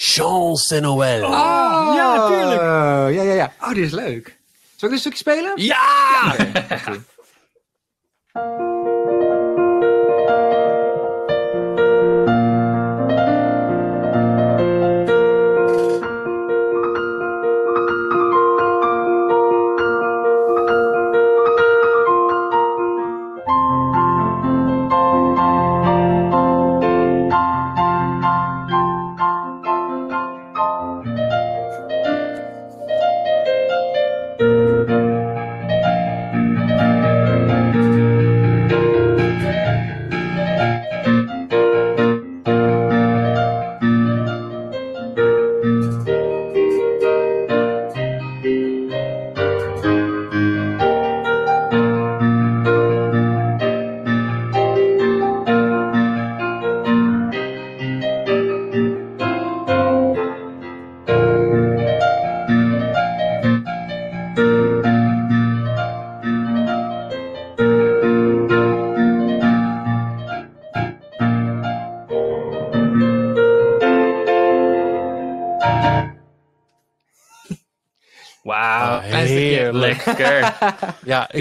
[0.00, 1.24] Chance en Noël.
[1.24, 2.60] Oh, ja, tuurlijk.
[2.60, 3.52] Ja, ja, ja.
[3.60, 4.38] Oh, dit is leuk.
[4.76, 5.52] Zal ik een stukje spelen?
[5.54, 6.36] Ja!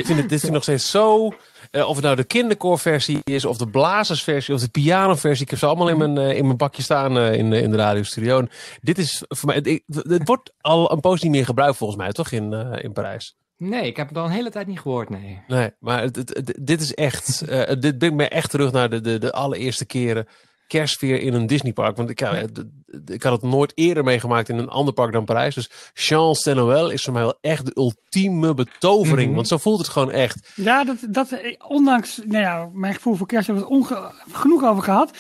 [0.07, 1.33] vind het, dit vind ik nog steeds zo...
[1.71, 5.43] eh, of het nou de kinderkoorversie is, of de blazersversie, of de pianoversie.
[5.43, 7.71] Ik heb ze allemaal in mijn, eh, in mijn bakje staan eh, in, de- in
[7.71, 8.39] de radiostudio.
[8.39, 8.49] En
[8.81, 9.81] Dit is voor mij...
[9.87, 12.31] Het, wordt al een poos niet meer gebruikt volgens mij, toch?
[12.31, 13.35] In, in Parijs.
[13.57, 15.41] Nee, ik heb het al een hele tijd niet gehoord, nee.
[15.47, 16.07] Nee, maar
[16.61, 17.47] dit is echt...
[17.81, 20.27] dit brengt me echt terug naar de, de, de allereerste keren
[20.67, 21.97] kerstfeer in een Disneypark.
[21.97, 22.31] Want ik, ja,
[23.05, 25.55] ik had het nooit eerder meegemaakt in een ander park dan Parijs.
[25.55, 29.25] Dus Chance de Noël is voor mij wel echt de ultieme betovering.
[29.27, 29.35] Mhm.
[29.35, 30.51] Want zo voelt het gewoon echt.
[30.55, 34.11] Ja, dat, dat, eh, ondanks nou ja, mijn gevoel voor kerst hebben we het onge-
[34.31, 35.17] genoeg over gehad.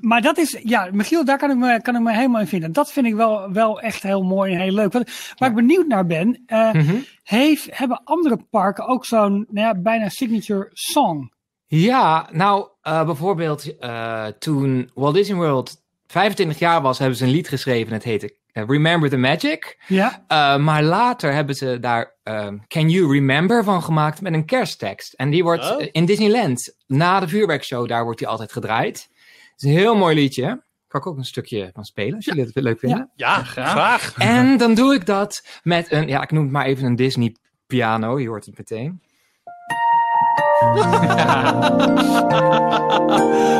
[0.00, 2.72] Maar dat is, ja, Michiel, daar kan ik me, kan ik me helemaal in vinden.
[2.72, 4.92] Dat vind ik wel, wel echt heel mooi en heel leuk.
[4.92, 6.96] Wat, waar ik benieuwd naar ben, eh, Mhm.
[7.22, 11.30] heeft, hebben andere parken ook zo'n nou ja, bijna signature song?
[11.66, 15.76] Ja, nou, eh, bijvoorbeeld eh, toen Walt Disney World
[16.06, 17.92] 25 jaar was, hebben ze een lied geschreven.
[17.92, 19.78] Het heette eh, Remember the Magic.
[19.86, 24.44] Ja, Eh, maar later hebben ze daar ehm, Can You Remember van gemaakt met een
[24.44, 25.12] kersttekst.
[25.12, 25.86] En die wordt Oh.
[25.92, 29.08] in Disneyland, na de vuurwerkshow, daar wordt die altijd gedraaid.
[29.52, 30.62] Het is een heel mooi liedje.
[30.88, 33.10] Kan ik ook een stukje van spelen, als jullie het leuk vinden.
[33.14, 34.14] Ja, graag.
[34.18, 37.34] En dan doe ik dat met een, ja, ik noem het maar even een Disney
[37.66, 38.18] piano.
[38.20, 39.02] Je hoort het meteen.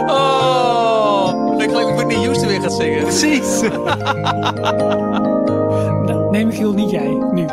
[0.09, 3.03] Oh, ik geloof ik Whitney Houston weer gaat zingen.
[3.03, 3.61] Precies.
[6.31, 7.45] nee Michiel, niet jij, nu.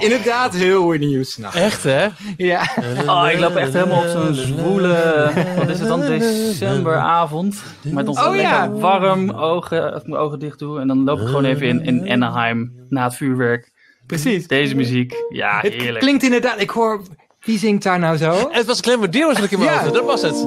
[0.00, 1.44] Inderdaad, heel Whitney Houston.
[1.54, 2.06] Echt, hè?
[2.36, 2.60] Ja.
[3.06, 7.62] Oh, ik loop echt helemaal op zo'n zwoele, wat is het dan, decemberavond.
[7.82, 8.70] Met ons Oh, lekker ja.
[8.70, 10.80] warm, ogen, mijn ogen dicht doe.
[10.80, 13.70] En dan loop ik gewoon even in, in Anaheim na het vuurwerk.
[14.06, 14.46] Precies.
[14.46, 15.98] Deze muziek, ja, Het heerlijk.
[15.98, 17.02] klinkt inderdaad, ik hoor,
[17.40, 18.48] wie zingt daar nou zo?
[18.50, 19.88] Het was Clem Deer wat ik in mijn Ja.
[19.90, 20.42] Dat was het.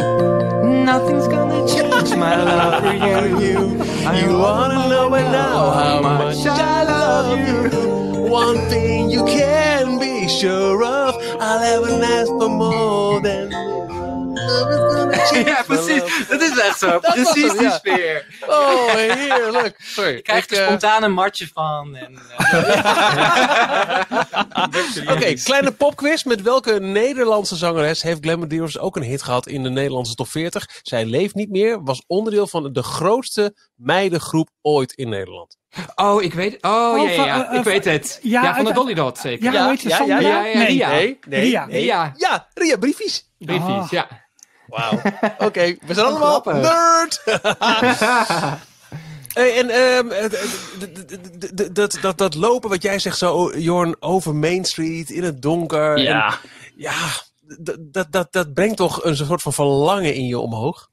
[0.64, 3.78] Nothing's gonna change my love for you.
[4.16, 7.95] You wanna know it now how much I love you.
[8.36, 13.50] One thing you can be sure of, I'll ever ask for more than
[15.46, 16.28] Ja, precies.
[16.28, 17.00] Dat is echt zo.
[17.14, 18.26] Precies die sfeer.
[18.48, 19.76] Oh, heerlijk.
[19.82, 20.16] Sorry.
[20.16, 21.96] Ik krijg Ik, er eh, spontaan een matje van.
[21.96, 22.08] Eh,
[25.12, 26.24] Oké, kleine popquiz.
[26.24, 30.28] Met welke Nederlandse zangeres heeft Glamour Dealers ook een hit gehad in de Nederlandse top
[30.28, 30.80] 40?
[30.82, 35.58] Zij leeft niet meer, was onderdeel van de grootste meidengroep ooit in Nederland.
[35.96, 37.50] Oh, ik weet Oh, Oh, ja, ja, ja.
[37.52, 38.20] eh, ik weet het.
[38.22, 39.52] ja, Ja, van de Dolly Dot zeker.
[39.54, 39.88] Ja, heet ze?
[39.90, 40.20] ja, Sandra?
[40.20, 40.68] ja, ja, Nee.
[40.68, 40.90] Ria.
[40.90, 41.66] Nee, nee, Ria.
[41.66, 41.86] nee.
[41.86, 42.14] Ja.
[42.18, 43.30] Ja, Ria, briefies.
[43.40, 43.90] Briefjes, Ah.
[43.90, 44.08] ja.
[44.68, 45.02] Wauw.
[45.38, 47.22] Oké, we zijn allemaal nerd.
[49.34, 50.30] Hey, en ehm, eh,
[51.74, 55.98] dat, dat, dat lopen wat jij zegt zo, Jorn, over Main Street in het donker.
[55.98, 56.94] Ja, En, ja,
[57.80, 60.90] dat, dat, dat brengt toch een soort van verlangen in je omhoog?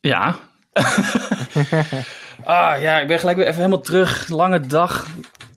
[0.00, 0.36] ja.
[2.44, 4.28] ah ja, ik ben gelijk weer even helemaal terug.
[4.28, 5.06] Lange dag,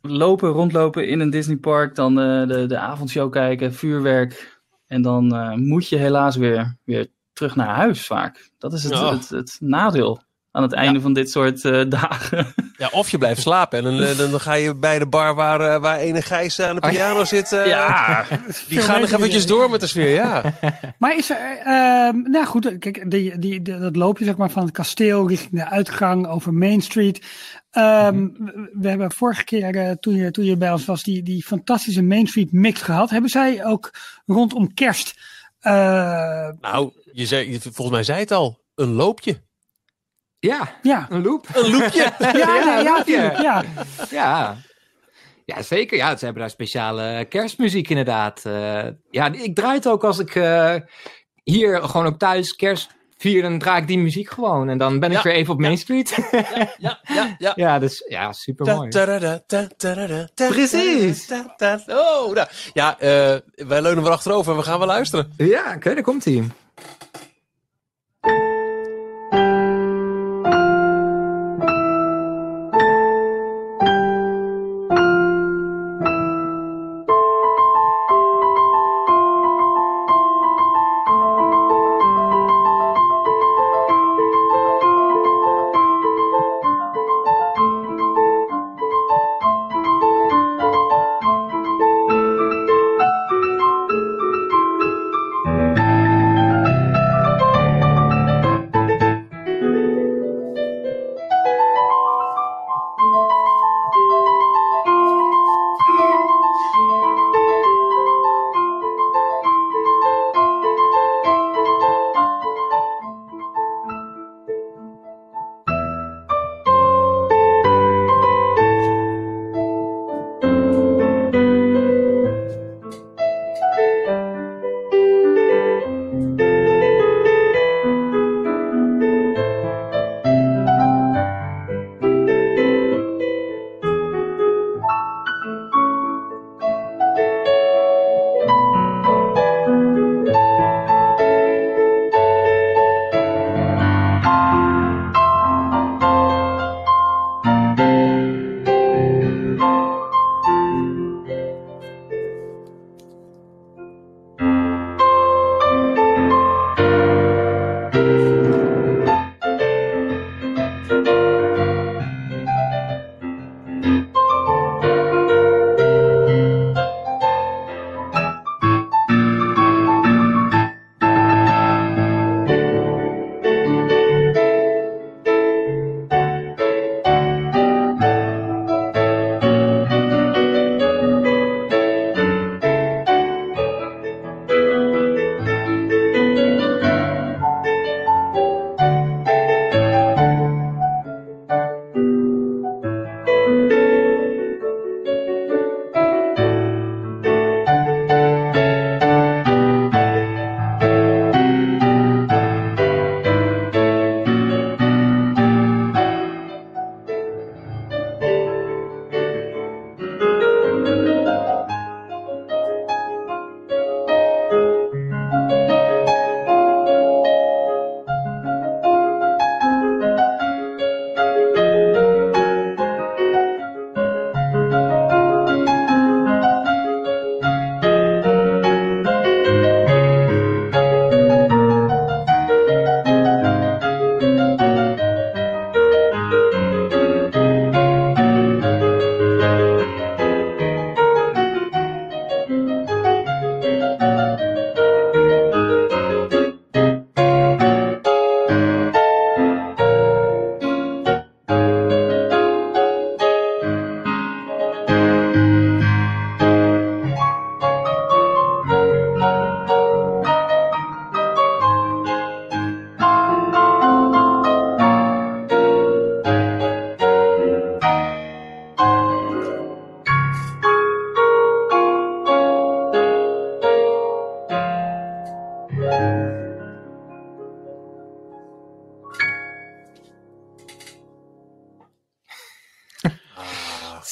[0.01, 1.95] lopen, rondlopen in een Disneypark.
[1.95, 4.61] Dan eh, de, de avondshow kijken, vuurwerk.
[4.87, 8.49] En dan eh, moet je helaas weer, weer terug naar huis vaak.
[8.57, 12.53] Dat is het, het, het nadeel aan het einde van dit soort eh, dagen.
[12.77, 15.35] Ja, of je blijft slapen en dan, eh, dan, dan ga je bij de bar
[15.35, 17.51] waar, eh, waar ene Gijs aan de Oh, piano zit.
[17.51, 18.25] eh, ja,
[18.67, 20.43] Die gaan nog eventjes door met de sfeer, ja.
[20.99, 24.63] Maar is er, ehm, nou goed, kijk, die, die, die- dat loopje zeg maar van
[24.63, 27.21] het kasteel richting de uitgang over Main Street.
[27.71, 31.23] Ehm, we, we hebben vorige keer, eh, toen, je, toen je bij ons was, die,
[31.23, 33.09] die fantastische Main Street mix gehad.
[33.09, 33.91] Hebben zij ook
[34.25, 35.13] rondom kerst,
[35.59, 35.71] eh,
[36.61, 39.45] Nou, je zei, volgens mij zei het al, een loopje.
[40.39, 41.07] Ja, ja.
[41.09, 41.47] een loop.
[41.53, 42.11] Een loopje.
[42.19, 43.63] Ja, ja, ja, ja.
[44.09, 44.55] Ja.
[45.45, 45.97] Ja, zeker.
[45.97, 48.45] Ja, ze hebben daar speciale kerstmuziek inderdaad.
[48.45, 50.75] Eh, ja, ik draai het ook als ik eh,
[51.43, 54.69] hier gewoon ook thuis kerst vier, dan draai ik die muziek gewoon.
[54.69, 55.23] En dan ben ik Ja.
[55.23, 56.17] weer even op Main Street.
[56.77, 57.51] Ja, ja, ja.
[57.55, 58.89] ja, dus ja, super mooi.
[60.49, 61.31] Precies.
[61.87, 62.47] Oh, nou.
[62.73, 63.35] Ja, eh,
[63.67, 65.33] wij leunen weer achterover en we gaan wel luisteren.
[65.37, 66.43] Ja, oké, daar komt hij.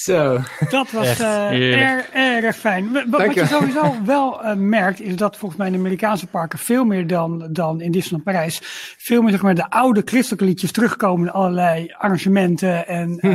[0.05, 0.39] Zo.
[0.69, 2.91] Dat was Echt eh, erg, erg fijn.
[2.93, 6.59] Wa- Wat, je sowieso wel eh, merkt, is dat volgens mij in de Amerikaanse parken
[6.59, 8.59] veel meer dan, dan in Disneyland Parijs,
[8.97, 12.87] veel meer zeg maar, de oude christelijke liedjes terugkomen in allerlei arrangementen.
[12.87, 13.31] En eh,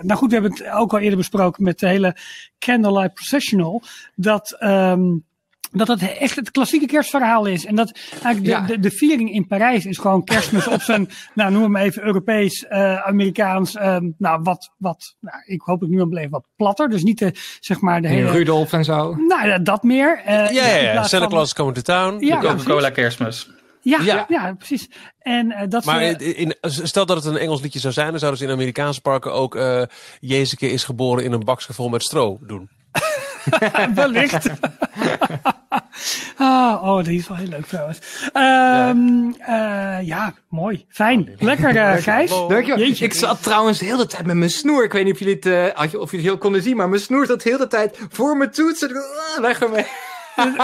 [0.00, 2.16] nou goed, we hebben het ook al eerder besproken met de hele
[2.58, 3.82] Candlelight Processional.
[4.14, 4.56] Dat.
[4.58, 5.02] ehm
[5.72, 7.64] dat het echt het klassieke kerstverhaal is.
[7.66, 8.60] En dat eigenlijk de, Ja.
[8.60, 12.66] de, de feeling in Parijs is gewoon kerstmis op zijn, nou noem maar even Europees,
[12.66, 16.46] eh, Amerikaans, ehm, nou wat, wat, nou, ik hoop dat ik nu aan bleef wat
[16.56, 16.88] platter.
[16.88, 19.14] Dus niet de, zeg maar de hele, Rudolf en zo.
[19.14, 20.22] nou ja, dat meer.
[20.24, 21.02] eh, Ja, ja, ja.
[21.02, 22.24] Santa Claus is coming to town.
[22.24, 23.50] Ja, De- Coca-Cola kerstmis.
[23.80, 24.24] Ja, Ja.
[24.28, 24.54] ja.
[24.58, 24.88] precies.
[25.18, 28.10] En eh, dat Maar ze, in, in- stel dat het een Engels liedje zou zijn,
[28.10, 29.82] dan zouden ze in Amerikaanse parken ook eh
[30.20, 32.68] Jezeke is geboren in een bakje vol met stro doen.
[33.94, 34.46] wellicht.
[36.36, 37.98] ah, oh, die is wel heel leuk trouwens.
[38.32, 39.98] Ehm, ja.
[39.98, 40.84] ja, mooi.
[40.88, 41.34] Fijn.
[41.38, 42.30] Lekker, eh, Gijs.
[42.30, 42.78] Dankjewel.
[42.78, 43.04] Jeetje.
[43.04, 44.84] Ik zat trouwens heel de tijd met mijn snoer.
[44.84, 46.76] Ik weet niet of jullie het, eh, had je- of jullie het heel konden zien,
[46.76, 48.90] maar mijn snoer zat heel de tijd voor mijn toetsen.
[48.96, 49.86] Ah, weg ermee.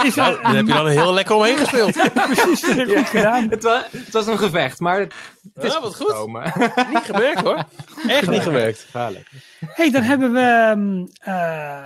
[0.03, 1.91] Is, daar heb je dan heel lekker omheen gespeeld.
[2.13, 3.47] precies, dat heb je goed gedaan.
[3.49, 5.13] Het was, het was een gevecht, maar het,
[5.53, 6.07] het is Ja, wat goed.
[6.07, 6.53] gekomen.
[6.93, 7.63] Niet gemerkt hoor.
[8.07, 8.85] Echt niet gemerkt.
[9.65, 11.05] hey, dan hebben we ehm,
[11.35, 11.77] eh,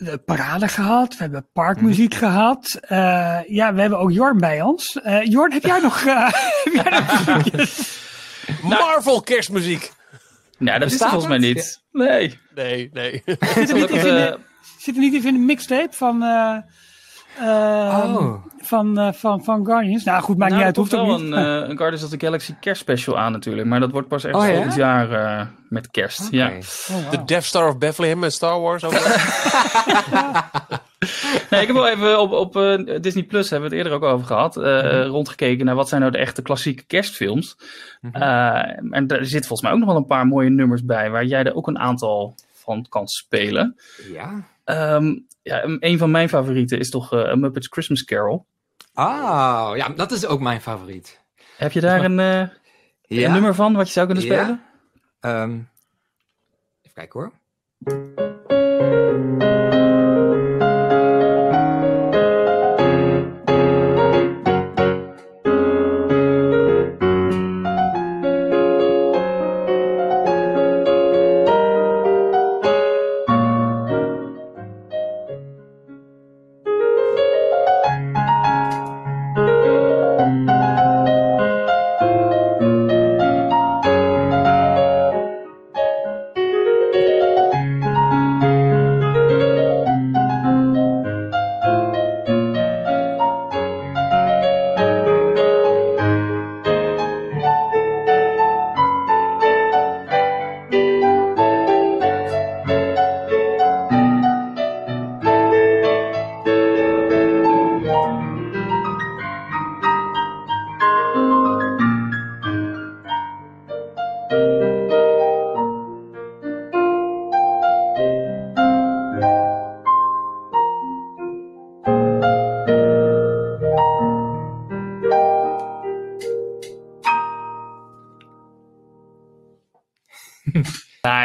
[0.00, 1.16] de parade gehad.
[1.16, 2.78] We hebben parkmuziek gehad.
[2.80, 5.00] Eh, ja, we hebben ook Jorn bij ons.
[5.02, 6.04] Eh Jorn, heb jij nog...
[6.06, 6.32] eh,
[6.64, 7.98] heb jij nog muziekjes?
[8.62, 9.92] Marvel kerstmuziek.
[10.58, 11.82] Nou, dat is Bestaat volgens mij niet.
[11.92, 12.38] Nee.
[12.54, 13.22] Nee, nee.
[13.24, 14.38] Zit er niet Gelukkig, even in eh, de,
[14.78, 16.22] zit er niet even in de mixtape van...
[17.40, 18.44] eh, ehm, Oh.
[18.58, 20.04] van, eh, van, van Guardians.
[20.04, 20.88] Nou goed, maakt nou, niet uit.
[20.90, 21.32] er Hoeft wel niet.
[21.32, 23.68] een, eh, een Guardians of the Galaxy kerstspecial aan natuurlijk.
[23.68, 24.52] Maar dat wordt pas echt Oh, ja?
[24.52, 26.28] volgend jaar eh, met kerst.
[26.30, 26.46] Ja.
[26.90, 27.10] Oh.
[27.10, 28.84] De Death Star of Bethlehem met Star Wars.
[28.84, 28.92] Ook.
[31.50, 34.12] Nee, ik heb wel even op, op eh, Disney Plus, hebben we het eerder ook
[34.12, 35.06] over gehad, eh, Mhm.
[35.06, 37.56] rondgekeken naar wat zijn nou de echte klassieke kerstfilms.
[38.12, 41.24] Eh, en daar zit volgens mij ook nog wel een paar mooie nummers bij, waar
[41.24, 43.76] jij er ook een aantal van kan spelen.
[44.12, 44.44] Ja.
[44.64, 45.14] Ehm,
[45.50, 48.46] ja, een- van mijn favorieten is toch eh, Muppets Christmas Carol.
[48.94, 51.20] Oh, ja, dat is ook mijn favoriet.
[51.56, 52.48] Heb je daar een, eh,
[53.02, 53.26] Ja.
[53.26, 54.30] een nummer van wat je zou kunnen Ja.
[54.34, 54.62] spelen?
[55.20, 55.50] Ehm,
[56.82, 57.32] even kijken hoor.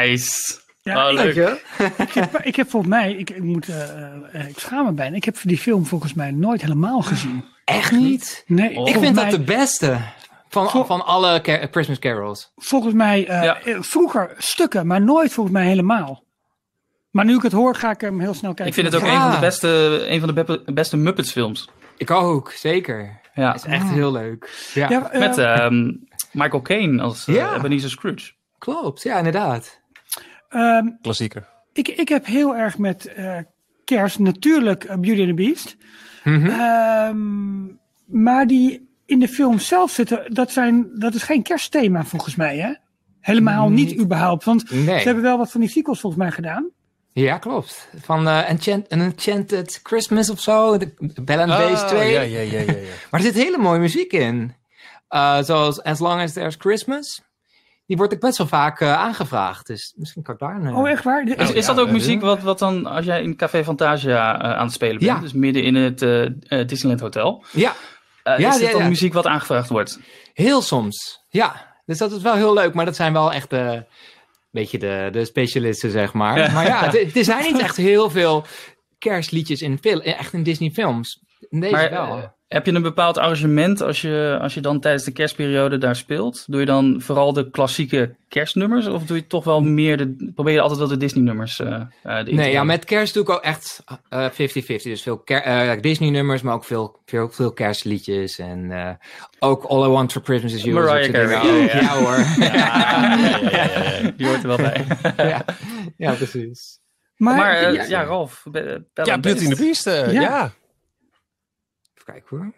[0.08, 0.60] Nice.
[0.82, 1.62] Ja, oh, ik- leuk.
[1.98, 3.82] Ik heb, ik heb volgens mij, ik, ik, moet, eh,
[4.32, 7.44] eh, ik schaam me bijna, ik heb die film volgens mij nooit helemaal gezien.
[7.64, 8.44] Echt niet?
[8.46, 9.98] Nee, Ik vind mij, dat de beste
[10.48, 12.52] van, Vol- van alle Car- Christmas carols.
[12.56, 13.58] volgens mij eh, Ja.
[13.82, 16.24] vroeger stukken, maar nooit volgens mij helemaal.
[17.10, 18.66] Maar nu ik het hoor, ga ik hem heel snel kijken.
[18.66, 19.14] Ik vind het ook Ja.
[19.14, 19.68] een van de beste,
[20.08, 21.68] een van de be- beste Muppets films.
[21.96, 23.20] Ik ook, zeker.
[23.34, 23.52] Ja.
[23.52, 24.70] Het is echt heel leuk.
[24.74, 25.92] Ja, Ja, Met ehm,
[26.32, 27.54] Michael Caine als eh, Ja.
[27.56, 28.32] Ebenezer Scrooge.
[28.58, 29.02] klopt.
[29.02, 29.80] Ja, inderdaad.
[30.48, 31.48] Ehm, Klassieker.
[31.72, 33.38] ik, ik heb heel erg met eh,
[33.84, 35.76] kerst natuurlijk eh, Beauty and the Beast.
[36.24, 36.46] Mhm.
[36.46, 37.64] Ehm,
[38.06, 42.56] maar die in de film zelf zitten, dat, zijn, dat is geen kerstthema volgens mij,
[42.58, 42.74] hè?
[43.20, 43.98] Helemaal niet, Niet.
[44.00, 44.44] überhaupt.
[44.44, 44.98] Want Nee.
[44.98, 46.70] ze hebben wel wat van die sequels volgens mij gedaan.
[47.12, 47.88] Ja, klopt.
[48.00, 50.76] Van eh, Enchant, An Enchanted Christmas of zo.
[50.78, 50.94] De
[51.24, 52.12] Bell and Bass Ah, 2.
[52.12, 52.72] Ja, ja, ja, ja, ja.
[53.10, 54.54] Maar er zit hele mooie muziek in.
[55.42, 57.22] Zoals As Long As There's Christmas.
[57.86, 59.66] Die wordt ook best wel vaak eh, aangevraagd.
[59.66, 60.74] Dus misschien kan ik daar een...
[60.74, 61.24] Oh, echt waar?
[61.24, 64.50] De- Is, dat ook eh, muziek wat, wat dan, als jij in Café Fantasia eh,
[64.56, 65.18] aan het spelen bent, Ja.
[65.20, 67.72] dus midden in het eh, eh, Disneyland Hotel, Ja,
[68.22, 68.88] eh, Ja, is ja, dan ja.
[68.88, 69.98] muziek wat aangevraagd wordt?
[70.32, 71.24] heel soms.
[71.28, 72.74] Ja, dus dat is wel heel leuk.
[72.74, 73.84] Maar dat zijn wel echt de,
[74.50, 76.38] beetje de, de specialisten, zeg maar.
[76.38, 76.52] Ja.
[76.52, 78.44] Maar ja, het- er zijn niet echt heel veel
[78.98, 81.20] kerstliedjes in, fil- echt in Disney films.
[81.48, 82.34] In deze Maar wel.
[82.48, 85.96] Eh, heb je een bepaald arrangement als je, als je dan tijdens de kerstperiode daar
[85.96, 86.44] speelt?
[86.46, 90.52] Doe je dan vooral de klassieke kerstnummers of doe je toch wel meer de, probeer
[90.54, 93.22] je altijd wel de Disney nummers eh eh, erin te Nee, ja, met kerst doe
[93.22, 94.34] ik ook echt eh, 50-50.
[94.82, 98.38] dus veel eh, Disney-nummers, maar ook veel, veel, veel kerstliedjes.
[98.38, 98.90] En eh,
[99.38, 100.74] ook All I Want for Christmas is You.
[100.74, 101.80] Mariah Carey, Ja, ja, ja.
[101.80, 102.16] ja hoor.
[104.16, 104.84] Die hoort er wel bij.
[105.16, 105.44] ja,
[105.96, 106.78] ja, precies.
[107.16, 108.44] maar, maar eh, ja, ja, Ralf.
[108.92, 109.86] Ja, Beauty and the Beast.
[109.86, 110.52] Eh, Ja.
[112.06, 112.54] Even kijken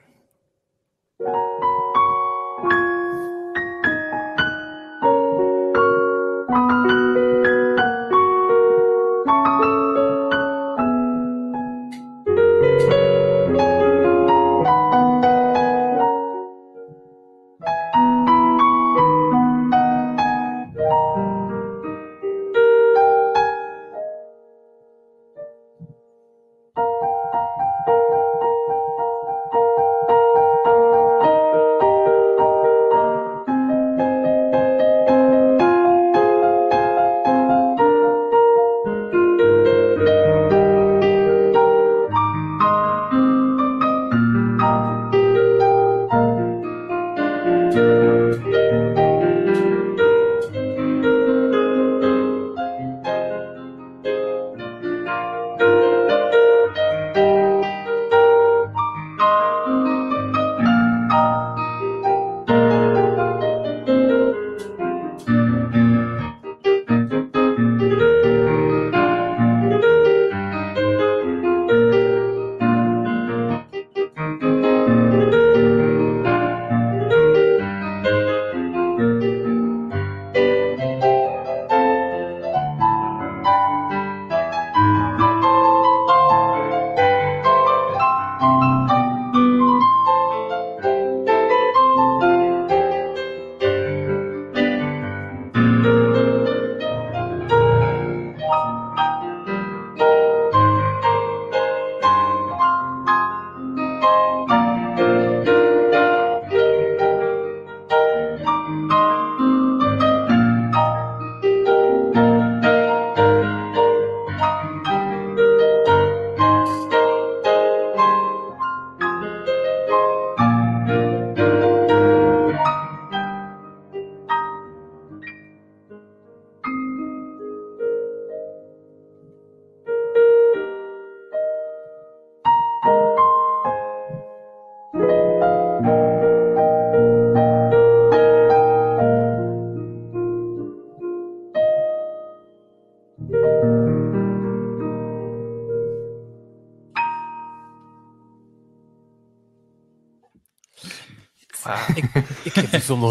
[1.18, 1.67] hoor.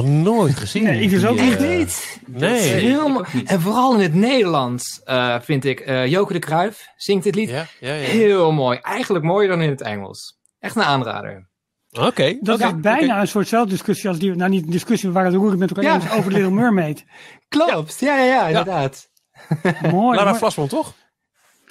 [0.06, 0.84] Nog nooit gezien.
[0.84, 2.19] Nee, ik dus ook eh, niet.
[2.28, 2.95] Nee.
[3.34, 3.49] Niet.
[3.49, 7.49] en vooral in het Nederlands eh, vind ik eh Joke de Kruif zingt dit lied
[7.49, 8.07] Ja, ja, ja.
[8.07, 8.78] heel mooi.
[8.82, 10.38] Eigenlijk mooier dan in het Engels.
[10.60, 11.49] Echt een aanrader.
[11.91, 12.38] Oké.
[12.41, 15.40] Dat is bijna een soortzelfde discussie als die, nou niet een discussie, we waren het
[15.40, 15.94] roerend met elkaar Ja.
[15.94, 17.06] eens over Little Mermaid.
[17.49, 19.10] Klopt, ja, ja, ja, inderdaad.
[19.91, 20.18] Mooi.
[20.18, 20.36] Lara.
[20.36, 20.94] Vlasman, toch?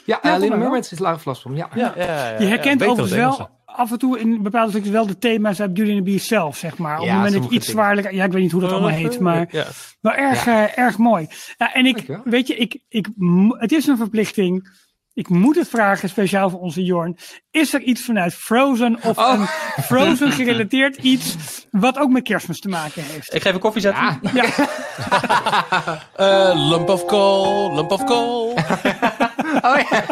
[0.04, 0.56] Ja, Ja, uh, Little.
[0.56, 1.68] Mermaid is Lara Vlasman, ja.
[1.74, 5.18] Ja, ja, ja, Je herkent overigens wel af en toe in bepaalde stukjes wel de
[5.18, 6.92] thema's uit Beauty and the Beast zelf, zeg maar.
[6.94, 8.72] Op het Ja, moment dat je sommige iets zwaarlijker, ja, ik weet niet hoe dat
[8.72, 9.64] allemaal heet, maar Ja.
[10.00, 11.26] wel erg, eh, erg mooi.
[11.56, 12.22] Ja, en ik, Dankjewel.
[12.24, 13.08] weet je, ik, ik,
[13.58, 14.84] het is een verplichting.
[15.14, 17.16] Ik moet het vragen, speciaal voor onze Jorn.
[17.50, 19.32] Is er iets vanuit Frozen of Oh.
[19.38, 19.46] een
[19.82, 21.36] Frozen gerelateerd iets
[21.70, 23.34] wat ook met kerstmis te maken heeft?
[23.34, 24.20] Ik geef een koffie zetten.
[24.34, 24.44] Ja.
[26.16, 28.54] Eh, lump of coal, lump of coal.
[29.62, 30.04] Oh ja.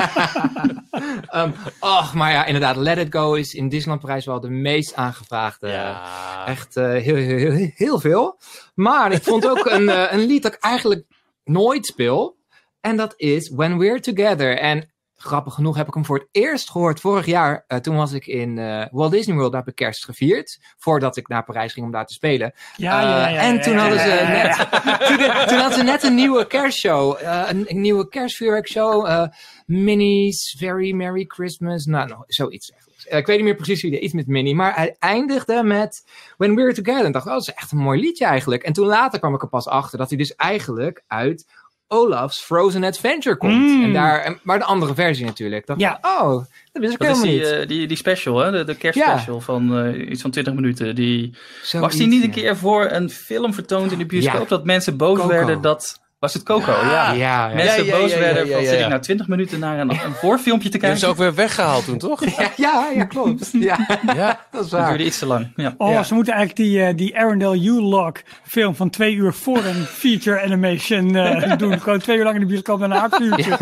[1.30, 4.94] Ehm, och, maar ja, inderdaad, Let It Go is in Disneyland Parijs wel de meest
[4.94, 5.68] aangevraagde.
[5.68, 6.46] Ja.
[6.46, 8.38] Echt eh, heel, heel, heel, heel veel.
[8.74, 11.04] Maar ik vond ook een, eh, een lied dat ik eigenlijk
[11.44, 12.36] nooit speel.
[12.80, 14.58] En dat is When We're Together.
[14.58, 17.64] En grappig genoeg heb ik hem voor het eerst gehoord vorig jaar.
[17.66, 20.60] Eh, toen was ik in eh, Walt Disney World, daar heb ik kerst gevierd.
[20.78, 22.52] Voordat ik naar Parijs ging om daar te spelen.
[22.76, 24.56] Ja, Eh, ja, en toen hadden ze net,
[25.08, 25.16] toen,
[25.48, 27.18] toen hadden ze net een nieuwe kerstshow.
[27.20, 29.28] een, een nieuwe kerstvuurwerkshow.
[29.66, 31.84] Minnie's Very Merry Christmas.
[31.86, 32.72] Nou, nou zoiets.
[33.08, 34.54] Eh, ik weet niet meer precies wie de iets met Minnie.
[34.54, 36.04] Maar hij eindigde met
[36.36, 37.04] When We're Together.
[37.04, 38.62] En dacht, oh, dat is echt een mooi liedje eigenlijk.
[38.62, 41.46] En toen later kwam ik er pas achter dat hij dus eigenlijk uit
[41.88, 43.52] Olaf's Frozen Adventure komt.
[43.54, 43.84] Mm.
[43.84, 45.66] En daar, en- maar de andere versie natuurlijk.
[45.66, 45.98] Dacht Ja.
[45.98, 47.60] ik, oh, dat wist ik Dat is helemaal die, niet.
[47.62, 48.50] eh, die, die special, hè?
[48.50, 50.94] De, de kerstspecial van eh, iets van 20 minuten.
[50.94, 51.34] Die,
[51.72, 54.40] was die niet een keer voor een film vertoond in de bioscoop?
[54.42, 54.48] Ja.
[54.48, 55.28] Dat mensen boos Coco.
[55.28, 56.02] werden dat...
[56.24, 56.70] Was het Coco?
[56.72, 57.12] Ja.
[57.12, 57.54] Ja, ja.
[57.54, 59.90] Mensen Ja, ja, boos werden ja, van ja, zit ik nou 20 minuten naar een,
[59.90, 60.98] een voorfilmpje te kijken?
[60.98, 62.24] ze ook weer weggehaald toen, toch?
[62.38, 63.50] Ja, ja, ja, klopt.
[63.70, 64.46] Ja, Ja.
[64.50, 64.88] dat is Dat waar.
[64.88, 65.52] duurde iets te lang.
[65.56, 65.74] Ja.
[65.76, 66.02] Oh, Ja.
[66.02, 70.42] ze moeten eigenlijk die, eh, die Arendelle U-Log film van twee uur voor een feature
[70.42, 71.80] animation eh, doen.
[71.80, 73.56] Gewoon twee uur lang in de bioscoop en een half uurtje.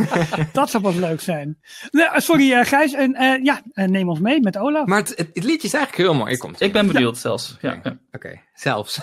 [0.52, 1.58] Dat zou pas leuk zijn.
[1.90, 4.86] Nee, eh, sorry eh, Gijs, en, eh, ja, neem ons mee met Olaf.
[4.86, 6.36] Maar het, het, liedje is eigenlijk heel mooi.
[6.36, 7.56] Komt Ik ben benieuwd zelfs.
[7.60, 7.78] Ja.
[7.82, 7.96] ja.
[8.12, 9.00] Oké, zelfs.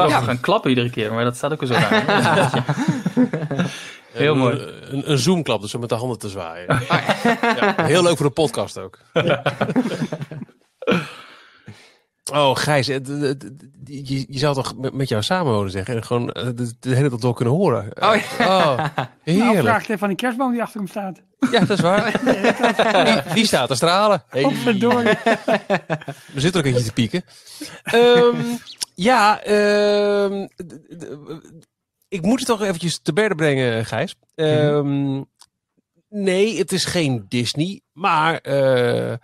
[0.00, 0.18] Prachtig.
[0.18, 0.32] Wil Ja.
[0.34, 2.64] gaan klappen iedere keer, maar dat staat ook weer zo raar.
[4.12, 4.58] Heel Een- mooi.
[4.90, 6.80] Een, een zoomklap, dus om met de handen te zwaaien.
[6.88, 8.98] Ja, heel leuk voor de podcast ook.
[12.32, 12.98] Oh, Gijs, eh,
[13.84, 17.08] je, je zou toch met, met jou samenwonen zeggen en gewoon eh, de, de hele
[17.08, 17.88] dag door kunnen horen.
[18.00, 18.88] Oh, oh nou,
[19.22, 19.58] heerlijk.
[19.60, 21.20] vraag het even aan die kerstboom die achter hem staat.
[21.50, 22.20] Ja, dat is waar.
[23.24, 24.22] Die, die staat te stralen.
[24.28, 24.42] Hey.
[24.42, 27.24] We zitten ook een beetje te pieken.
[27.82, 28.36] Ehm,
[29.02, 30.46] ja, ehm,
[32.08, 34.14] ik moet het toch eventjes te berden brengen, Gijs.
[34.34, 35.22] Ehm,
[36.08, 39.14] Nee, het is geen Disney, maar eh,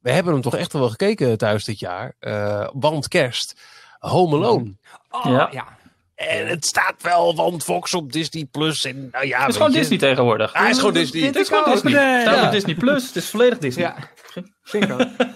[0.00, 2.14] we hebben hem toch echt wel gekeken thuis dit jaar.
[2.18, 3.60] Eh, want kerst,
[3.98, 4.76] Home Alone.
[5.10, 5.48] Oh, Ja.
[5.52, 5.78] ja.
[6.14, 8.84] En het staat wel, want Fox op Disney Plus.
[8.84, 9.78] En, nou ja, Het is gewoon je.
[9.78, 10.52] Disney tegenwoordig.
[10.52, 11.22] Hij is gewoon Disney.
[11.22, 11.64] Het is gewoon.
[11.72, 11.92] Disney.
[12.02, 12.44] Het staat Ja.
[12.46, 13.06] op Disney Plus.
[13.06, 13.84] Het is volledig Disney.
[13.84, 13.96] Ja.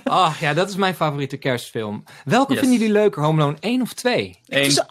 [0.05, 2.05] Oh, ja, dat is mijn favoriete kerstfilm.
[2.25, 2.61] Welke Yes.
[2.61, 4.39] vinden jullie leuker, Home Alone 1 of 2?
[4.47, 4.71] Eén.
[4.71, 4.83] Zo-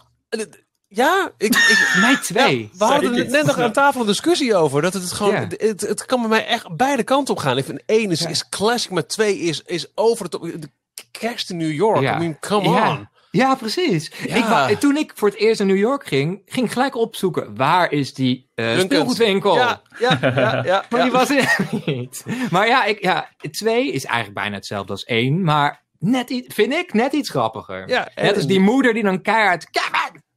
[0.88, 2.70] Ja, ik, ik, Mij 2.
[2.78, 4.82] we hadden het net nog aan tafel een discussie over.
[4.82, 5.48] Dat het gewoon, Ja.
[5.58, 7.58] het, het kan bij mij echt beide kanten op gaan.
[7.58, 8.28] Ik vind één is, Ja.
[8.28, 10.42] is classic, maar twee is, is over top.
[10.42, 10.70] De
[11.12, 12.02] kerst in New York.
[12.02, 12.16] Ja.
[12.16, 12.90] I mean, come Ja.
[12.92, 13.10] on.
[13.32, 14.12] Ja, precies.
[14.28, 14.36] Ja.
[14.36, 17.56] Ik wou- toen ik voor het eerst naar New York ging, ging ik gelijk opzoeken
[17.56, 18.84] waar is die eh Duncan's.
[18.86, 19.56] speelgoedwinkel.
[19.56, 20.86] Ja, ja, ja, ja.
[20.90, 21.04] Maar ja.
[21.04, 22.26] die was er niet.
[22.52, 26.74] Maar ja, ik, ja, twee is eigenlijk bijna hetzelfde als één, maar net iets, vind
[26.74, 27.86] ik net iets grappiger.
[28.16, 29.68] Net als die moeder die dan keihard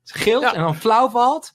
[0.05, 1.53] gilt en dan flauw valt.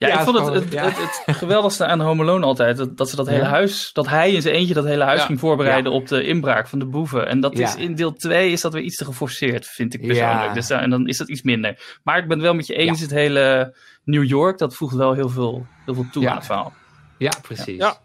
[0.00, 0.84] Ja, Ja, ik vond het, het, ja.
[0.84, 2.76] het, het geweldigste aan Home Alone altijd.
[2.76, 5.26] Dat, dat ze dat hele huis, dat hij in zijn eentje dat hele huis Ja.
[5.26, 7.26] ging voorbereiden op de inbraak van de boeven.
[7.26, 7.66] En dat Ja.
[7.68, 10.40] is in deel 2 is dat weer iets te geforceerd, vind ik persoonlijk.
[10.46, 10.52] Ja.
[10.52, 11.98] Dus, uh, en dan is dat iets minder.
[12.02, 15.12] Maar ik ben het wel met je eens, het hele New York, dat voegt wel
[15.12, 16.30] heel veel, heel veel toe Ja.
[16.30, 16.72] aan het verhaal.
[17.18, 17.76] Ja, precies.
[17.76, 17.96] Ja.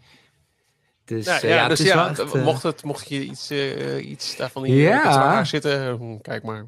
[1.04, 4.08] Dus Ja, ja, ja, het dus ja, echt, eh, mocht, het, mocht je iets, eh,
[4.10, 5.44] iets daarvan in Ja.
[5.44, 6.66] zitten, hm, kijk maar.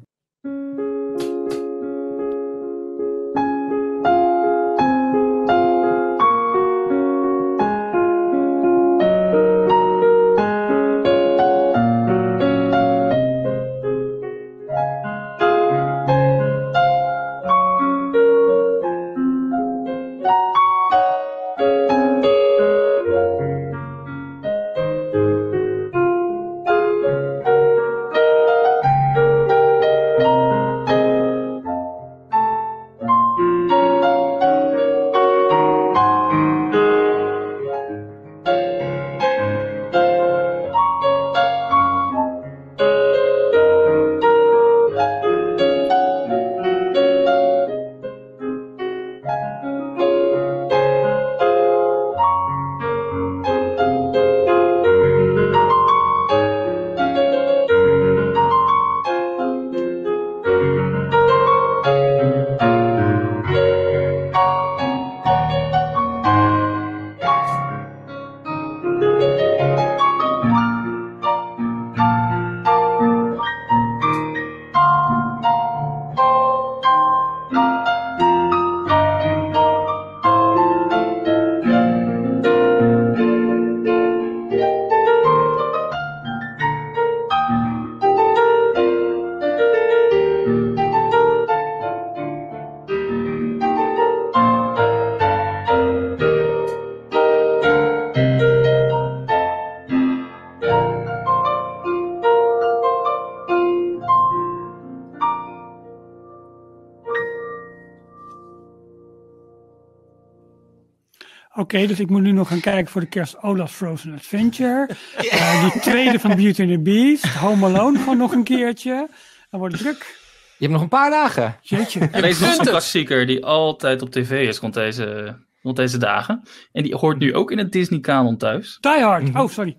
[111.73, 114.89] Oké, dus ik moet nu nog gaan kijken voor de kerst Olaf's Frozen Adventure.
[115.17, 117.25] Eh, die tweede van Beauty and the Beast.
[117.25, 119.07] Home Alone gewoon nog een keertje.
[119.49, 120.17] Dan wordt het druk.
[120.57, 121.57] Je hebt nog een paar dagen.
[121.61, 121.99] Jeetje.
[122.11, 126.43] En deze is een klassieker die altijd op tv is rond deze, rond deze dagen.
[126.71, 128.77] En die hoort nu ook in het Disney-kanon thuis.
[128.79, 129.35] Die Hard.
[129.35, 129.77] Oh, sorry.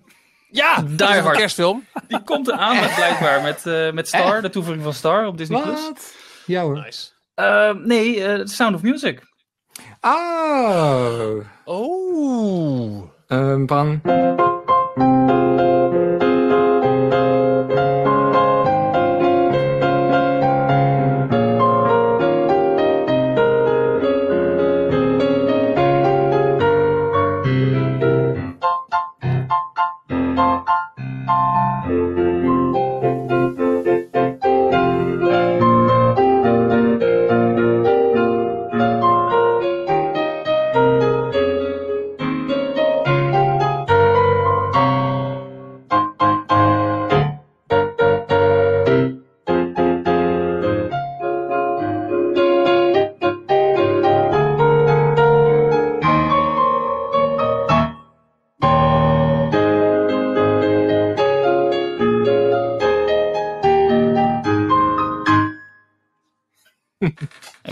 [0.49, 1.37] Ja, Die Hard.
[1.37, 1.85] kerstfilm.
[2.07, 5.61] Die komt eraan blijkbaar met, eh, met Star, de toevoeging van Star op Disney+.
[5.61, 5.81] Plus.
[5.81, 6.15] Wat?
[6.45, 6.81] Ja hoor.
[6.83, 7.09] Nice.
[7.35, 9.29] Eh, nee, eh, The Sound of Music.
[10.01, 11.35] Oh.
[11.73, 13.07] Oh.
[13.27, 14.01] Ehm, van...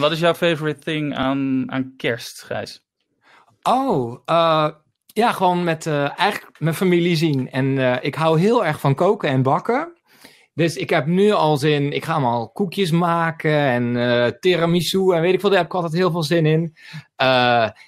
[0.10, 2.84] wat is jouw favorite thing aan, aan kerst, Gijs?
[3.62, 4.70] Oh, uh,
[5.06, 7.52] ja, gewoon met uh, eigenlijk mijn familie zien.
[7.52, 9.94] En uh, ik hou heel erg van koken en bakken.
[10.54, 15.34] Dus ik heb nu al zin, ik ga allemaal koekjes maken en tiramisu en weet
[15.34, 16.76] ik veel, daar heb ik altijd heel veel zin in.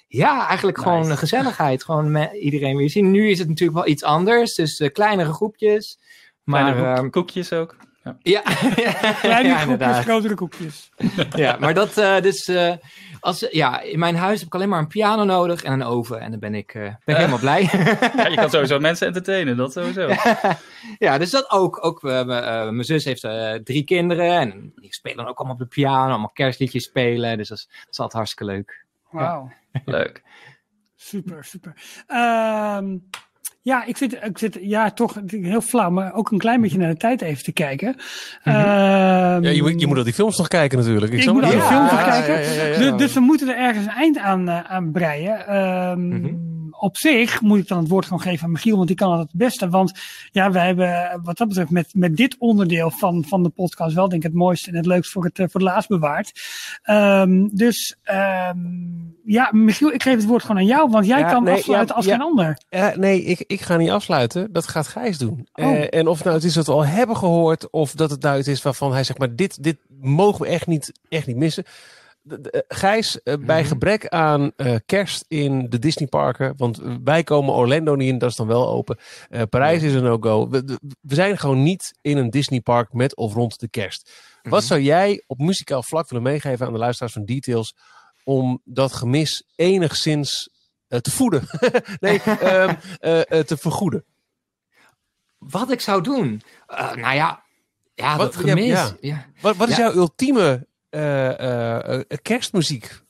[0.08, 0.88] Ja, eigenlijk nice.
[0.88, 3.10] gewoon gezelligheid, gewoon met iedereen weer zien.
[3.10, 5.98] Nu is het natuurlijk wel iets anders, dus kleinere groepjes.
[6.42, 7.76] Maar, Kleinere koekjes ook.
[8.02, 8.42] Ja, ja,
[9.20, 10.90] Kleine ja, koekjes, grotere koekjes.
[11.36, 12.72] ja, maar dat, uh, dus, uh,
[13.20, 16.20] als, ja, in mijn huis heb ik alleen maar een piano nodig en een oven.
[16.20, 17.62] En dan ben ik, uh, ben ik helemaal blij.
[18.16, 20.08] ja, je kan sowieso mensen entertainen, dat sowieso.
[20.98, 21.84] ja, dus dat ook.
[21.84, 23.20] ook mijn zus heeft
[23.64, 27.36] drie kinderen en die spelen dan ook allemaal op de piano, allemaal kerstliedjes spelen.
[27.36, 28.84] Dus dat is, dat is altijd hartstikke leuk.
[29.10, 29.52] Wauw.
[29.72, 29.80] Ja.
[29.84, 30.22] Leuk.
[30.96, 31.74] Super, super.
[32.08, 33.08] Um,
[33.62, 36.90] ja, ik zit, ik zit ja, toch heel flauw, maar ook een klein beetje naar
[36.90, 37.88] de tijd even te kijken.
[37.88, 38.62] Mm -hmm.
[38.62, 38.62] uh,
[39.40, 41.12] ja, je, moet, je moet al die films nog kijken natuurlijk.
[41.12, 42.54] Ik, ik moet al die ja, films nog kijken.
[42.54, 45.56] Ja, dus, dus, we moeten er ergens een eind aan, uh, aan breien.
[45.56, 46.51] Um, mm -hmm.
[46.82, 49.20] Op zich moet ik dan het woord gewoon geven aan Michiel, want die kan het
[49.20, 49.68] het beste.
[49.68, 49.92] Want
[50.30, 54.08] ja, wij hebben wat dat betreft met, met dit onderdeel van, van de podcast wel
[54.08, 56.32] denk ik het mooiste en het leukst voor het, voor het laatst bewaard.
[56.90, 61.30] Um, dus um, ja, Michiel, ik geef het woord gewoon aan jou, want jij ja,
[61.30, 62.58] kan nee, afsluiten ja, als ja, geen ander.
[62.98, 64.52] Nee, ik, ik ga niet afsluiten.
[64.52, 65.48] Dat gaat Gijs doen.
[65.52, 65.64] Oh.
[65.64, 68.36] Uh, en of nou het is dat we al hebben gehoord, of dat het nou
[68.36, 71.64] het is waarvan hij zegt, maar dit, dit mogen we echt niet, echt niet missen.
[72.68, 73.64] Gijs, uh, bij mm-hmm.
[73.64, 78.36] gebrek aan uh, kerst in de Disneyparken, want wij komen Orlando niet in, dat is
[78.36, 78.98] dan wel open.
[79.30, 80.48] Uh, Parijs is een no-go.
[80.48, 84.10] We, we, zijn gewoon niet in een Disneypark met of rond de kerst.
[84.34, 84.50] Mm-hmm.
[84.50, 87.74] Wat zou jij op muzikaal vlak willen meegeven aan de luisteraars van Details
[88.24, 90.50] om dat gemis enigszins
[90.88, 91.42] te voeden?
[92.00, 92.76] nee, um,
[93.50, 94.04] te vergoeden?
[95.38, 96.42] Wat ik zou doen?
[96.94, 97.42] nou ja,
[97.94, 98.68] ja, wat, dat gemis.
[98.68, 99.26] Ja, ja.
[99.40, 100.66] Wat, wat is jouw ultieme
[102.22, 103.00] kerstmuziek.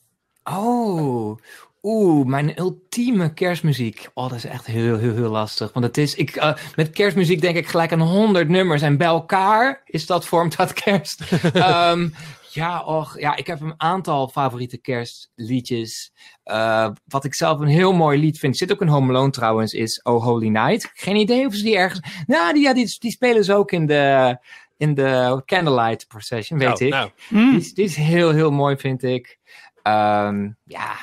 [0.45, 1.39] Oh,
[1.83, 4.09] oeh, mijn ultieme kerstmuziek.
[4.15, 5.73] Oh, dat is echt heel, heel, heel lastig.
[5.73, 8.83] Want het is, ik, uh, met kerstmuziek denk ik gelijk aan honderd nummers.
[8.83, 11.23] En bij elkaar is dat, vormt dat kerst.
[11.55, 12.15] um,
[12.61, 16.13] ja, och, ja, ik heb een aantal favoriete kerstliedjes.
[16.45, 19.73] Uh, wat ik zelf een heel mooi lied vind, zit ook in Home Alone trouwens,
[19.73, 20.91] is Oh Holy Night.
[20.95, 22.25] Geen idee of ze die ergens...
[22.27, 24.39] Nou, die, ja, die, die spelen ze ook in de
[24.83, 26.91] in de Candlelight Procession, weet nou, ik.
[26.91, 27.11] Nou.
[27.29, 29.39] Die, is, die, is heel, heel mooi, vind ik.
[29.83, 30.97] Um, ja,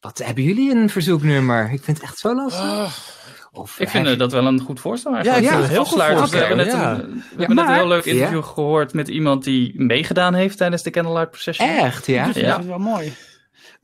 [0.00, 1.70] wat hebben jullie een verzoeknummer?
[1.72, 2.64] Ik vind het echt zo lastig.
[2.64, 2.88] Uh,
[3.52, 4.16] of, ik vind je...
[4.16, 5.44] dat wel een goed voorstel eigenlijk.
[5.44, 6.28] Ja, heel goed voorstel.
[6.28, 6.92] We hebben net, ja.
[6.92, 10.56] een, we ja, hebben net een heel leuk interview gehoord met iemand die meegedaan heeft
[10.56, 11.68] tijdens de Candlelight Procession.
[11.68, 12.26] Echt, ja?
[12.26, 13.14] Dus dat is wel mooi.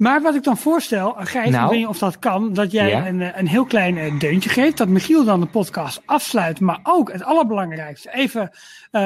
[0.03, 3.07] Maar wat ik dan voorstel, Gijs, nou, weet je of dat kan, dat jij ja.
[3.07, 7.23] een, een heel klein deuntje geeft, dat Michiel dan de podcast afsluit, maar ook het
[7.23, 8.51] allerbelangrijkste, even
[8.93, 9.01] uh,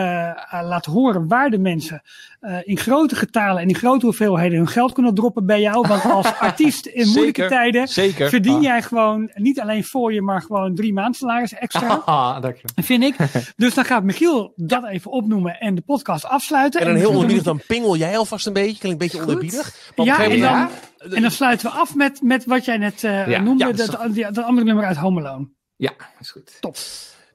[0.63, 2.03] laten horen waar de mensen
[2.41, 5.89] uh, in grote getalen en in grote hoeveelheden hun geld kunnen droppen bij jou.
[5.89, 8.29] Want als artiest in moeilijke zeker, tijden zeker.
[8.29, 8.63] verdien ah.
[8.63, 11.95] jij gewoon niet alleen voor je, maar gewoon drie maanden salaris extra.
[12.07, 12.83] Ah, dank je.
[12.83, 13.17] Vind ik.
[13.57, 16.81] Dus dan gaat Michiel dat even opnoemen en de podcast afsluiten.
[16.81, 18.79] En dan heel onderbiedig, dan pingel jij alvast een beetje.
[18.79, 19.93] Klinkt een beetje onderbiedig.
[19.95, 20.69] Ja, en dan, ja.
[20.99, 23.91] En dan sluiten we af met, met wat jij net uh, ja, noemde, ja, dat,
[23.91, 25.49] dat, dat andere nummer uit Home Alone.
[25.77, 26.57] Ja, is goed.
[26.61, 26.77] Top.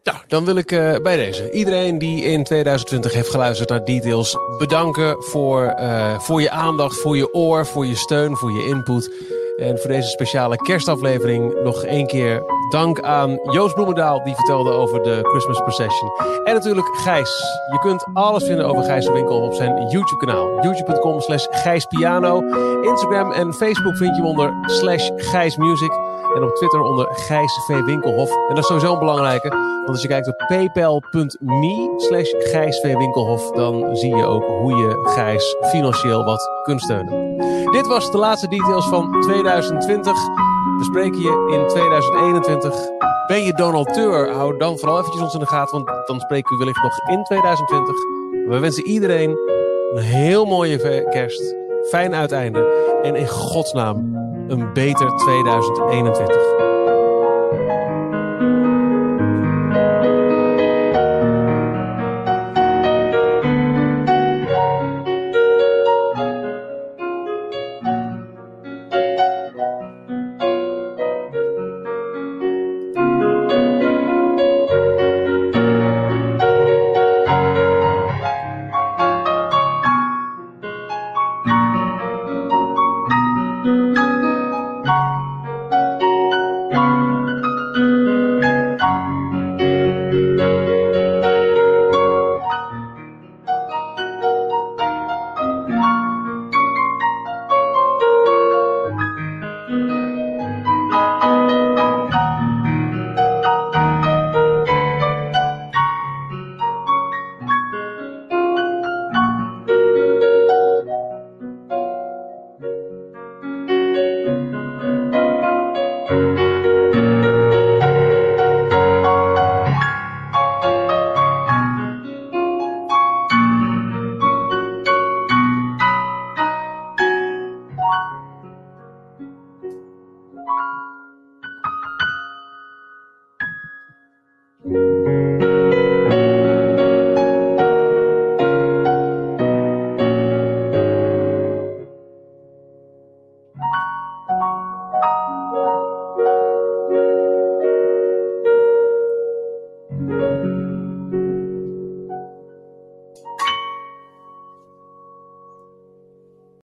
[0.03, 4.38] Nou, dan wil ik uh, bij deze iedereen die in 2020 heeft geluisterd naar Details
[4.57, 9.11] bedanken voor, uh, voor je aandacht, voor je oor, voor je steun, voor je input.
[9.57, 15.03] En voor deze speciale kerstaflevering nog één keer dank aan Joost Bloemendaal, die vertelde over
[15.03, 16.11] de Christmas Procession.
[16.44, 17.44] En natuurlijk Gijs.
[17.72, 20.64] Je kunt alles vinden over Gijs de Winkel op zijn YouTube-kanaal.
[20.64, 22.41] youtube.com slash gijspiano.
[22.82, 25.91] Instagram en Facebook vind je onder slash gijsmusic.
[26.36, 27.84] En op Twitter onder Gijs V.
[27.84, 28.30] Winkelhof.
[28.30, 29.49] En dat is sowieso een belangrijke.
[29.49, 32.95] Want als je kijkt op paypal.me slash Gijs V.
[32.98, 33.52] Winkelhof.
[33.52, 37.38] Dan zie je ook hoe je Gijs financieel wat kunt steunen.
[37.72, 40.14] Dit was de laatste details van 2020.
[40.78, 42.76] We spreken je in 2021.
[43.28, 44.32] Ben je donateur?
[44.32, 45.84] Hou dan vooral eventjes ons in de gaten.
[45.84, 47.95] Want dan spreken we wellicht nog in 2020.
[48.48, 49.30] We wensen iedereen
[49.94, 51.56] een heel mooie kerst.
[51.90, 52.90] Fijn uiteinde.
[53.02, 54.22] En in godsnaam
[54.52, 56.81] een beter 2021.